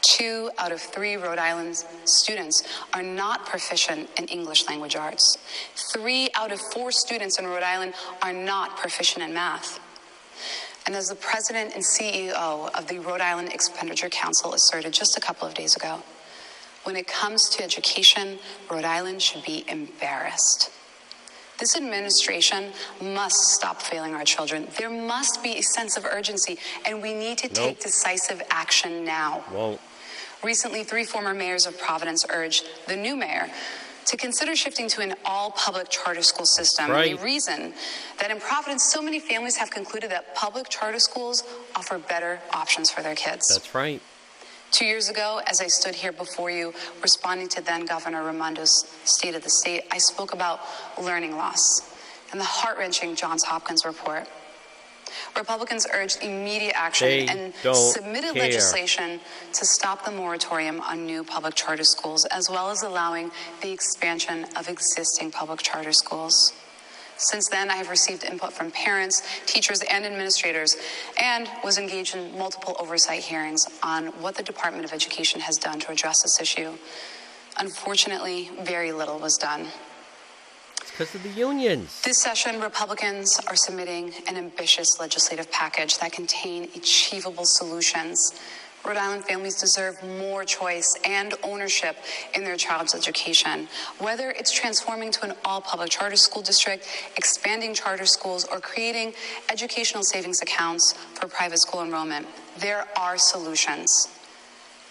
Two 0.00 0.50
out 0.58 0.70
of 0.70 0.80
three 0.80 1.16
Rhode 1.16 1.38
Island 1.38 1.84
students 2.04 2.62
are 2.94 3.02
not 3.02 3.44
proficient 3.46 4.08
in 4.18 4.26
English 4.26 4.68
language 4.68 4.94
arts. 4.94 5.36
Three 5.92 6.28
out 6.34 6.52
of 6.52 6.60
four 6.72 6.92
students 6.92 7.38
in 7.38 7.46
Rhode 7.46 7.64
Island 7.64 7.94
are 8.22 8.32
not 8.32 8.76
proficient 8.76 9.24
in 9.24 9.34
math. 9.34 9.80
And 10.88 10.96
as 10.96 11.08
the 11.08 11.16
president 11.16 11.74
and 11.74 11.84
CEO 11.84 12.70
of 12.74 12.86
the 12.88 12.98
Rhode 12.98 13.20
Island 13.20 13.52
Expenditure 13.52 14.08
Council 14.08 14.54
asserted 14.54 14.94
just 14.94 15.18
a 15.18 15.20
couple 15.20 15.46
of 15.46 15.52
days 15.52 15.76
ago, 15.76 16.02
when 16.84 16.96
it 16.96 17.06
comes 17.06 17.50
to 17.50 17.62
education, 17.62 18.38
Rhode 18.70 18.86
Island 18.86 19.20
should 19.20 19.44
be 19.44 19.66
embarrassed. 19.68 20.70
This 21.58 21.76
administration 21.76 22.72
must 23.02 23.36
stop 23.36 23.82
failing 23.82 24.14
our 24.14 24.24
children. 24.24 24.66
There 24.78 24.88
must 24.88 25.42
be 25.42 25.58
a 25.58 25.62
sense 25.62 25.98
of 25.98 26.06
urgency, 26.06 26.56
and 26.86 27.02
we 27.02 27.12
need 27.12 27.36
to 27.36 27.48
Nope. 27.48 27.54
take 27.54 27.80
decisive 27.80 28.40
action 28.48 29.04
now. 29.04 29.44
Well, 29.52 29.78
Recently, 30.42 30.84
three 30.84 31.04
former 31.04 31.34
mayors 31.34 31.66
of 31.66 31.76
Providence 31.78 32.24
urged 32.30 32.64
the 32.86 32.96
new 32.96 33.14
mayor 33.14 33.50
to 34.08 34.16
consider 34.16 34.56
shifting 34.56 34.88
to 34.88 35.02
an 35.02 35.14
all 35.24 35.50
public 35.52 35.88
charter 35.90 36.22
school 36.22 36.46
system. 36.46 36.90
Right. 36.90 37.16
They 37.16 37.22
reason 37.22 37.74
that 38.20 38.30
in 38.30 38.40
Providence, 38.40 38.84
so 38.84 39.02
many 39.02 39.20
families 39.20 39.56
have 39.56 39.70
concluded 39.70 40.10
that 40.10 40.34
public 40.34 40.68
charter 40.68 40.98
schools 40.98 41.44
offer 41.76 41.98
better 41.98 42.40
options 42.52 42.90
for 42.90 43.02
their 43.02 43.14
kids. 43.14 43.46
that's 43.48 43.74
right. 43.74 44.00
Two 44.70 44.84
years 44.84 45.08
ago, 45.08 45.40
as 45.46 45.60
I 45.60 45.66
stood 45.66 45.94
here 45.94 46.12
before 46.12 46.50
you, 46.50 46.74
responding 47.02 47.48
to 47.50 47.62
then 47.62 47.86
Governor 47.86 48.22
Raimondo's 48.22 48.94
State 49.04 49.34
of 49.34 49.42
the 49.42 49.50
State, 49.50 49.84
I 49.90 49.98
spoke 49.98 50.34
about 50.34 50.60
learning 51.00 51.36
loss 51.36 51.94
and 52.32 52.40
the 52.40 52.44
heart 52.44 52.76
wrenching 52.78 53.14
Johns 53.14 53.44
Hopkins 53.44 53.84
report. 53.86 54.28
Republicans 55.36 55.86
urged 55.92 56.22
immediate 56.22 56.74
action 56.76 57.08
They 57.08 57.26
and 57.26 57.54
submitted 57.74 58.34
care. 58.34 58.42
legislation 58.42 59.20
to 59.52 59.64
stop 59.64 60.04
the 60.04 60.10
moratorium 60.10 60.80
on 60.80 61.06
new 61.06 61.24
public 61.24 61.54
charter 61.54 61.84
schools, 61.84 62.24
as 62.26 62.48
well 62.50 62.70
as 62.70 62.82
allowing 62.82 63.30
the 63.62 63.70
expansion 63.70 64.46
of 64.56 64.68
existing 64.68 65.30
public 65.30 65.62
charter 65.62 65.92
schools. 65.92 66.52
Since 67.16 67.48
then, 67.48 67.68
I 67.68 67.74
have 67.74 67.88
received 67.90 68.22
input 68.22 68.52
from 68.52 68.70
parents, 68.70 69.22
teachers, 69.44 69.82
and 69.90 70.04
administrators, 70.04 70.76
and 71.20 71.50
was 71.64 71.76
engaged 71.76 72.14
in 72.14 72.38
multiple 72.38 72.76
oversight 72.78 73.20
hearings 73.24 73.66
on 73.82 74.06
what 74.22 74.36
the 74.36 74.44
Department 74.44 74.84
of 74.84 74.92
Education 74.92 75.40
has 75.40 75.56
done 75.56 75.80
to 75.80 75.90
address 75.90 76.22
this 76.22 76.40
issue. 76.40 76.74
Unfortunately, 77.58 78.50
very 78.62 78.92
little 78.92 79.18
was 79.18 79.36
done. 79.36 79.66
Because 80.98 81.14
of 81.14 81.22
the 81.22 81.28
unions. 81.28 82.02
This 82.02 82.20
session, 82.20 82.60
Republicans 82.60 83.38
are 83.46 83.54
submitting 83.54 84.12
an 84.26 84.36
ambitious 84.36 84.98
legislative 84.98 85.48
package 85.52 85.96
that 85.98 86.10
contain 86.10 86.64
achievable 86.74 87.44
solutions. 87.44 88.32
Rhode 88.84 88.96
Island 88.96 89.24
families 89.24 89.54
deserve 89.54 90.02
more 90.18 90.44
choice 90.44 90.98
and 91.04 91.34
ownership 91.44 91.94
in 92.34 92.42
their 92.42 92.56
child's 92.56 92.96
education. 92.96 93.68
Whether 94.00 94.30
it's 94.30 94.50
transforming 94.50 95.12
to 95.12 95.26
an 95.26 95.34
all 95.44 95.60
public 95.60 95.90
charter 95.90 96.16
school 96.16 96.42
district, 96.42 96.88
expanding 97.16 97.74
charter 97.74 98.04
schools, 98.04 98.44
or 98.50 98.58
creating 98.58 99.14
educational 99.52 100.02
savings 100.02 100.42
accounts 100.42 100.94
for 101.14 101.28
private 101.28 101.60
school 101.60 101.84
enrollment, 101.84 102.26
there 102.58 102.88
are 102.96 103.18
solutions. 103.18 104.08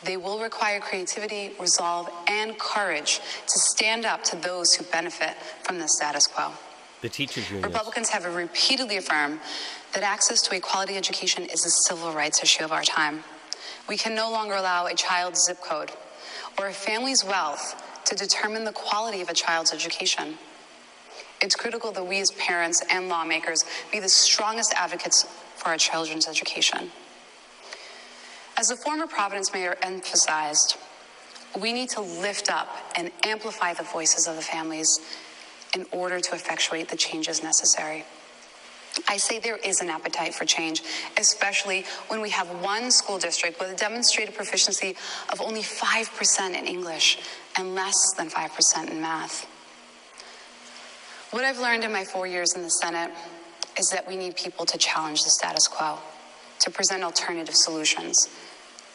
They 0.04 0.18
will 0.18 0.40
require 0.40 0.80
creativity, 0.80 1.52
resolve, 1.60 2.10
and 2.28 2.58
courage 2.60 3.20
to 3.48 3.60
stand 3.60 4.06
up 4.06 4.24
to 4.26 4.36
those 4.36 4.74
who 4.74 4.84
benefit 4.86 5.36
from 5.64 5.80
the 5.80 5.88
status 5.88 6.28
quo. 6.28 6.52
The 7.02 7.10
teachers 7.10 7.50
unions. 7.50 7.66
Republicans 7.66 8.10
have 8.10 8.26
repeatedly 8.34 8.98
affirmed 8.98 9.40
that 9.94 10.04
access 10.04 10.42
to 10.44 10.56
a 10.56 10.60
quality 10.60 10.96
education 10.98 11.44
is 11.44 11.66
a 11.66 11.70
civil 11.70 12.12
rights 12.12 12.42
issue 12.44 12.64
of 12.64 12.72
our 12.72 12.84
time. 12.84 13.24
We 13.88 13.98
can 13.98 14.16
no 14.16 14.32
longer 14.32 14.56
allow 14.56 14.86
a 14.86 14.94
child's 14.94 15.46
zip 15.46 15.62
code 15.62 15.92
or 16.60 16.68
a 16.68 16.74
family's 16.74 17.24
wealth 17.24 17.84
to 18.06 18.16
determine 18.16 18.64
the 18.66 18.72
quality 18.72 19.22
of 19.22 19.30
a 19.30 19.34
child's 19.34 19.74
education. 19.74 20.38
It's 21.42 21.56
critical 21.56 21.92
that 21.92 22.04
we 22.04 22.20
as 22.20 22.32
parents 22.32 22.82
and 22.90 23.10
lawmakers 23.10 23.64
be 23.92 24.00
the 24.00 24.10
strongest 24.10 24.74
advocates 24.76 25.24
for 25.56 25.70
our 25.70 25.78
children's 25.78 26.28
education. 26.28 26.92
As 28.60 28.70
the 28.70 28.76
former 28.76 29.06
Providence 29.06 29.54
mayor 29.54 29.78
emphasized, 29.84 30.78
we 31.62 31.74
need 31.74 31.90
to 31.92 32.02
lift 32.02 32.52
up 32.52 32.68
and 32.96 33.12
amplify 33.24 33.74
the 33.74 33.84
voices 33.84 34.28
of 34.28 34.36
the 34.36 34.42
families 34.42 35.00
in 35.76 35.86
order 35.92 36.20
to 36.20 36.34
effectuate 36.34 36.90
the 36.90 36.98
changes 36.98 37.44
necessary. 37.44 38.04
I 39.08 39.18
say 39.18 39.38
there 39.38 39.58
is 39.58 39.82
an 39.82 39.90
appetite 39.90 40.34
for 40.34 40.46
change, 40.46 40.82
especially 41.18 41.86
when 42.08 42.20
we 42.20 42.32
have 42.32 42.48
one 42.64 42.90
school 42.90 43.20
district 43.20 43.60
with 43.60 43.70
a 43.70 43.76
demonstrated 43.76 44.34
proficiency 44.34 44.96
of 45.32 45.40
only 45.40 45.62
5% 45.62 46.48
in 46.48 46.66
English 46.66 47.20
and 47.58 47.76
less 47.76 48.14
than 48.18 48.28
5% 48.28 48.90
in 48.90 49.00
math. 49.00 49.46
What 51.30 51.44
I've 51.44 51.60
learned 51.60 51.84
in 51.84 51.92
my 51.92 52.06
four 52.06 52.26
years 52.26 52.54
in 52.56 52.64
the 52.64 52.72
Senate 52.72 53.12
is 53.78 53.90
that 53.90 54.08
we 54.08 54.16
need 54.16 54.36
people 54.36 54.66
to 54.66 54.78
challenge 54.80 55.24
the 55.24 55.30
status 55.30 55.68
quo, 55.68 56.00
to 56.62 56.72
present 56.72 57.04
alternative 57.04 57.56
solutions. 57.56 58.30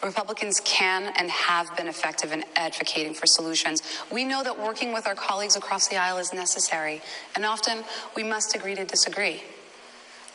Republicans 0.02 0.60
can 0.64 1.12
and 1.16 1.30
have 1.30 1.74
been 1.76 1.86
effective 1.86 2.32
in 2.32 2.44
advocating 2.56 3.14
for 3.14 3.26
solutions. 3.26 3.82
We 4.10 4.24
know 4.24 4.42
that 4.42 4.58
working 4.58 4.92
with 4.92 5.06
our 5.06 5.14
colleagues 5.14 5.56
across 5.56 5.88
the 5.88 5.96
aisle 5.96 6.18
is 6.18 6.32
necessary, 6.32 7.00
and 7.36 7.44
often 7.44 7.84
we 8.16 8.24
must 8.24 8.54
agree 8.56 8.74
to 8.74 8.84
disagree. 8.84 9.42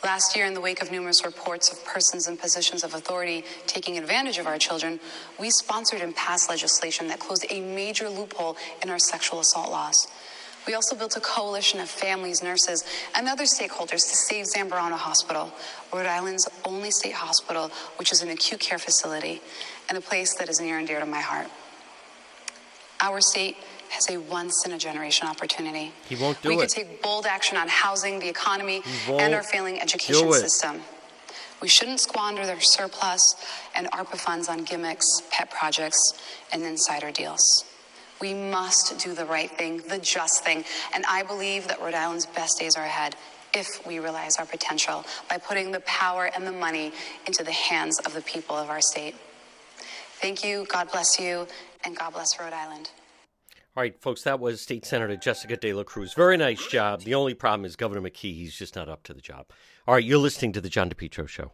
Last 0.04 0.36
year, 0.36 0.46
in 0.46 0.54
the 0.54 0.60
wake 0.60 0.80
of 0.80 0.92
numerous 0.92 1.24
reports 1.24 1.72
of 1.72 1.84
persons 1.84 2.28
in 2.28 2.36
positions 2.36 2.84
of 2.84 2.94
authority 2.94 3.44
taking 3.66 3.98
advantage 3.98 4.38
of 4.38 4.46
our 4.46 4.56
children, 4.56 5.00
we 5.40 5.50
sponsored 5.50 6.00
and 6.00 6.14
passed 6.14 6.48
legislation 6.48 7.08
that 7.08 7.18
closed 7.18 7.44
a 7.50 7.60
major 7.60 8.08
loophole 8.08 8.56
in 8.80 8.90
our 8.90 8.98
sexual 8.98 9.40
assault 9.40 9.70
laws. 9.72 10.06
We 10.68 10.74
also 10.74 10.94
built 10.94 11.16
a 11.16 11.20
coalition 11.20 11.80
of 11.80 11.88
families, 11.88 12.42
nurses, 12.42 12.84
and 13.14 13.26
other 13.26 13.44
stakeholders 13.44 14.06
to 14.10 14.16
save 14.16 14.44
Zambarano 14.54 14.98
Hospital, 14.98 15.50
Rhode 15.90 16.04
Island's 16.04 16.46
only 16.62 16.90
state 16.90 17.14
hospital, 17.14 17.70
which 17.96 18.12
is 18.12 18.20
an 18.20 18.28
acute 18.28 18.60
care 18.60 18.76
facility 18.76 19.40
and 19.88 19.96
a 19.96 20.02
place 20.02 20.34
that 20.34 20.50
is 20.50 20.60
near 20.60 20.76
and 20.76 20.86
dear 20.86 21.00
to 21.00 21.06
my 21.06 21.20
heart. 21.20 21.46
Our 23.00 23.22
state 23.22 23.56
has 23.88 24.10
a 24.10 24.18
once 24.18 24.66
in 24.66 24.72
a 24.72 24.78
generation 24.78 25.26
opportunity. 25.26 25.90
He 26.06 26.16
won't 26.16 26.42
do 26.42 26.50
we 26.50 26.56
it. 26.56 26.60
could 26.60 26.68
take 26.68 27.00
bold 27.02 27.24
action 27.24 27.56
on 27.56 27.66
housing, 27.68 28.18
the 28.18 28.28
economy, 28.28 28.82
and 29.08 29.32
our 29.34 29.42
failing 29.42 29.80
education 29.80 30.30
system. 30.34 30.82
We 31.62 31.68
shouldn't 31.68 32.00
squander 32.00 32.44
their 32.44 32.60
surplus 32.60 33.36
and 33.74 33.90
ARPA 33.92 34.18
funds 34.18 34.50
on 34.50 34.64
gimmicks, 34.64 35.06
pet 35.30 35.50
projects, 35.50 36.12
and 36.52 36.62
insider 36.62 37.10
deals. 37.10 37.64
We 38.20 38.34
must 38.34 38.98
do 38.98 39.14
the 39.14 39.24
right 39.24 39.50
thing, 39.50 39.78
the 39.88 39.98
just 39.98 40.42
thing, 40.44 40.64
and 40.94 41.04
I 41.08 41.22
believe 41.22 41.68
that 41.68 41.80
Rhode 41.80 41.94
Island's 41.94 42.26
best 42.26 42.58
days 42.58 42.76
are 42.76 42.84
ahead 42.84 43.14
if 43.54 43.86
we 43.86 43.98
realize 43.98 44.36
our 44.36 44.46
potential 44.46 45.04
by 45.30 45.38
putting 45.38 45.70
the 45.70 45.80
power 45.80 46.30
and 46.34 46.46
the 46.46 46.52
money 46.52 46.92
into 47.26 47.44
the 47.44 47.52
hands 47.52 47.98
of 48.00 48.14
the 48.14 48.20
people 48.22 48.56
of 48.56 48.70
our 48.70 48.80
state. 48.80 49.14
Thank 50.20 50.44
you, 50.44 50.66
God 50.68 50.90
bless 50.90 51.18
you, 51.20 51.46
and 51.84 51.96
God 51.96 52.12
bless 52.12 52.38
Rhode 52.38 52.52
Island. 52.52 52.90
All 53.76 53.82
right, 53.82 53.96
folks, 54.00 54.22
that 54.22 54.40
was 54.40 54.60
State 54.60 54.84
Senator 54.84 55.16
Jessica 55.16 55.56
De 55.56 55.72
La 55.72 55.84
Cruz. 55.84 56.12
Very 56.14 56.36
nice 56.36 56.66
job. 56.66 57.02
The 57.02 57.14
only 57.14 57.34
problem 57.34 57.64
is 57.64 57.76
Governor 57.76 58.00
McKee, 58.00 58.34
he's 58.34 58.56
just 58.56 58.74
not 58.74 58.88
up 58.88 59.04
to 59.04 59.14
the 59.14 59.20
job. 59.20 59.46
All 59.86 59.94
right, 59.94 60.04
you're 60.04 60.18
listening 60.18 60.52
to 60.54 60.60
The 60.60 60.68
John 60.68 60.90
DePetro 60.90 61.28
Show. 61.28 61.52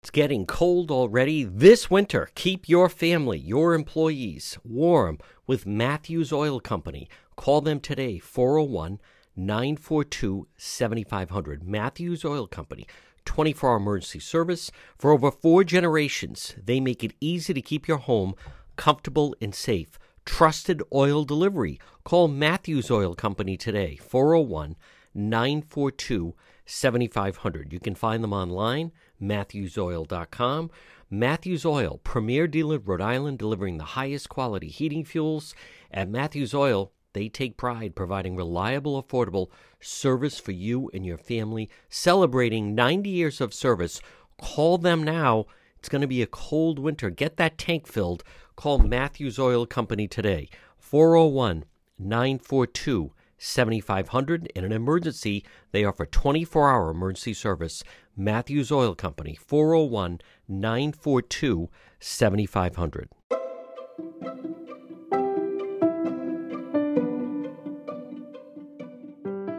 It's 0.00 0.10
getting 0.10 0.46
cold 0.46 0.92
already. 0.92 1.42
This 1.42 1.90
winter, 1.90 2.28
keep 2.36 2.68
your 2.68 2.88
family, 2.88 3.36
your 3.36 3.74
employees 3.74 4.56
warm 4.62 5.18
with 5.44 5.66
Matthews 5.66 6.32
Oil 6.32 6.60
Company. 6.60 7.08
Call 7.34 7.60
them 7.60 7.80
today, 7.80 8.20
401 8.20 9.00
942 9.34 10.46
7500. 10.56 11.64
Matthews 11.64 12.24
Oil 12.24 12.46
Company. 12.46 12.86
24 13.24 13.70
hour 13.70 13.76
emergency 13.76 14.20
service. 14.20 14.70
For 14.96 15.10
over 15.10 15.32
four 15.32 15.64
generations, 15.64 16.54
they 16.64 16.78
make 16.78 17.02
it 17.02 17.14
easy 17.20 17.52
to 17.52 17.60
keep 17.60 17.88
your 17.88 17.98
home 17.98 18.34
comfortable 18.76 19.34
and 19.42 19.52
safe. 19.52 19.98
Trusted 20.24 20.80
oil 20.94 21.24
delivery. 21.24 21.80
Call 22.04 22.28
Matthews 22.28 22.88
Oil 22.88 23.16
Company 23.16 23.56
today, 23.56 23.96
401 23.96 24.76
942 25.12 26.34
7500. 26.64 27.72
You 27.72 27.80
can 27.80 27.94
find 27.94 28.22
them 28.22 28.32
online, 28.32 28.92
matthewsoil.com. 29.20 30.70
Matthews 31.10 31.64
Oil, 31.64 32.00
premier 32.04 32.46
dealer 32.46 32.76
in 32.76 32.84
Rhode 32.84 33.00
Island, 33.00 33.38
delivering 33.38 33.78
the 33.78 33.84
highest 33.84 34.28
quality 34.28 34.68
heating 34.68 35.04
fuels. 35.04 35.54
At 35.90 36.10
Matthews 36.10 36.52
Oil, 36.54 36.92
they 37.14 37.28
take 37.28 37.56
pride 37.56 37.96
providing 37.96 38.36
reliable, 38.36 39.02
affordable 39.02 39.48
service 39.80 40.38
for 40.38 40.52
you 40.52 40.90
and 40.92 41.06
your 41.06 41.18
family. 41.18 41.70
Celebrating 41.88 42.74
90 42.74 43.08
years 43.08 43.40
of 43.40 43.54
service. 43.54 44.00
Call 44.40 44.78
them 44.78 45.02
now. 45.02 45.46
It's 45.78 45.88
going 45.88 46.02
to 46.02 46.06
be 46.06 46.22
a 46.22 46.26
cold 46.26 46.78
winter. 46.78 47.10
Get 47.10 47.36
that 47.38 47.58
tank 47.58 47.86
filled. 47.86 48.22
Call 48.56 48.78
Matthews 48.78 49.38
Oil 49.38 49.64
Company 49.66 50.06
today. 50.06 50.48
401 50.78 51.64
942 51.98 53.12
7500. 53.38 54.46
In 54.54 54.64
an 54.64 54.72
emergency, 54.72 55.44
they 55.70 55.84
offer 55.84 56.04
24 56.04 56.70
hour 56.70 56.90
emergency 56.90 57.34
service. 57.34 57.82
Matthews 58.20 58.72
Oil 58.72 58.96
Company, 58.96 59.38
401 59.40 60.20
942 60.48 61.70
7500. 62.00 63.08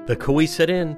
The 0.07 0.16
Cowesett 0.18 0.70
Inn, 0.70 0.97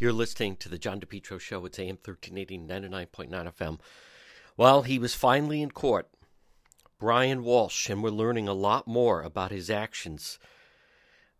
You're 0.00 0.14
listening 0.14 0.56
to 0.56 0.70
the 0.70 0.78
John 0.78 0.98
DePetro 0.98 1.38
Show. 1.38 1.66
It's 1.66 1.78
AM 1.78 1.98
1380, 2.02 2.58
99.9 2.58 3.52
FM. 3.54 3.78
Well, 4.56 4.80
he 4.82 4.98
was 4.98 5.14
finally 5.14 5.60
in 5.60 5.72
court, 5.72 6.08
Brian 6.98 7.44
Walsh, 7.44 7.90
and 7.90 8.02
we're 8.02 8.08
learning 8.08 8.48
a 8.48 8.54
lot 8.54 8.86
more 8.86 9.20
about 9.20 9.50
his 9.50 9.68
actions 9.68 10.38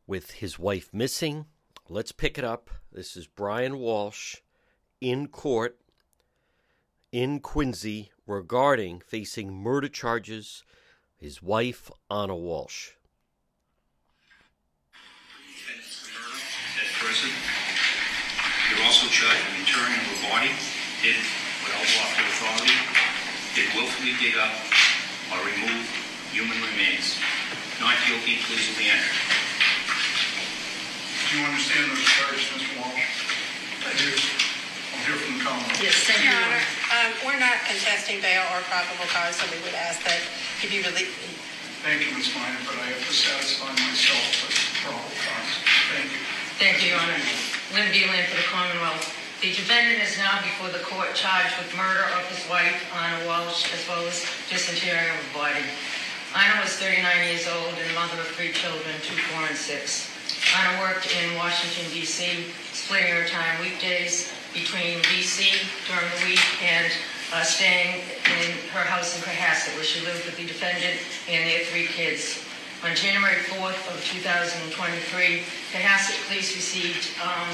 with 0.07 0.33
his 0.33 0.59
wife 0.59 0.91
missing. 0.93 1.47
Let's 1.89 2.13
pick 2.13 2.37
it 2.37 2.45
up. 2.45 2.69
This 2.93 3.17
is 3.17 3.27
Brian 3.27 3.79
Walsh 3.79 4.37
in 5.01 5.29
court 5.29 5.79
in 7.11 7.41
Quincy 7.41 8.11
regarding 8.27 9.01
facing 9.01 9.55
murder 9.55 9.89
charges, 9.89 10.65
his 11.17 11.43
wife, 11.43 11.91
Anna 12.11 12.37
Walsh. 12.37 12.91
At 17.11 17.19
present, 17.19 17.35
you're 18.71 18.87
also 18.87 19.11
charged 19.11 19.43
with 19.51 19.67
interring 19.67 19.99
of 19.99 20.15
a 20.15 20.19
body 20.31 20.55
hid 21.03 21.19
without 21.67 21.83
lawful 21.83 22.23
authority, 22.23 22.71
did 23.59 23.67
willfully 23.75 24.15
dig 24.23 24.39
up 24.39 24.55
or 25.35 25.43
remove 25.43 25.91
human 26.31 26.55
remains. 26.63 27.19
Not 27.83 27.99
guilty, 28.07 28.39
pleas 28.47 28.63
will 28.71 28.79
be 28.79 28.95
entered. 28.95 29.11
Do 29.11 31.27
you 31.35 31.43
understand 31.51 31.91
those 31.91 32.07
charges, 32.15 32.47
Mr. 32.55 32.79
Walsh? 32.79 33.03
I 33.03 33.91
do. 33.99 34.15
I'll 34.15 35.03
hear 35.03 35.19
from 35.19 35.35
the 35.35 35.43
Commonwealth. 35.43 35.83
Yes, 35.83 36.07
thank 36.07 36.23
you, 36.23 36.31
Your 36.31 36.39
Your 36.39 36.47
Honor, 36.47 36.63
Honor. 36.63 36.95
um, 36.95 37.11
we're 37.27 37.43
not 37.43 37.59
contesting 37.67 38.23
bail 38.23 38.47
or 38.55 38.63
probable 38.71 39.11
cause, 39.11 39.35
so 39.35 39.51
we 39.51 39.59
would 39.67 39.75
ask 39.75 39.99
that 40.07 40.23
if 40.63 40.71
be 40.71 40.79
released. 40.87 41.11
Thank 41.83 42.07
you, 42.07 42.15
Ms. 42.15 42.31
Miner, 42.39 42.63
but 42.71 42.79
I 42.79 42.95
have 42.95 43.03
to 43.03 43.11
satisfy 43.11 43.67
myself 43.83 44.47
with 44.47 44.55
probable 44.79 45.11
cause. 45.27 45.59
Thank 45.91 46.15
you. 46.15 46.20
Thank 46.61 46.85
you, 46.85 46.93
Your 46.93 47.01
Honor. 47.01 47.17
Lynn 47.73 47.89
Beland 47.89 48.29
for 48.29 48.37
the 48.37 48.45
Commonwealth. 48.53 49.17
The 49.41 49.49
defendant 49.49 50.05
is 50.05 50.21
now 50.21 50.45
before 50.45 50.69
the 50.69 50.85
court 50.85 51.17
charged 51.17 51.57
with 51.57 51.73
murder 51.73 52.05
of 52.21 52.29
his 52.29 52.45
wife, 52.53 52.77
Anna 52.93 53.25
Walsh, 53.25 53.65
as 53.73 53.81
well 53.89 54.05
as 54.05 54.29
disinterring 54.53 55.09
of 55.09 55.25
a 55.25 55.33
body. 55.33 55.65
Anna 56.37 56.61
was 56.61 56.77
39 56.77 57.01
years 57.33 57.49
old 57.49 57.73
and 57.81 57.89
mother 57.97 58.21
of 58.21 58.29
three 58.37 58.53
children, 58.53 58.93
two, 59.01 59.17
four, 59.33 59.49
and 59.49 59.57
six. 59.57 60.13
Anna 60.53 60.85
worked 60.85 61.09
in 61.09 61.33
Washington, 61.41 61.89
D.C., 61.97 62.53
splitting 62.77 63.09
her 63.09 63.25
time 63.25 63.57
weekdays 63.65 64.29
between 64.53 65.01
D.C. 65.09 65.65
during 65.89 66.13
the 66.13 66.37
week 66.37 66.45
and 66.61 66.93
uh, 67.33 67.41
staying 67.41 68.05
in 68.37 68.53
her 68.77 68.85
house 68.85 69.17
in 69.17 69.25
Cohasset, 69.25 69.73
where 69.81 69.89
she 69.89 70.05
lived 70.05 70.29
with 70.29 70.37
the 70.37 70.45
defendant 70.45 71.01
and 71.25 71.41
their 71.49 71.65
three 71.73 71.89
kids. 71.89 72.45
On 72.83 72.97
January 72.97 73.37
4th 73.53 73.93
of 73.93 74.01
2023, 74.09 75.45
Cohasset 75.69 76.17
Police 76.29 76.57
received 76.57 77.13
um, 77.21 77.53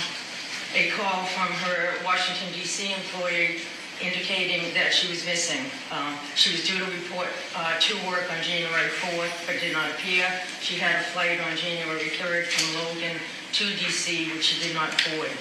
a 0.79 0.89
call 0.95 1.25
from 1.35 1.51
her 1.67 1.99
Washington, 2.05 2.47
D.C. 2.55 2.95
employee 2.95 3.59
indicating 4.01 4.73
that 4.75 4.95
she 4.95 5.11
was 5.11 5.27
missing. 5.27 5.67
Um, 5.91 6.15
she 6.37 6.53
was 6.55 6.63
due 6.63 6.79
to 6.79 6.87
report 6.87 7.27
uh, 7.57 7.75
to 7.75 7.97
work 8.07 8.31
on 8.31 8.39
January 8.45 8.87
4th, 9.03 9.35
but 9.51 9.59
did 9.59 9.73
not 9.73 9.91
appear. 9.91 10.31
She 10.61 10.79
had 10.79 10.95
a 10.95 11.05
flight 11.11 11.41
on 11.41 11.57
January 11.57 12.07
3rd 12.23 12.47
from 12.47 12.87
Logan 12.87 13.19
to 13.19 13.65
D.C., 13.83 14.31
which 14.31 14.45
she 14.45 14.63
did 14.63 14.77
not 14.77 14.95
board. 15.11 15.35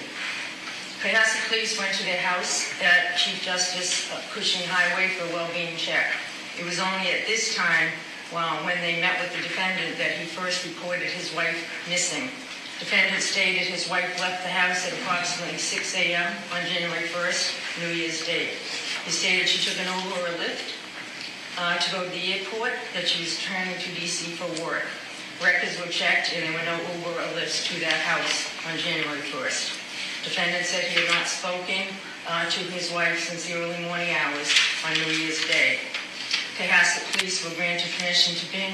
Cohasset 0.98 1.46
Police 1.46 1.78
went 1.78 1.94
to 1.94 2.02
their 2.02 2.18
house 2.18 2.74
at 2.82 3.14
Chief 3.14 3.40
Justice 3.40 4.10
Cushing 4.34 4.66
Highway 4.66 5.14
for 5.14 5.30
a 5.30 5.32
well-being 5.32 5.76
check. 5.76 6.10
It 6.58 6.64
was 6.64 6.80
only 6.80 7.12
at 7.12 7.28
this 7.28 7.54
time, 7.54 7.92
well, 8.32 8.64
when 8.64 8.80
they 8.80 9.00
met 9.00 9.20
with 9.20 9.30
the 9.36 9.42
defendant, 9.42 9.98
that 9.98 10.12
he 10.12 10.26
first 10.26 10.66
reported 10.66 11.06
his 11.06 11.34
wife 11.34 11.56
missing. 11.88 12.28
Defendant 12.78 13.22
stated 13.22 13.62
his 13.62 13.88
wife 13.88 14.18
left 14.20 14.42
the 14.42 14.50
house 14.50 14.86
at 14.86 14.92
approximately 15.00 15.56
6 15.56 15.94
a.m. 15.96 16.32
on 16.52 16.60
January 16.66 17.08
1st, 17.08 17.80
New 17.80 17.94
Year's 17.94 18.26
Day. 18.26 18.50
He 19.04 19.10
stated 19.10 19.48
she 19.48 19.64
took 19.64 19.80
an 19.80 19.88
Uber 19.88 20.20
or 20.20 20.26
a 20.26 20.38
Lyft 20.44 20.76
uh, 21.56 21.78
to 21.78 21.92
go 21.92 22.04
to 22.04 22.10
the 22.10 22.34
airport, 22.34 22.72
that 22.92 23.08
she 23.08 23.24
was 23.24 23.38
returning 23.40 23.78
to 23.80 23.88
D.C. 23.94 24.36
for 24.36 24.50
work. 24.62 24.84
Records 25.42 25.78
were 25.80 25.88
checked 25.88 26.34
and 26.34 26.44
there 26.44 26.52
were 26.52 26.66
no 26.66 26.76
Uber 26.98 27.16
or 27.16 27.28
Lyfts 27.40 27.64
to 27.72 27.80
that 27.80 28.00
house 28.04 28.50
on 28.68 28.76
January 28.78 29.20
1st. 29.20 30.24
Defendant 30.24 30.66
said 30.66 30.84
he 30.84 31.00
had 31.00 31.08
not 31.08 31.26
spoken 31.26 31.86
uh, 32.28 32.44
to 32.50 32.60
his 32.74 32.92
wife 32.92 33.20
since 33.20 33.46
the 33.46 33.54
early 33.54 33.78
morning 33.84 34.10
hours 34.10 34.52
on 34.84 34.92
New 34.94 35.12
Year's 35.12 35.40
Day. 35.46 35.78
Cohasset 36.56 37.04
Police 37.12 37.44
were 37.44 37.54
granted 37.54 37.92
permission 37.98 38.34
to 38.34 38.46
ping 38.48 38.72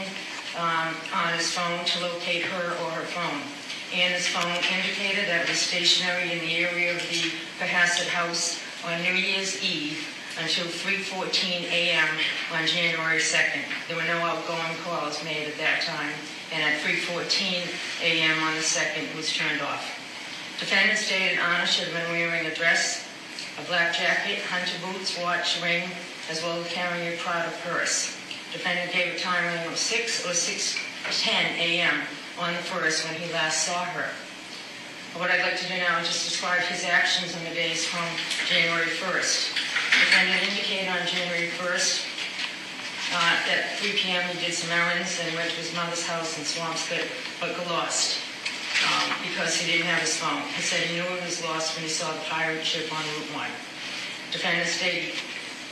um, 0.57 0.95
on 1.13 1.35
his 1.35 1.51
phone 1.51 1.85
to 1.85 2.01
locate 2.07 2.43
her 2.43 2.71
or 2.79 2.91
her 2.95 3.07
phone. 3.11 3.43
Anna's 3.91 4.27
phone 4.29 4.55
indicated 4.71 5.27
that 5.27 5.43
it 5.43 5.49
was 5.49 5.59
stationary 5.59 6.31
in 6.31 6.39
the 6.47 6.63
area 6.63 6.95
of 6.95 7.03
the 7.11 7.35
Cohasset 7.59 8.07
house 8.07 8.63
on 8.87 9.03
New 9.03 9.19
Year's 9.19 9.59
Eve 9.65 9.99
until 10.39 10.65
3.14 10.67 11.67
a.m. 11.75 12.09
on 12.55 12.67
January 12.69 13.19
2nd. 13.19 13.67
There 13.89 13.97
were 13.97 14.07
no 14.07 14.19
outgoing 14.31 14.79
calls 14.87 15.23
made 15.25 15.49
at 15.49 15.59
that 15.59 15.83
time, 15.83 16.15
and 16.55 16.63
at 16.63 16.81
3.14 16.83 17.67
a.m. 18.01 18.43
on 18.45 18.55
the 18.55 18.63
2nd, 18.63 19.11
it 19.11 19.17
was 19.17 19.35
turned 19.35 19.61
off. 19.61 19.83
Defendant 20.61 20.99
stated 20.99 21.39
Anna 21.39 21.67
should 21.67 21.89
have 21.89 21.99
been 21.99 22.13
wearing 22.13 22.47
a 22.47 22.55
dress, 22.55 23.09
a 23.59 23.67
black 23.67 23.93
jacket, 23.93 24.39
hunter 24.47 24.79
boots, 24.87 25.19
watch, 25.19 25.61
ring, 25.61 25.91
as 26.31 26.43
well 26.43 26.61
as 26.61 26.67
carrying 26.69 27.15
a 27.15 27.17
Prada 27.17 27.53
purse. 27.65 28.17
Defendant 28.53 28.93
gave 28.93 29.15
a 29.15 29.19
time 29.19 29.45
of 29.69 29.77
6 29.77 30.27
or 30.27 30.31
6.10 30.31 31.33
a.m. 31.59 31.95
on 32.39 32.53
the 32.53 32.61
1st 32.61 33.09
when 33.09 33.21
he 33.21 33.33
last 33.33 33.67
saw 33.67 33.85
her. 33.85 34.09
What 35.19 35.31
I'd 35.31 35.43
like 35.43 35.59
to 35.59 35.69
do 35.69 35.77
now 35.77 36.01
is 36.01 36.09
just 36.09 36.25
describe 36.29 36.61
his 36.63 36.85
actions 36.85 37.37
on 37.37 37.45
the 37.45 37.55
days 37.55 37.85
from 37.85 38.05
January 38.49 38.87
1st. 38.87 39.55
Defendant 40.09 40.49
indicated 40.49 40.89
on 40.89 41.07
January 41.07 41.49
1st 41.61 42.09
Uh, 43.13 43.53
At 43.53 43.77
3 43.77 43.93
PM, 43.93 44.25
he 44.33 44.41
did 44.41 44.55
some 44.55 44.71
errands 44.73 45.21
and 45.21 45.35
went 45.37 45.51
to 45.51 45.57
his 45.57 45.75
mother's 45.75 46.07
house 46.07 46.39
in 46.39 46.45
Swampscott, 46.45 47.05
but 47.41 47.55
got 47.57 47.69
lost 47.69 48.17
um, 48.89 49.13
because 49.29 49.55
he 49.55 49.71
didn't 49.71 49.87
have 49.87 50.01
his 50.01 50.17
phone. 50.17 50.41
He 50.57 50.63
said 50.63 50.81
he 50.89 50.97
knew 50.97 51.05
it 51.05 51.21
was 51.25 51.45
lost 51.45 51.77
when 51.77 51.85
he 51.85 51.91
saw 51.91 52.11
the 52.13 52.25
pirate 52.33 52.65
ship 52.65 52.89
on 52.89 53.05
Route 53.05 53.37
1. 53.37 53.47
Defendant 54.33 54.69
stayed, 54.69 55.13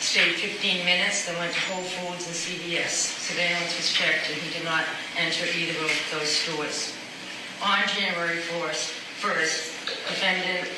stayed 0.01 0.36
15 0.36 0.84
minutes, 0.84 1.26
then 1.26 1.36
went 1.36 1.53
to 1.53 1.61
Whole 1.68 1.84
Foods 1.84 2.26
and 2.26 2.34
CVS. 2.34 3.12
Surveillance 3.20 3.76
was 3.76 3.92
checked, 3.92 4.32
and 4.32 4.40
he 4.40 4.48
did 4.53 4.64
not 4.64 4.84
enter 5.16 5.44
either 5.44 5.76
of 5.84 5.92
those 6.11 6.28
stores. 6.28 6.96
On 7.62 7.78
January 7.86 8.40
1st, 8.40 8.88
1st, 9.20 10.09
defendant 10.09 10.68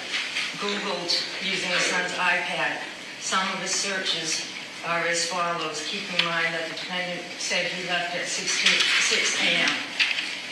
Googled 0.59 1.14
using 1.41 1.70
his 1.70 1.87
son's 1.87 2.12
iPad. 2.18 2.83
Some 3.20 3.47
of 3.55 3.62
his 3.62 3.70
searches 3.70 4.51
are 4.85 5.07
as 5.07 5.27
follows. 5.27 5.87
Keep 5.87 6.03
in 6.18 6.25
mind 6.27 6.53
that 6.53 6.66
the 6.66 6.75
defendant 6.75 7.23
said 7.39 7.66
he 7.66 7.89
left 7.89 8.14
at 8.16 8.27
6 8.27 8.51
6 8.51 9.43
a.m. 9.43 9.70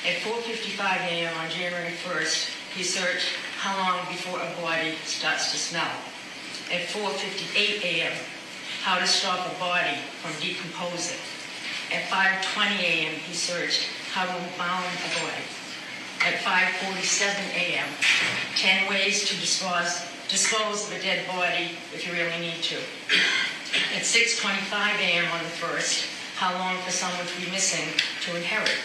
At 0.07 0.23
4:55 0.23 0.81
a.m. 1.11 1.37
on 1.37 1.51
January 1.51 1.93
1st, 2.07 2.55
he 2.75 2.83
searched 2.83 3.35
how 3.59 3.77
long 3.77 4.07
before 4.07 4.39
a 4.39 4.63
body 4.63 4.95
starts 5.05 5.51
to 5.51 5.59
smell. 5.59 5.91
At 6.73 6.87
4:58 6.89 7.85
a.m., 7.85 8.13
how 8.83 8.99
to 8.99 9.07
stop 9.07 9.45
a 9.45 9.59
body 9.61 9.99
from 10.23 10.33
decomposing. 10.41 11.21
At 11.93 12.09
5:20 12.09 12.81
a.m., 12.81 13.15
he 13.29 13.35
searched 13.35 13.89
how 14.13 14.25
to 14.25 14.33
bound 14.57 14.85
a 14.85 15.11
body. 15.21 15.45
At 16.25 16.41
5:47 16.41 17.57
a.m., 17.57 17.89
10 18.57 18.89
ways 18.89 19.29
to 19.29 19.37
dispose, 19.37 20.01
dispose 20.29 20.89
of 20.89 20.97
a 20.97 21.03
dead 21.03 21.27
body 21.27 21.77
if 21.93 22.07
you 22.07 22.13
really 22.13 22.41
need 22.41 22.63
to. 22.63 22.77
At 23.97 24.03
6:25 24.03 24.73
a.m. 25.01 25.29
on 25.33 25.45
the 25.45 25.55
1st, 25.61 26.07
how 26.37 26.57
long 26.57 26.79
for 26.81 26.91
someone 26.91 27.27
to 27.27 27.37
be 27.41 27.51
missing 27.51 27.85
to 28.25 28.37
inherit. 28.37 28.81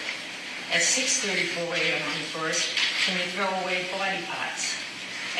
At 0.74 0.82
6:34 0.82 1.72
a.m. 1.72 2.02
on 2.04 2.16
the 2.20 2.28
1st, 2.36 2.64
can 3.06 3.16
you 3.20 3.32
throw 3.32 3.48
away 3.64 3.88
body 3.96 4.20
parts? 4.28 4.76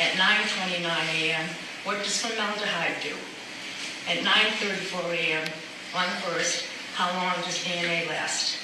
At 0.00 0.16
9:29 0.16 0.80
a.m., 1.20 1.44
what 1.84 2.02
does 2.02 2.20
formaldehyde 2.24 3.02
do? 3.02 3.14
At 4.06 4.18
9:34 4.22 5.18
a.m. 5.18 5.42
on 5.92 6.06
the 6.06 6.18
1st, 6.30 6.70
how 6.94 7.10
long 7.18 7.34
does 7.42 7.58
DNA 7.58 8.08
last? 8.08 8.56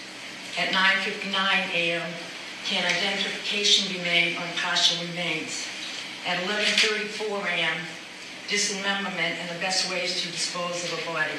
At 0.56 0.68
9:59 0.70 1.34
a.m., 1.74 2.06
can 2.64 2.86
identification 2.86 3.92
be 3.92 3.98
made 4.04 4.36
on 4.36 4.46
partial 4.62 5.04
remains? 5.04 5.66
At 6.28 6.38
11:34 6.46 7.42
a.m., 7.58 7.74
dismemberment 8.46 9.34
and 9.42 9.50
the 9.50 9.58
best 9.58 9.90
ways 9.90 10.22
to 10.22 10.30
dispose 10.30 10.84
of 10.84 11.02
a 11.02 11.12
body. 11.12 11.34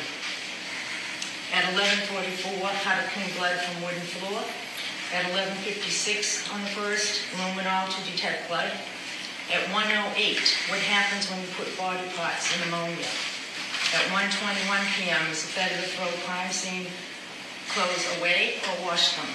At 1.54 1.64
11:44, 1.72 2.60
how 2.84 3.00
to 3.00 3.08
clean 3.08 3.32
blood 3.38 3.56
from 3.56 3.84
wooden 3.84 4.02
floor. 4.20 4.44
At 5.16 5.32
11:56 5.32 6.52
on 6.54 6.60
the 6.60 6.68
first, 6.76 7.22
luminol 7.40 7.88
to 7.88 8.12
detect 8.12 8.50
blood. 8.50 8.72
At 9.48 9.64
1:08, 9.72 10.70
what 10.70 10.80
happens 10.92 11.32
when 11.32 11.40
you 11.40 11.48
put 11.56 11.72
body 11.78 12.04
parts 12.18 12.52
in 12.54 12.68
ammonia? 12.68 13.08
At 13.94 14.10
1:21 14.10 14.66
p.m., 14.98 15.22
is 15.30 15.46
better 15.54 15.76
to 15.76 15.88
throw 15.94 16.10
crime 16.26 16.52
scene 16.52 16.88
clothes 17.70 18.06
away 18.18 18.58
or 18.66 18.88
wash 18.90 19.16
them? 19.16 19.30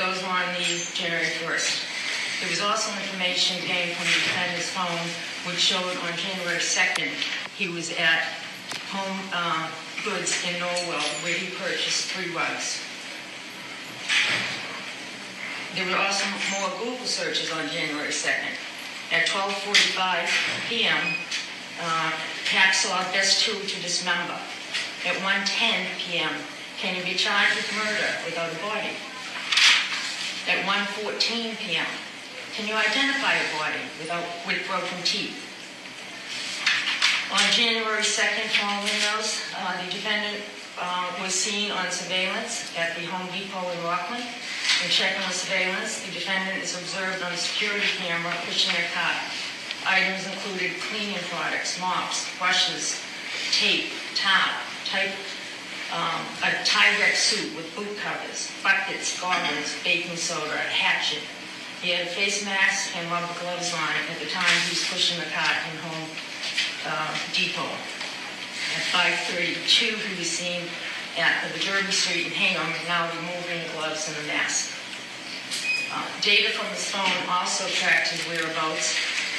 Those 0.00 0.22
were 0.22 0.32
on 0.32 0.48
the 0.56 0.64
January 0.96 1.28
1st. 1.44 2.40
There 2.40 2.48
was 2.48 2.62
also 2.62 2.88
information 2.96 3.60
gained 3.68 3.92
from 3.96 4.08
the 4.08 4.16
defendant's 4.24 4.70
phone 4.72 5.04
which 5.44 5.60
showed 5.60 5.84
on 5.84 6.16
January 6.16 6.56
2nd 6.56 7.12
he 7.54 7.68
was 7.68 7.92
at 8.00 8.32
Home 8.96 9.20
uh, 9.34 9.68
Goods 10.04 10.32
in 10.48 10.56
Norwell 10.56 11.04
where 11.22 11.34
he 11.34 11.52
purchased 11.56 12.08
three 12.12 12.32
rugs. 12.32 12.80
There 15.76 15.84
were 15.84 16.00
also 16.00 16.24
more 16.56 16.70
Google 16.78 17.04
searches 17.04 17.52
on 17.52 17.68
January 17.68 18.08
2nd. 18.08 18.56
At 19.12 19.26
12:45 19.26 20.68
p.m., 20.70 20.96
uh, 21.82 22.12
hacksaw 22.46 23.00
best 23.12 23.44
tool 23.44 23.60
to 23.60 23.76
dismember. 23.82 24.38
At 25.06 25.16
1:10 25.24 25.98
p.m., 25.98 26.32
can 26.78 26.96
you 26.96 27.02
be 27.04 27.14
charged 27.14 27.56
with 27.56 27.68
murder 27.76 28.10
without 28.24 28.52
a 28.52 28.58
body? 28.60 28.92
At 30.48 30.64
1:14 30.64 31.56
p.m., 31.58 31.86
can 32.54 32.66
you 32.68 32.74
identify 32.74 33.34
a 33.34 33.58
body 33.58 33.82
without 33.98 34.24
with 34.46 34.66
broken 34.68 34.98
teeth? 35.04 35.46
On 37.32 37.46
January 37.52 38.02
2nd, 38.02 38.50
following 38.58 39.00
those, 39.14 39.38
uh, 39.54 39.78
the 39.84 39.90
defendant 39.92 40.42
uh, 40.80 41.12
was 41.22 41.32
seen 41.32 41.70
on 41.70 41.90
surveillance 41.90 42.76
at 42.76 42.96
the 42.96 43.06
Home 43.06 43.28
Depot 43.30 43.70
in 43.70 43.78
Rockland. 43.84 44.24
In 44.82 44.90
checking 44.90 45.22
the 45.22 45.32
surveillance, 45.32 46.02
the 46.04 46.12
defendant 46.12 46.58
is 46.58 46.74
observed 46.74 47.22
on 47.22 47.30
a 47.30 47.36
security 47.36 47.86
camera 48.02 48.34
pushing 48.46 48.74
a 48.74 48.88
cart. 48.90 49.14
Items 49.86 50.26
included 50.26 50.72
cleaning 50.80 51.18
products, 51.32 51.80
mops, 51.80 52.28
brushes, 52.38 53.00
tape, 53.52 53.88
towel, 54.14 54.60
type, 54.84 55.12
um, 55.92 56.22
a 56.44 56.52
Tyvek 56.62 57.14
suit 57.16 57.56
with 57.56 57.66
boot 57.74 57.96
covers, 57.98 58.50
buckets, 58.62 59.18
goggles, 59.20 59.74
baking 59.82 60.16
soda, 60.16 60.54
a 60.54 60.70
hatchet. 60.70 61.22
He 61.82 61.90
had 61.90 62.06
a 62.06 62.10
face 62.10 62.44
mask 62.44 62.94
and 62.96 63.10
rubber 63.10 63.32
gloves 63.40 63.72
on 63.72 63.94
at 64.12 64.20
the 64.20 64.28
time 64.28 64.46
he 64.68 64.76
was 64.76 64.84
pushing 64.86 65.18
the 65.18 65.26
cart 65.32 65.56
in 65.72 65.78
Home 65.80 66.08
uh, 66.86 67.16
Depot. 67.32 67.72
At 68.76 68.84
5:32, 68.92 69.96
he 69.96 70.18
was 70.18 70.30
seen 70.30 70.62
at 71.18 71.42
the 71.50 71.58
Derby 71.58 71.90
Street 71.90 72.26
in 72.26 72.32
Hingham, 72.32 72.70
now 72.86 73.10
removing 73.16 73.66
the 73.66 73.72
gloves 73.74 74.06
and 74.06 74.16
the 74.18 74.28
mask. 74.28 74.70
Uh, 75.92 76.06
Data 76.20 76.50
from 76.50 76.68
his 76.68 76.84
phone 76.88 77.28
also 77.28 77.66
tracked 77.66 78.08
his 78.08 78.22
whereabouts 78.28 78.94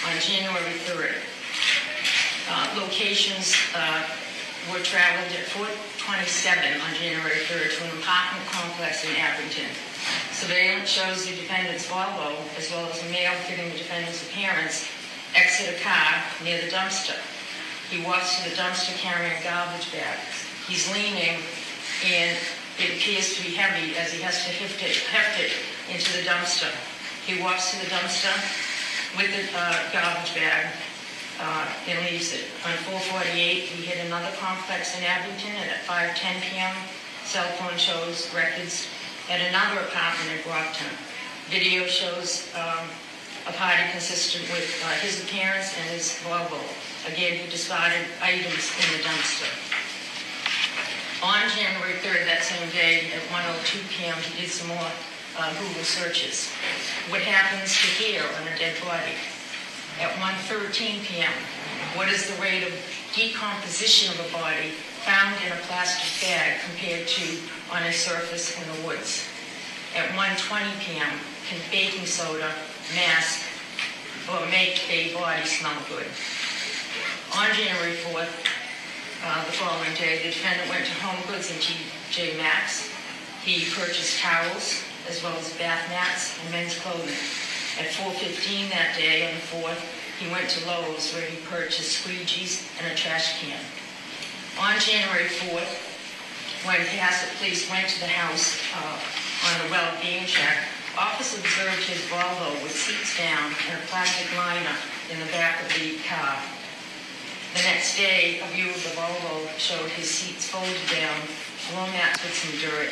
on 0.07 0.17
January 0.19 0.73
3rd. 0.89 1.13
Uh, 2.49 2.81
Locations 2.81 3.53
uh, 3.75 4.01
were 4.73 4.81
traveled 4.81 5.29
at 5.29 5.45
427 5.53 6.81
on 6.81 6.91
January 6.97 7.37
3rd 7.45 7.69
to 7.77 7.79
an 7.85 7.93
apartment 8.01 8.45
complex 8.49 9.05
in 9.05 9.13
Abington. 9.15 9.69
Surveillance 10.33 10.89
shows 10.89 11.29
the 11.29 11.37
defendant's 11.37 11.85
Volvo, 11.85 12.33
as 12.57 12.71
well 12.71 12.89
as 12.89 12.97
a 13.05 13.09
male 13.13 13.33
fitting 13.45 13.69
the 13.69 13.77
defendant's 13.77 14.25
appearance, 14.25 14.89
exit 15.35 15.69
a 15.69 15.77
car 15.85 16.25
near 16.43 16.57
the 16.59 16.71
dumpster. 16.73 17.17
He 17.93 18.01
walks 18.03 18.41
to 18.41 18.49
the 18.49 18.55
dumpster 18.55 18.97
carrying 18.97 19.37
a 19.37 19.43
garbage 19.43 19.91
bag. 19.93 20.17
He's 20.67 20.89
leaning, 20.93 21.37
and 22.09 22.37
it 22.81 22.97
appears 22.97 23.37
to 23.37 23.43
be 23.45 23.53
heavy 23.53 23.95
as 23.97 24.11
he 24.11 24.21
has 24.23 24.45
to 24.45 24.51
heft 24.51 24.81
it, 24.81 24.97
heft 25.13 25.37
it 25.37 25.53
into 25.93 26.09
the 26.17 26.25
dumpster. 26.25 26.73
He 27.27 27.39
walks 27.41 27.69
to 27.71 27.77
the 27.85 27.91
dumpster 27.93 28.33
with 29.17 29.31
the 29.31 29.43
uh, 29.57 29.91
garbage 29.91 30.33
bag 30.35 30.71
uh, 31.39 31.67
and 31.87 31.97
leaves 32.05 32.33
it. 32.33 32.45
On 32.65 32.75
448, 32.87 33.33
he 33.65 33.85
hit 33.85 34.05
another 34.05 34.31
complex 34.37 34.97
in 34.97 35.03
Abington, 35.03 35.51
and 35.57 35.69
at 35.69 35.83
5:10 35.83 36.41
p.m., 36.47 36.75
cell 37.25 37.47
phone 37.59 37.77
shows 37.77 38.31
records 38.33 38.87
at 39.29 39.41
another 39.41 39.81
apartment 39.87 40.29
in 40.31 40.41
Brockton. 40.43 40.91
Video 41.49 41.85
shows 41.85 42.47
um, 42.55 42.87
a 43.47 43.53
party 43.53 43.83
consistent 43.91 44.45
with 44.53 44.69
uh, 44.85 44.93
his 45.01 45.23
appearance 45.23 45.75
and 45.77 45.89
his 45.89 46.19
Volvo. 46.23 46.61
Again, 47.11 47.39
he 47.39 47.49
discarded 47.49 48.05
items 48.21 48.71
in 48.77 48.87
the 48.95 49.03
dumpster. 49.03 49.49
On 51.23 51.41
January 51.53 51.93
3rd, 52.01 52.25
that 52.25 52.43
same 52.43 52.69
day, 52.69 53.11
at 53.13 53.21
1:02 53.29 53.81
p.m., 53.89 54.17
he 54.21 54.41
did 54.41 54.49
some 54.49 54.69
more 54.69 54.91
uh, 55.37 55.53
Google 55.53 55.83
searches. 55.83 56.49
What 57.09 57.21
happens 57.21 57.73
to 57.73 57.87
a 58.17 58.25
body? 58.79 59.15
At 59.99 60.11
1:13 60.17 61.03
p.m., 61.03 61.33
what 61.95 62.07
is 62.07 62.29
the 62.29 62.41
rate 62.41 62.63
of 62.63 62.73
decomposition 63.15 64.13
of 64.13 64.29
a 64.29 64.31
body 64.31 64.71
found 65.03 65.35
in 65.45 65.51
a 65.51 65.61
plastic 65.67 66.27
bag 66.27 66.61
compared 66.65 67.07
to 67.07 67.37
on 67.71 67.83
a 67.83 67.93
surface 67.93 68.55
in 68.57 68.63
the 68.71 68.87
woods? 68.87 69.27
At 69.95 70.09
1:20 70.15 70.79
p.m., 70.79 71.11
can 71.49 71.59
baking 71.71 72.05
soda 72.05 72.53
mask 72.95 73.43
or 74.31 74.45
make 74.47 74.89
a 74.89 75.13
body 75.13 75.45
smell 75.45 75.75
good? 75.89 76.07
On 77.35 77.47
January 77.55 77.95
4th, 77.95 78.31
uh, 79.23 79.45
the 79.45 79.51
following 79.51 79.93
day, 79.95 80.17
the 80.17 80.29
defendant 80.29 80.69
went 80.69 80.85
to 80.85 80.91
Home 81.03 81.21
Goods 81.27 81.51
and 81.51 81.59
TJ 81.59 82.37
Maxx. 82.37 82.89
He 83.43 83.69
purchased 83.71 84.19
towels 84.19 84.83
as 85.07 85.21
well 85.23 85.35
as 85.37 85.53
bath 85.57 85.87
mats 85.89 86.37
and 86.41 86.51
men's 86.51 86.77
clothing. 86.79 87.15
At 87.79 87.87
4:15 87.87 88.69
that 88.69 88.97
day 88.97 89.27
on 89.27 89.33
the 89.35 89.45
4th, 89.47 89.79
he 90.19 90.29
went 90.29 90.49
to 90.49 90.65
Lowe's 90.67 91.13
where 91.13 91.25
he 91.25 91.37
purchased 91.47 92.03
squeegees 92.03 92.67
and 92.77 92.91
a 92.91 92.95
trash 92.95 93.39
can. 93.39 93.59
On 94.59 94.77
January 94.79 95.25
4th, 95.25 95.71
when 96.65 96.77
Cohasset 96.77 97.37
police 97.37 97.69
went 97.71 97.87
to 97.89 97.99
the 98.01 98.11
house 98.11 98.59
uh, 98.75 98.99
on 99.47 99.65
the 99.65 99.71
well-being 99.71 100.25
check, 100.27 100.57
officers 100.97 101.39
observed 101.39 101.83
his 101.87 102.01
Volvo 102.11 102.51
with 102.61 102.75
seats 102.75 103.17
down 103.17 103.55
and 103.69 103.81
a 103.81 103.85
plastic 103.87 104.27
liner 104.37 104.75
in 105.09 105.19
the 105.19 105.31
back 105.31 105.63
of 105.63 105.67
the 105.73 105.97
car. 106.07 106.37
The 107.55 107.63
next 107.63 107.97
day, 107.97 108.41
a 108.43 108.47
view 108.53 108.69
of 108.69 108.83
the 108.83 108.93
Volvo 108.99 109.47
showed 109.57 109.89
his 109.91 110.09
seats 110.09 110.47
folded 110.47 110.85
down, 110.91 111.19
floor 111.71 111.87
mats 111.87 112.21
with 112.21 112.35
some 112.35 112.59
dirt, 112.59 112.91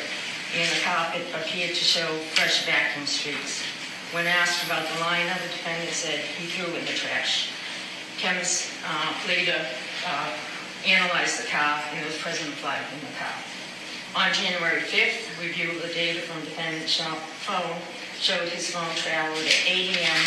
and 0.56 0.68
the 0.72 0.80
carpet 0.82 1.22
appeared 1.36 1.70
to 1.70 1.84
show 1.84 2.08
fresh 2.34 2.66
vacuum 2.66 3.06
streaks. 3.06 3.62
When 4.10 4.26
asked 4.26 4.66
about 4.66 4.82
the 4.90 4.98
liner, 5.06 5.38
the 5.38 5.54
defendant 5.54 5.94
said 5.94 6.18
he 6.18 6.50
threw 6.50 6.74
in 6.74 6.84
the 6.84 6.98
trash. 6.98 7.54
Chemists 8.18 8.74
uh, 8.82 9.14
later 9.28 9.54
uh, 10.04 10.34
analyzed 10.84 11.38
the 11.38 11.46
car, 11.46 11.78
and 11.86 11.98
there 11.98 12.06
was 12.06 12.18
present 12.18 12.50
blood 12.60 12.82
in 12.90 12.98
the 13.06 13.14
car. 13.14 13.38
On 14.18 14.34
January 14.34 14.82
5th, 14.82 15.30
review 15.38 15.70
of 15.70 15.82
the 15.86 15.94
data 15.94 16.18
from 16.26 16.42
defendant's 16.42 16.98
phone 16.98 17.78
showed 18.18 18.48
his 18.50 18.74
phone 18.74 18.90
traveled 18.98 19.46
at 19.46 19.62
8 19.70 19.94
a.m. 19.94 20.22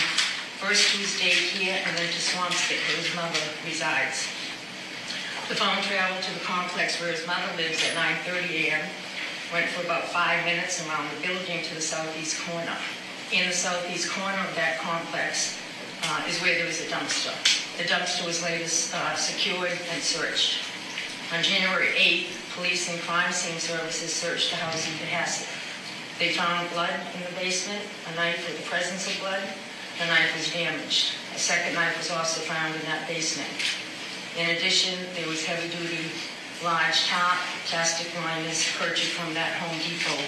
first 0.64 0.96
his 0.96 1.20
here 1.20 1.76
and 1.76 1.92
then 1.98 2.08
to 2.08 2.22
Swampscott, 2.24 2.80
where 2.88 3.04
his 3.04 3.14
mother 3.20 3.44
resides. 3.68 4.32
The 5.52 5.60
phone 5.60 5.84
traveled 5.84 6.24
to 6.24 6.34
the 6.40 6.46
complex 6.48 7.02
where 7.02 7.12
his 7.12 7.28
mother 7.28 7.52
lives 7.58 7.84
at 7.84 8.00
9.30 8.32 8.72
a.m., 8.72 8.88
went 9.52 9.68
for 9.76 9.84
about 9.84 10.08
five 10.08 10.46
minutes 10.46 10.80
around 10.88 11.04
the 11.12 11.28
building 11.28 11.62
to 11.62 11.76
the 11.76 11.82
southeast 11.82 12.40
corner. 12.48 12.78
In 13.34 13.48
the 13.48 13.52
southeast 13.52 14.12
corner 14.12 14.38
of 14.48 14.54
that 14.54 14.78
complex 14.78 15.58
uh, 16.04 16.22
is 16.30 16.40
where 16.44 16.54
there 16.54 16.68
was 16.68 16.80
a 16.82 16.86
dumpster. 16.86 17.34
The 17.82 17.84
dumpster 17.90 18.28
was 18.28 18.44
later 18.44 18.70
uh, 18.94 19.16
secured 19.16 19.74
and 19.90 20.02
searched. 20.04 20.62
On 21.34 21.42
January 21.42 21.88
8th, 21.98 22.54
police 22.54 22.94
and 22.94 23.02
crime 23.02 23.34
scene 23.34 23.58
services 23.58 24.14
searched 24.14 24.52
the 24.52 24.58
house 24.58 24.86
in 24.86 24.94
Cohasset. 25.02 25.50
They 26.20 26.34
found 26.34 26.70
blood 26.78 26.94
in 27.16 27.22
the 27.26 27.34
basement, 27.42 27.82
a 28.14 28.16
knife 28.16 28.38
with 28.48 28.62
the 28.62 28.70
presence 28.70 29.10
of 29.10 29.20
blood. 29.20 29.42
The 29.98 30.06
knife 30.06 30.30
was 30.38 30.54
damaged. 30.54 31.16
A 31.34 31.40
second 31.40 31.74
knife 31.74 31.98
was 31.98 32.12
also 32.12 32.42
found 32.42 32.76
in 32.76 32.82
that 32.82 33.08
basement. 33.08 33.50
In 34.38 34.56
addition, 34.56 34.94
there 35.16 35.28
was 35.28 35.44
heavy-duty 35.44 36.06
large 36.64 37.08
top 37.10 37.42
plastic 37.66 38.14
liners 38.22 38.62
purchased 38.78 39.14
from 39.18 39.34
that 39.34 39.54
Home 39.58 39.80
Depot 39.82 40.22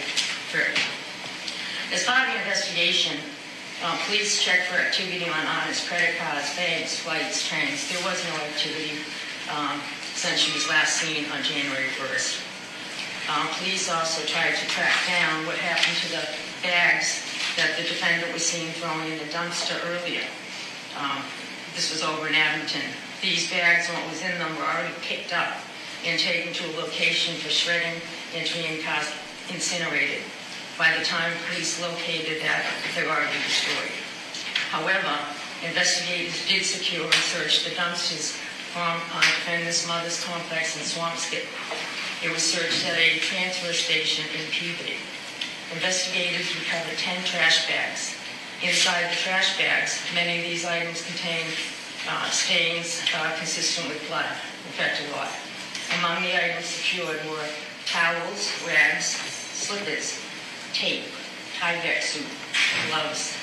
trip. 0.49 0.73
As 1.93 2.03
part 2.03 2.27
of 2.27 2.33
the 2.33 2.39
investigation, 2.41 3.17
uh, 3.83 3.97
police 4.07 4.41
checked 4.41 4.67
for 4.67 4.79
activity 4.79 5.29
on 5.29 5.45
Anna's 5.45 5.86
credit 5.88 6.17
cards, 6.17 6.55
banks, 6.55 6.97
flights, 6.99 7.47
trains. 7.47 7.88
There 7.93 8.01
was 8.03 8.17
no 8.25 8.36
activity 8.41 8.97
um, 9.53 9.79
since 10.15 10.39
she 10.39 10.51
was 10.53 10.67
last 10.67 10.97
seen 10.97 11.29
on 11.29 11.43
January 11.43 11.89
1st. 12.01 12.41
Um, 13.29 13.47
police 13.59 13.91
also 13.91 14.25
tried 14.25 14.55
to 14.55 14.65
track 14.67 14.93
down 15.07 15.45
what 15.45 15.57
happened 15.57 15.97
to 16.05 16.09
the 16.09 16.25
bags 16.65 17.21
that 17.57 17.77
the 17.77 17.83
defendant 17.83 18.33
was 18.33 18.45
seen 18.45 18.67
throwing 18.81 19.11
in 19.11 19.17
the 19.19 19.29
dumpster 19.29 19.77
earlier. 19.86 20.25
Um, 20.97 21.21
this 21.75 21.91
was 21.91 22.01
over 22.01 22.27
in 22.27 22.33
Abington. 22.33 22.86
These 23.21 23.51
bags 23.51 23.89
and 23.89 23.97
what 23.97 24.09
was 24.09 24.21
in 24.21 24.38
them 24.39 24.55
were 24.57 24.65
already 24.65 24.93
picked 25.01 25.33
up 25.33 25.57
and 26.05 26.19
taken 26.19 26.53
to 26.53 26.63
a 26.65 26.73
location 26.81 27.36
for 27.36 27.49
shredding 27.49 28.01
and 28.33 28.49
being 28.53 28.81
incinerated. 29.49 30.21
By 30.78 30.91
the 30.97 31.05
time 31.05 31.32
police 31.47 31.82
located 31.82 32.41
that, 32.43 32.65
they 32.95 33.03
were 33.03 33.15
already 33.15 33.39
destroyed. 33.47 33.95
However, 34.71 35.15
investigators 35.63 36.45
did 36.47 36.65
secure 36.65 37.05
and 37.05 37.23
search 37.32 37.63
the 37.63 37.71
dumpsters 37.71 38.36
from 38.76 38.99
uh, 39.15 39.21
defendant's 39.21 39.88
mother's 39.88 40.23
complex 40.26 40.76
in 40.76 40.84
Swampscott 40.84 41.47
it 42.26 42.32
was 42.32 42.41
searched 42.41 42.88
at 42.88 42.97
a 42.97 43.19
transfer 43.19 43.71
station 43.71 44.26
in 44.34 44.49
Peabody. 44.49 44.97
Investigators 45.73 46.55
recovered 46.57 46.97
10 46.97 47.23
trash 47.23 47.67
bags. 47.67 48.15
Inside 48.63 49.11
the 49.11 49.15
trash 49.17 49.57
bags, 49.59 50.01
many 50.15 50.39
of 50.39 50.43
these 50.43 50.65
items 50.65 51.05
contained 51.05 51.53
uh, 52.09 52.30
stains 52.32 53.03
uh, 53.13 53.36
consistent 53.38 53.89
with 53.89 54.01
blood, 54.07 54.26
in 54.26 54.73
fact 54.73 55.01
a 55.05 55.11
lot. 55.13 55.30
Among 55.99 56.23
the 56.23 56.34
items 56.34 56.65
secured 56.65 57.19
were 57.30 57.45
towels, 57.86 58.49
rags, 58.65 59.05
slippers, 59.05 60.17
tape, 60.76 61.07
Tyvek 61.57 62.01
suit, 62.01 62.28
gloves, 62.89 63.38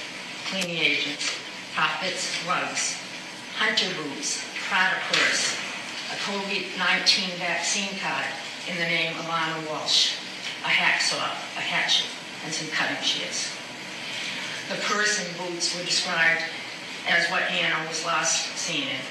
cleaning 0.50 0.76
agents, 0.76 1.32
carpets, 1.74 2.28
rugs, 2.46 3.00
hunter 3.56 3.88
boots, 3.96 4.44
Prada 4.68 5.00
purse, 5.08 5.56
a 6.12 6.16
COVID-19 6.28 7.32
vaccine 7.40 7.98
card, 8.00 8.26
in 8.68 8.76
the 8.76 8.84
name 8.84 9.16
of 9.16 9.24
Anna 9.24 9.66
Walsh, 9.66 10.20
a 10.64 10.68
hacksaw, 10.68 11.24
a 11.56 11.64
hatchet, 11.64 12.06
and 12.44 12.52
some 12.52 12.68
cutting 12.68 13.02
shears. 13.02 13.48
The 14.68 14.76
purse 14.84 15.24
and 15.24 15.32
boots 15.38 15.74
were 15.76 15.84
described 15.84 16.42
as 17.08 17.28
what 17.30 17.42
Anna 17.50 17.88
was 17.88 18.04
last 18.04 18.56
seen 18.58 18.88
in. 18.88 19.02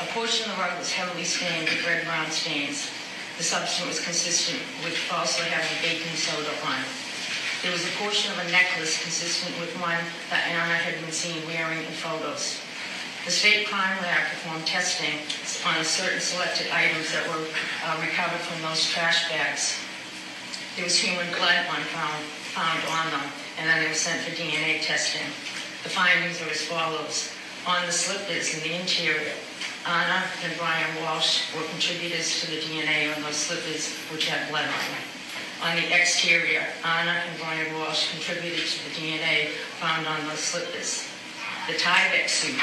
A 0.00 0.06
portion 0.12 0.50
of 0.50 0.56
the 0.56 0.62
rug 0.62 0.78
was 0.78 0.92
heavily 0.92 1.24
stained 1.24 1.64
with 1.64 1.86
red-brown 1.86 2.30
stains. 2.30 2.90
The 3.38 3.42
substance 3.42 3.88
was 3.88 4.04
consistent 4.04 4.60
with 4.84 4.96
also 5.10 5.42
having 5.44 5.82
baking 5.82 6.14
soda 6.14 6.52
on 6.66 6.78
it. 6.80 7.07
There 7.62 7.72
was 7.72 7.82
a 7.82 7.90
portion 7.98 8.30
of 8.30 8.38
a 8.46 8.50
necklace 8.52 9.02
consistent 9.02 9.58
with 9.58 9.74
one 9.82 9.98
that 10.30 10.46
Anna 10.46 10.78
had 10.78 10.94
been 11.02 11.10
seen 11.10 11.42
wearing 11.50 11.82
in 11.82 11.90
photos. 11.90 12.62
The 13.26 13.34
state 13.34 13.66
crime 13.66 13.98
lab 13.98 14.30
performed 14.30 14.64
testing 14.64 15.18
on 15.66 15.82
certain 15.82 16.20
selected 16.20 16.70
items 16.70 17.10
that 17.10 17.26
were 17.26 17.42
uh, 17.82 17.98
recovered 17.98 18.38
from 18.46 18.62
those 18.62 18.86
trash 18.86 19.28
bags. 19.28 19.74
There 20.76 20.86
was 20.86 20.94
human 20.94 21.26
blood 21.34 21.66
on 21.74 21.82
found, 21.90 22.22
found 22.54 22.78
on 22.94 23.10
them, 23.10 23.26
and 23.58 23.66
then 23.66 23.82
they 23.82 23.88
were 23.90 23.98
sent 23.98 24.22
for 24.22 24.30
DNA 24.38 24.80
testing. 24.86 25.26
The 25.82 25.90
findings 25.90 26.40
are 26.40 26.50
as 26.54 26.62
follows. 26.62 27.34
On 27.66 27.84
the 27.86 27.92
slippers 27.92 28.54
in 28.54 28.60
the 28.62 28.78
interior, 28.78 29.34
Anna 29.84 30.22
and 30.46 30.54
Brian 30.56 31.02
Walsh 31.02 31.50
were 31.58 31.66
contributors 31.74 32.40
to 32.40 32.54
the 32.54 32.62
DNA 32.62 33.10
on 33.16 33.20
those 33.22 33.34
slippers 33.34 33.98
which 34.14 34.30
had 34.30 34.48
blood 34.48 34.62
on 34.62 34.84
them. 34.94 35.17
On 35.62 35.74
the 35.74 35.90
exterior, 35.90 36.62
Anna 36.84 37.10
and 37.10 37.38
Brian 37.40 37.74
Walsh 37.74 38.12
contributed 38.12 38.64
to 38.64 38.78
the 38.84 38.94
DNA 38.94 39.48
found 39.80 40.06
on 40.06 40.28
those 40.28 40.38
slippers. 40.38 41.08
The 41.66 41.74
Tyvek 41.74 42.28
suit 42.28 42.54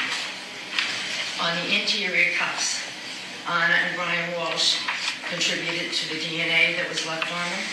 on 1.41 1.51
the 1.57 1.75
interior 1.75 2.31
cuffs. 2.37 2.81
Anna 3.49 3.73
and 3.73 3.95
Brian 3.97 4.31
Walsh 4.39 4.79
contributed 5.29 5.91
to 5.91 6.09
the 6.15 6.21
DNA 6.21 6.77
that 6.77 6.87
was 6.87 7.05
left 7.05 7.27
on 7.27 7.49
them. 7.51 7.65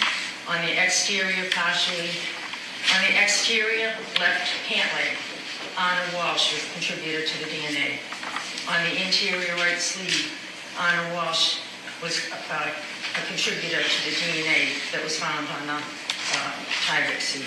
On 0.49 0.67
the 0.67 0.75
exterior, 0.83 1.49
partially, 1.55 2.11
on 2.91 3.01
the 3.07 3.23
exterior 3.23 3.95
left 4.19 4.51
pant 4.67 4.91
leg, 4.99 5.17
Anna 5.79 6.17
Walsh 6.19 6.53
was 6.53 6.67
contributed 6.75 7.29
to 7.29 7.39
the 7.45 7.51
DNA. 7.51 8.03
On 8.69 8.83
the 8.91 9.07
interior 9.07 9.55
right 9.63 9.79
sleeve, 9.79 10.35
Anna 10.81 11.15
Walsh 11.15 11.61
was 12.03 12.19
uh, 12.33 12.69
a 13.15 13.27
contributor 13.27 13.83
to 13.83 13.99
the 14.07 14.15
DNA 14.17 14.79
that 14.93 15.03
was 15.03 15.19
found 15.19 15.47
on 15.49 15.67
the 15.67 15.79
uh, 15.79 16.53
Tyvek 16.87 17.21
suit. 17.21 17.45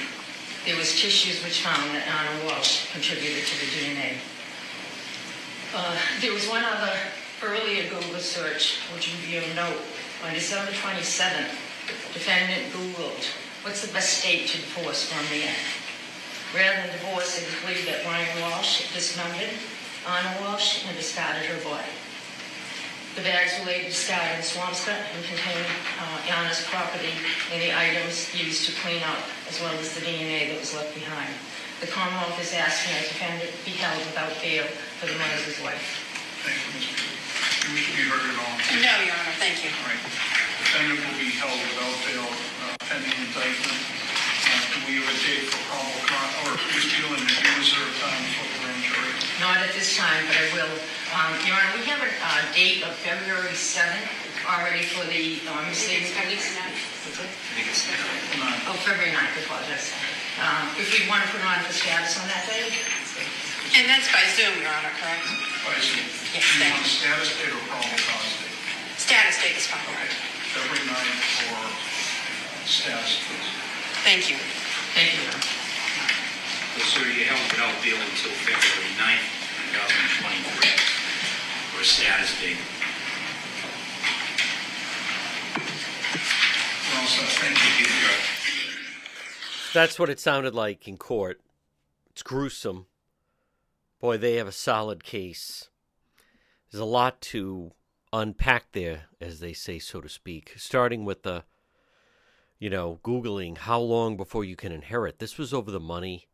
There 0.66 0.76
was 0.76 1.00
tissues 1.00 1.44
which 1.44 1.62
found 1.62 1.84
that 1.96 2.08
Anna 2.08 2.46
Walsh 2.46 2.92
contributed 2.92 3.46
to 3.46 3.56
the 3.62 3.70
DNA. 3.72 4.18
Uh, 5.74 5.96
there 6.22 6.34
was 6.34 6.48
one 6.48 6.64
other 6.64 6.94
earlier 7.44 7.90
Google 7.90 8.20
search, 8.20 8.80
which 8.94 9.14
you 9.28 9.42
note. 9.56 9.82
On 10.24 10.34
December 10.34 10.72
27th, 10.72 11.52
defendant 12.14 12.72
Googled, 12.74 13.26
what's 13.62 13.86
the 13.86 13.94
best 13.94 14.20
state 14.20 14.48
to 14.48 14.58
divorce 14.58 15.12
from 15.12 15.24
the 15.30 15.44
end? 15.46 15.66
Rather 16.56 16.88
than 16.88 16.98
divorce, 16.98 17.36
was 17.38 17.62
believed 17.62 17.88
that 17.88 18.04
Brian 18.04 18.42
Walsh 18.42 18.92
dismembered 18.94 19.52
Anna 20.08 20.42
Walsh 20.42 20.86
and 20.88 20.96
discarded 20.96 21.44
her 21.44 21.64
body. 21.64 21.90
The 23.16 23.24
bags 23.24 23.56
were 23.60 23.72
later 23.72 23.88
discarded 23.88 24.36
in 24.36 24.44
Swampscott 24.44 25.00
and 25.00 25.24
contained 25.24 25.64
uh, 26.04 26.36
Anna's 26.36 26.60
property 26.68 27.16
and 27.56 27.64
the 27.64 27.72
items 27.72 28.28
used 28.36 28.68
to 28.68 28.76
clean 28.84 29.00
up, 29.08 29.24
as 29.48 29.56
well 29.64 29.72
as 29.80 29.96
the 29.96 30.04
DNA 30.04 30.52
that 30.52 30.60
was 30.60 30.76
left 30.76 30.92
behind. 30.92 31.32
The 31.80 31.88
Commonwealth 31.88 32.36
is 32.44 32.52
asking 32.52 32.92
that 32.92 33.08
the 33.08 33.12
defendant 33.16 33.52
be 33.64 33.72
held 33.80 34.00
without 34.04 34.36
bail 34.44 34.68
for 35.00 35.08
the 35.08 35.16
murder 35.16 35.32
of 35.40 35.48
his 35.48 35.60
wife. 35.64 35.80
Thank 36.44 36.60
you, 36.60 36.76
Ms. 36.76 36.88
Peter. 36.92 37.16
You 37.68 37.70
wish 37.80 37.88
to 37.88 37.94
be 37.96 38.04
heard 38.04 38.26
at 38.32 38.36
all? 38.36 38.56
No, 38.84 38.94
Your 39.08 39.16
Honor, 39.16 39.36
thank 39.40 39.64
you. 39.64 39.72
All 39.72 39.88
right. 39.88 40.04
Defendant 40.60 41.00
will 41.00 41.16
be 41.20 41.32
held 41.40 41.56
without 41.56 41.96
bail 42.04 42.28
uh, 42.28 42.76
pending 42.84 43.16
indictment. 43.16 43.80
Uh, 43.80 44.60
Do 44.76 44.78
we 44.92 45.00
have 45.00 45.08
a 45.08 45.18
date 45.24 45.48
for 45.52 45.60
probable 45.72 46.04
cause, 46.04 46.34
or 46.48 46.52
Ms. 46.76 46.86
Beland 47.00 47.24
do 47.28 47.32
you 47.32 47.54
reserve 47.64 47.92
time 48.04 48.24
for 48.36 48.44
the 48.44 48.60
grand 48.60 48.60
jury? 48.60 48.65
Not 49.44 49.60
at 49.60 49.72
this 49.76 49.98
time, 50.00 50.24
but 50.32 50.36
I 50.40 50.46
will. 50.56 50.72
Um, 51.12 51.32
Your 51.44 51.56
Honor, 51.60 51.76
we 51.76 51.84
have 51.92 52.00
a 52.00 52.08
uh, 52.08 52.42
date 52.56 52.84
of 52.88 52.96
February 53.04 53.52
7th 53.52 54.08
already 54.48 54.84
for 54.88 55.04
the 55.12 55.44
um, 55.52 55.60
Mercedes 55.68 56.12
police. 56.16 56.56
Oh, 58.66 58.74
February 58.88 59.12
9th, 59.12 59.36
I 59.36 59.42
apologize. 59.44 59.92
Um, 60.40 60.72
If 60.80 60.88
we 60.96 61.04
want 61.12 61.24
to 61.28 61.30
put 61.36 61.44
on 61.44 61.60
for 61.68 61.74
status 61.76 62.16
on 62.20 62.28
that 62.32 62.48
day? 62.48 62.72
And 63.76 63.86
that's 63.92 64.08
by 64.12 64.24
Zoom, 64.40 64.56
Your 64.64 64.72
Honor, 64.72 64.94
correct? 65.04 65.28
By 65.68 65.76
Zoom. 65.84 66.08
Yes, 66.32 66.40
Do 66.40 66.40
you 66.40 66.60
thank 66.64 66.74
want 66.80 66.88
you. 66.88 66.96
status 66.96 67.30
date 67.36 67.52
or 67.52 67.62
probable 67.68 68.00
cause 68.08 68.32
date? 68.40 68.56
Status 69.00 69.36
date 69.44 69.58
is 69.60 69.68
fine. 69.68 69.84
Okay. 69.84 70.12
February 70.56 70.84
9th 70.88 71.20
for 71.44 71.60
uh, 71.60 71.70
status, 72.64 73.20
please. 73.28 73.48
Thank 74.08 74.32
you. 74.32 74.40
Thank 74.96 75.12
you, 75.16 75.28
Your 75.28 75.36
Honor. 75.36 75.65
Yes, 76.78 76.88
sir, 76.88 77.08
you 77.08 77.24
held 77.24 77.54
it 77.54 77.60
out 77.60 77.82
bill 77.82 77.96
until 77.96 78.32
February 78.44 78.92
9th, 79.00 79.32
2023, 79.72 80.76
for 81.72 81.82
a 81.82 81.86
status 81.86 82.42
date. 82.42 82.58
Well, 86.92 87.08
sir, 87.08 87.24
thank 87.40 87.80
you, 87.80 87.88
That's 89.74 89.98
what 89.98 90.10
it 90.10 90.20
sounded 90.20 90.54
like 90.54 90.86
in 90.86 90.98
court. 90.98 91.40
It's 92.12 92.24
gruesome. 92.24 92.88
Boy, 94.02 94.18
they 94.18 94.36
have 94.36 94.48
a 94.48 94.52
solid 94.52 95.02
case. 95.02 95.70
There's 96.70 96.82
a 96.82 96.86
lot 96.86 97.22
to 97.22 97.72
unpack 98.12 98.74
there, 98.74 99.04
as 99.22 99.40
they 99.40 99.54
say, 99.54 99.80
so 99.80 100.02
to 100.02 100.10
speak, 100.10 100.54
starting 100.58 101.06
with 101.06 101.24
the, 101.24 101.46
you 102.60 102.70
know, 102.70 103.00
Googling 103.02 103.60
how 103.60 103.80
long 103.80 104.18
before 104.18 104.44
you 104.44 104.58
can 104.58 104.74
inherit. 104.74 105.20
This 105.20 105.38
was 105.38 105.54
over 105.54 105.72
the 105.72 105.80
money 105.80 106.28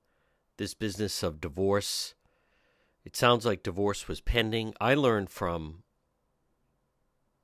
this 0.61 0.73
business 0.75 1.23
of 1.23 1.41
divorce. 1.41 2.13
It 3.03 3.15
sounds 3.15 3.47
like 3.47 3.63
divorce 3.63 4.07
was 4.07 4.21
pending. 4.21 4.75
I 4.79 4.93
learned 4.93 5.31
from 5.31 5.81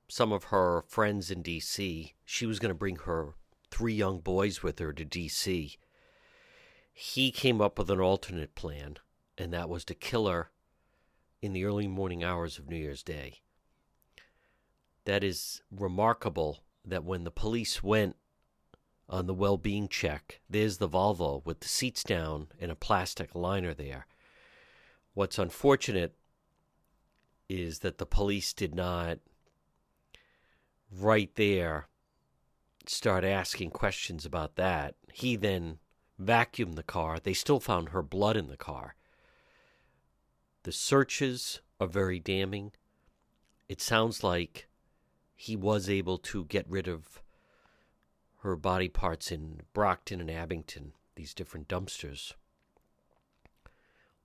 some 0.06 0.32
of 0.32 0.44
her 0.44 0.84
friends 0.86 1.28
in 1.28 1.42
D.C. 1.42 2.14
she 2.24 2.46
was 2.46 2.60
going 2.60 2.68
to 2.68 2.78
bring 2.78 2.94
her 2.94 3.34
three 3.72 3.92
young 3.92 4.20
boys 4.20 4.62
with 4.62 4.78
her 4.78 4.92
to 4.92 5.04
D.C. 5.04 5.78
He 6.92 7.32
came 7.32 7.60
up 7.60 7.76
with 7.76 7.90
an 7.90 7.98
alternate 7.98 8.54
plan, 8.54 8.98
and 9.36 9.52
that 9.52 9.68
was 9.68 9.84
to 9.86 9.96
kill 9.96 10.28
her 10.28 10.52
in 11.42 11.52
the 11.52 11.64
early 11.64 11.88
morning 11.88 12.22
hours 12.22 12.56
of 12.56 12.68
New 12.68 12.76
Year's 12.76 13.02
Day. 13.02 13.40
That 15.06 15.24
is 15.24 15.60
remarkable 15.72 16.60
that 16.84 17.02
when 17.02 17.24
the 17.24 17.32
police 17.32 17.82
went 17.82 18.14
on 19.08 19.26
the 19.26 19.34
well 19.34 19.56
being 19.56 19.88
check, 19.88 20.40
there's 20.48 20.78
the 20.78 20.88
Volvo 20.88 21.44
with 21.44 21.60
the 21.60 21.68
seats 21.68 22.04
down 22.04 22.48
and 22.60 22.70
a 22.70 22.76
plastic 22.76 23.34
liner 23.34 23.74
there. 23.74 24.06
What's 25.14 25.38
unfortunate 25.38 26.14
is 27.48 27.78
that 27.80 27.98
the 27.98 28.06
police 28.06 28.52
did 28.52 28.74
not 28.74 29.18
right 30.90 31.34
there 31.36 31.88
start 32.86 33.24
asking 33.24 33.70
questions 33.70 34.24
about 34.24 34.56
that. 34.56 34.94
He 35.12 35.36
then 35.36 35.78
vacuumed 36.20 36.74
the 36.74 36.82
car. 36.82 37.18
They 37.18 37.32
still 37.32 37.60
found 37.60 37.90
her 37.90 38.02
blood 38.02 38.36
in 38.36 38.48
the 38.48 38.56
car. 38.56 38.94
The 40.64 40.72
searches 40.72 41.60
are 41.80 41.86
very 41.86 42.18
damning. 42.18 42.72
It 43.68 43.80
sounds 43.80 44.22
like 44.22 44.68
he 45.34 45.56
was 45.56 45.88
able 45.88 46.18
to 46.18 46.44
get 46.44 46.68
rid 46.68 46.88
of 46.88 47.22
her 48.38 48.56
body 48.56 48.88
parts 48.88 49.32
in 49.32 49.62
Brockton 49.72 50.20
and 50.20 50.30
Abington, 50.30 50.92
these 51.16 51.34
different 51.34 51.68
dumpsters. 51.68 52.34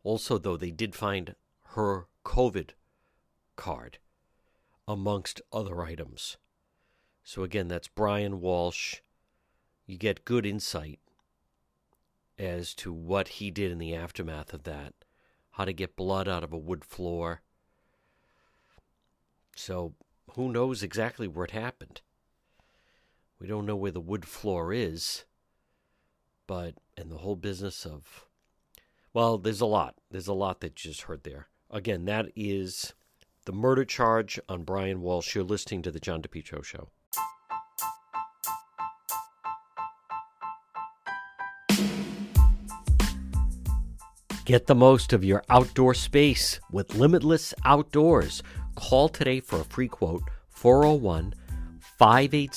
Also, 0.04 0.38
though, 0.38 0.58
they 0.58 0.72
did 0.72 0.94
find 0.94 1.36
her 1.70 2.08
COVID 2.24 2.72
card 3.56 3.98
amongst 4.88 5.42
other 5.52 5.82
items. 5.82 6.38
So, 7.24 7.44
again, 7.44 7.68
that's 7.68 7.88
Brian 7.88 8.40
Walsh. 8.40 8.98
You 9.88 9.98
get 9.98 10.26
good 10.26 10.46
insight 10.46 11.00
as 12.38 12.74
to 12.76 12.94
what 12.94 13.28
he 13.30 13.50
did 13.50 13.72
in 13.72 13.78
the 13.80 13.96
aftermath 13.96 14.54
of 14.54 14.64
that, 14.64 14.94
how 15.52 15.66
to 15.66 15.74
get 15.74 15.96
blood 15.96 16.28
out 16.28 16.44
of 16.44 16.54
a 16.54 16.58
wood 16.58 16.86
floor. 16.86 17.42
So, 19.56 19.94
who 20.36 20.52
knows 20.52 20.84
exactly 20.84 21.28
what 21.28 21.52
happened? 21.52 22.02
We 23.44 23.50
don't 23.50 23.66
know 23.66 23.76
where 23.76 23.92
the 23.92 24.00
wood 24.00 24.24
floor 24.24 24.72
is, 24.72 25.26
but, 26.48 26.76
and 26.96 27.12
the 27.12 27.18
whole 27.18 27.36
business 27.36 27.86
of, 27.86 28.26
well, 29.14 29.38
there's 29.38 29.60
a 29.60 29.66
lot. 29.66 29.96
There's 30.10 30.30
a 30.30 30.34
lot 30.34 30.62
that 30.62 30.82
you 30.86 30.92
just 30.92 31.02
heard 31.02 31.26
there. 31.26 31.50
Again, 31.70 32.06
that 32.06 32.28
is 32.38 32.94
the 33.44 33.52
murder 33.52 33.84
charge 33.84 34.40
on 34.48 34.64
Brian 34.64 35.02
Walsh. 35.02 35.36
You're 35.36 35.44
listening 35.44 35.82
to 35.82 35.92
The 35.92 36.00
John 36.00 36.22
DePetro 36.22 36.64
Show. 36.64 36.88
Get 44.46 44.68
the 44.68 44.76
most 44.76 45.12
of 45.12 45.26
your 45.26 45.44
outdoor 45.50 45.94
space 45.94 46.62
with 46.72 46.96
Limitless 46.96 47.54
Outdoors. 47.66 48.42
Call 48.76 49.10
today 49.10 49.42
for 49.42 49.60
a 49.60 49.66
free 49.66 49.90
quote 49.90 50.24
401 50.48 51.34
580 52.00 52.48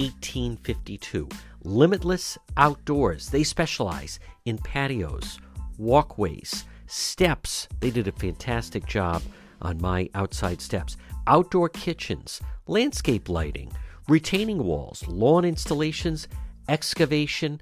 1852. 0.00 1.28
Limitless 1.62 2.38
Outdoors. 2.56 3.28
They 3.28 3.42
specialize 3.44 4.18
in 4.46 4.58
patios, 4.58 5.38
walkways, 5.78 6.64
steps. 6.86 7.68
They 7.80 7.90
did 7.90 8.08
a 8.08 8.12
fantastic 8.12 8.86
job 8.86 9.22
on 9.60 9.80
my 9.80 10.08
outside 10.14 10.60
steps. 10.60 10.96
Outdoor 11.26 11.68
kitchens, 11.68 12.40
landscape 12.66 13.28
lighting, 13.28 13.72
retaining 14.08 14.64
walls, 14.64 15.06
lawn 15.06 15.44
installations, 15.44 16.28
excavation. 16.68 17.60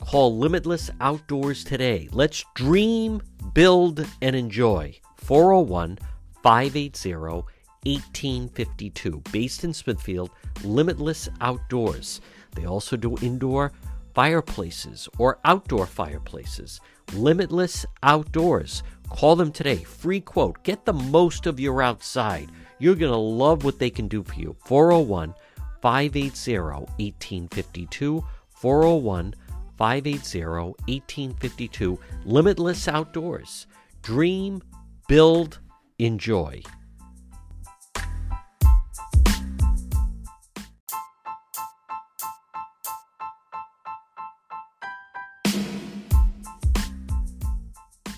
Call 0.00 0.36
Limitless 0.36 0.90
Outdoors 1.00 1.64
today. 1.64 2.08
Let's 2.10 2.44
dream, 2.54 3.22
build, 3.54 4.04
and 4.20 4.34
enjoy. 4.34 4.98
401 5.16 5.98
580 6.42 7.55
1852. 7.86 9.22
Based 9.32 9.64
in 9.64 9.72
Smithfield, 9.72 10.30
Limitless 10.64 11.28
Outdoors. 11.40 12.20
They 12.54 12.66
also 12.66 12.96
do 12.96 13.16
indoor 13.22 13.72
fireplaces 14.14 15.08
or 15.18 15.38
outdoor 15.44 15.86
fireplaces. 15.86 16.80
Limitless 17.14 17.86
Outdoors. 18.02 18.82
Call 19.10 19.36
them 19.36 19.52
today. 19.52 19.76
Free 19.76 20.20
quote. 20.20 20.62
Get 20.64 20.84
the 20.84 20.92
most 20.92 21.46
of 21.46 21.60
your 21.60 21.80
outside. 21.80 22.50
You're 22.78 22.96
going 22.96 23.12
to 23.12 23.18
love 23.18 23.64
what 23.64 23.78
they 23.78 23.90
can 23.90 24.08
do 24.08 24.22
for 24.22 24.34
you. 24.34 24.56
401 24.64 25.34
580 25.80 26.58
1852. 26.98 28.24
401 28.48 29.34
580 29.76 30.44
1852. 30.44 31.98
Limitless 32.24 32.88
Outdoors. 32.88 33.66
Dream, 34.02 34.62
build, 35.08 35.60
enjoy. 35.98 36.62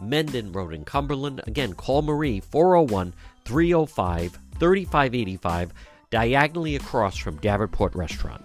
Mendon 0.00 0.52
Road 0.52 0.74
in 0.74 0.84
Cumberland. 0.84 1.40
Again, 1.46 1.74
call 1.74 2.02
Marie 2.02 2.40
401 2.40 3.14
305 3.44 4.38
3585, 4.58 5.72
diagonally 6.10 6.76
across 6.76 7.16
from 7.16 7.36
Davenport 7.38 7.94
Restaurant. 7.94 8.44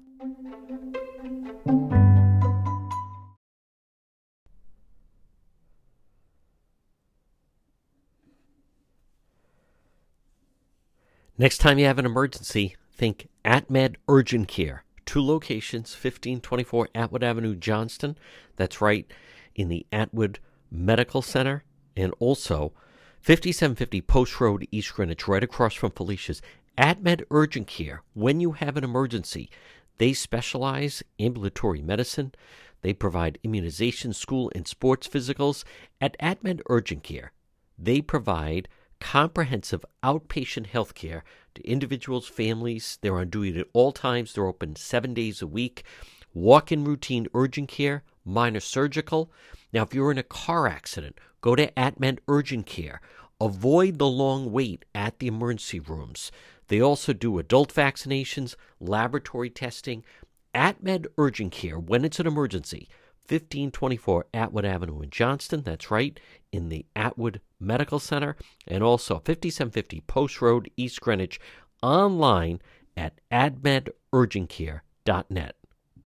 Next 11.37 11.59
time 11.59 11.77
you 11.77 11.85
have 11.85 11.99
an 11.99 12.05
emergency, 12.05 12.75
think 12.93 13.27
AtMed 13.45 13.95
Urgent 14.07 14.47
Care. 14.47 14.83
Two 15.05 15.21
locations, 15.21 15.91
1524 15.93 16.89
Atwood 16.95 17.23
Avenue, 17.23 17.55
Johnston. 17.55 18.17
That's 18.55 18.81
right 18.81 19.11
in 19.55 19.67
the 19.67 19.85
Atwood 19.91 20.39
Medical 20.71 21.21
Center. 21.21 21.63
And 21.95 22.13
also 22.19 22.73
5750 23.21 24.01
Post 24.01 24.41
Road, 24.41 24.67
East 24.71 24.93
Greenwich, 24.93 25.27
right 25.27 25.43
across 25.43 25.75
from 25.75 25.91
Felicia's. 25.91 26.41
AtMed 26.77 27.23
Urgent 27.29 27.67
Care, 27.67 28.01
when 28.13 28.39
you 28.39 28.53
have 28.53 28.77
an 28.77 28.83
emergency, 28.83 29.49
they 30.01 30.13
specialize 30.13 31.03
ambulatory 31.19 31.79
medicine. 31.79 32.33
They 32.81 32.91
provide 32.91 33.37
immunization, 33.43 34.13
school, 34.13 34.51
and 34.55 34.67
sports 34.67 35.07
physicals. 35.07 35.63
At 36.01 36.17
AtMed 36.17 36.61
Urgent 36.71 37.03
Care, 37.03 37.33
they 37.77 38.01
provide 38.01 38.67
comprehensive 38.99 39.85
outpatient 40.03 40.65
health 40.65 40.95
care 40.95 41.23
to 41.53 41.67
individuals, 41.69 42.27
families. 42.27 42.97
They're 43.01 43.19
on 43.19 43.29
duty 43.29 43.59
at 43.59 43.67
all 43.73 43.91
times. 43.91 44.33
They're 44.33 44.47
open 44.47 44.75
seven 44.75 45.13
days 45.13 45.39
a 45.39 45.45
week. 45.45 45.83
Walk 46.33 46.71
in 46.71 46.83
routine 46.83 47.27
urgent 47.35 47.69
care, 47.69 48.01
minor 48.25 48.59
surgical. 48.59 49.31
Now, 49.71 49.83
if 49.83 49.93
you're 49.93 50.09
in 50.09 50.17
a 50.17 50.23
car 50.23 50.67
accident, 50.67 51.19
go 51.41 51.55
to 51.55 51.71
AtMed 51.73 52.17
Urgent 52.27 52.65
Care. 52.65 53.01
Avoid 53.41 53.97
the 53.97 54.07
long 54.07 54.51
wait 54.51 54.85
at 54.93 55.17
the 55.17 55.25
emergency 55.25 55.79
rooms. 55.79 56.31
They 56.67 56.79
also 56.79 57.11
do 57.11 57.39
adult 57.39 57.73
vaccinations, 57.73 58.55
laboratory 58.79 59.49
testing. 59.49 60.05
AtMed 60.53 61.07
Urgent 61.17 61.51
Care, 61.51 61.79
when 61.79 62.05
it's 62.05 62.19
an 62.19 62.27
emergency, 62.27 62.87
1524 63.27 64.27
Atwood 64.31 64.63
Avenue 64.63 65.01
in 65.01 65.09
Johnston. 65.09 65.63
That's 65.63 65.89
right, 65.89 66.19
in 66.51 66.69
the 66.69 66.85
Atwood 66.95 67.41
Medical 67.59 67.97
Center. 67.97 68.35
And 68.67 68.83
also 68.83 69.15
5750 69.15 70.01
Post 70.01 70.39
Road, 70.39 70.69
East 70.77 71.01
Greenwich, 71.01 71.39
online 71.81 72.61
at 72.95 73.19
atmedurgentcare.net. 73.31 75.55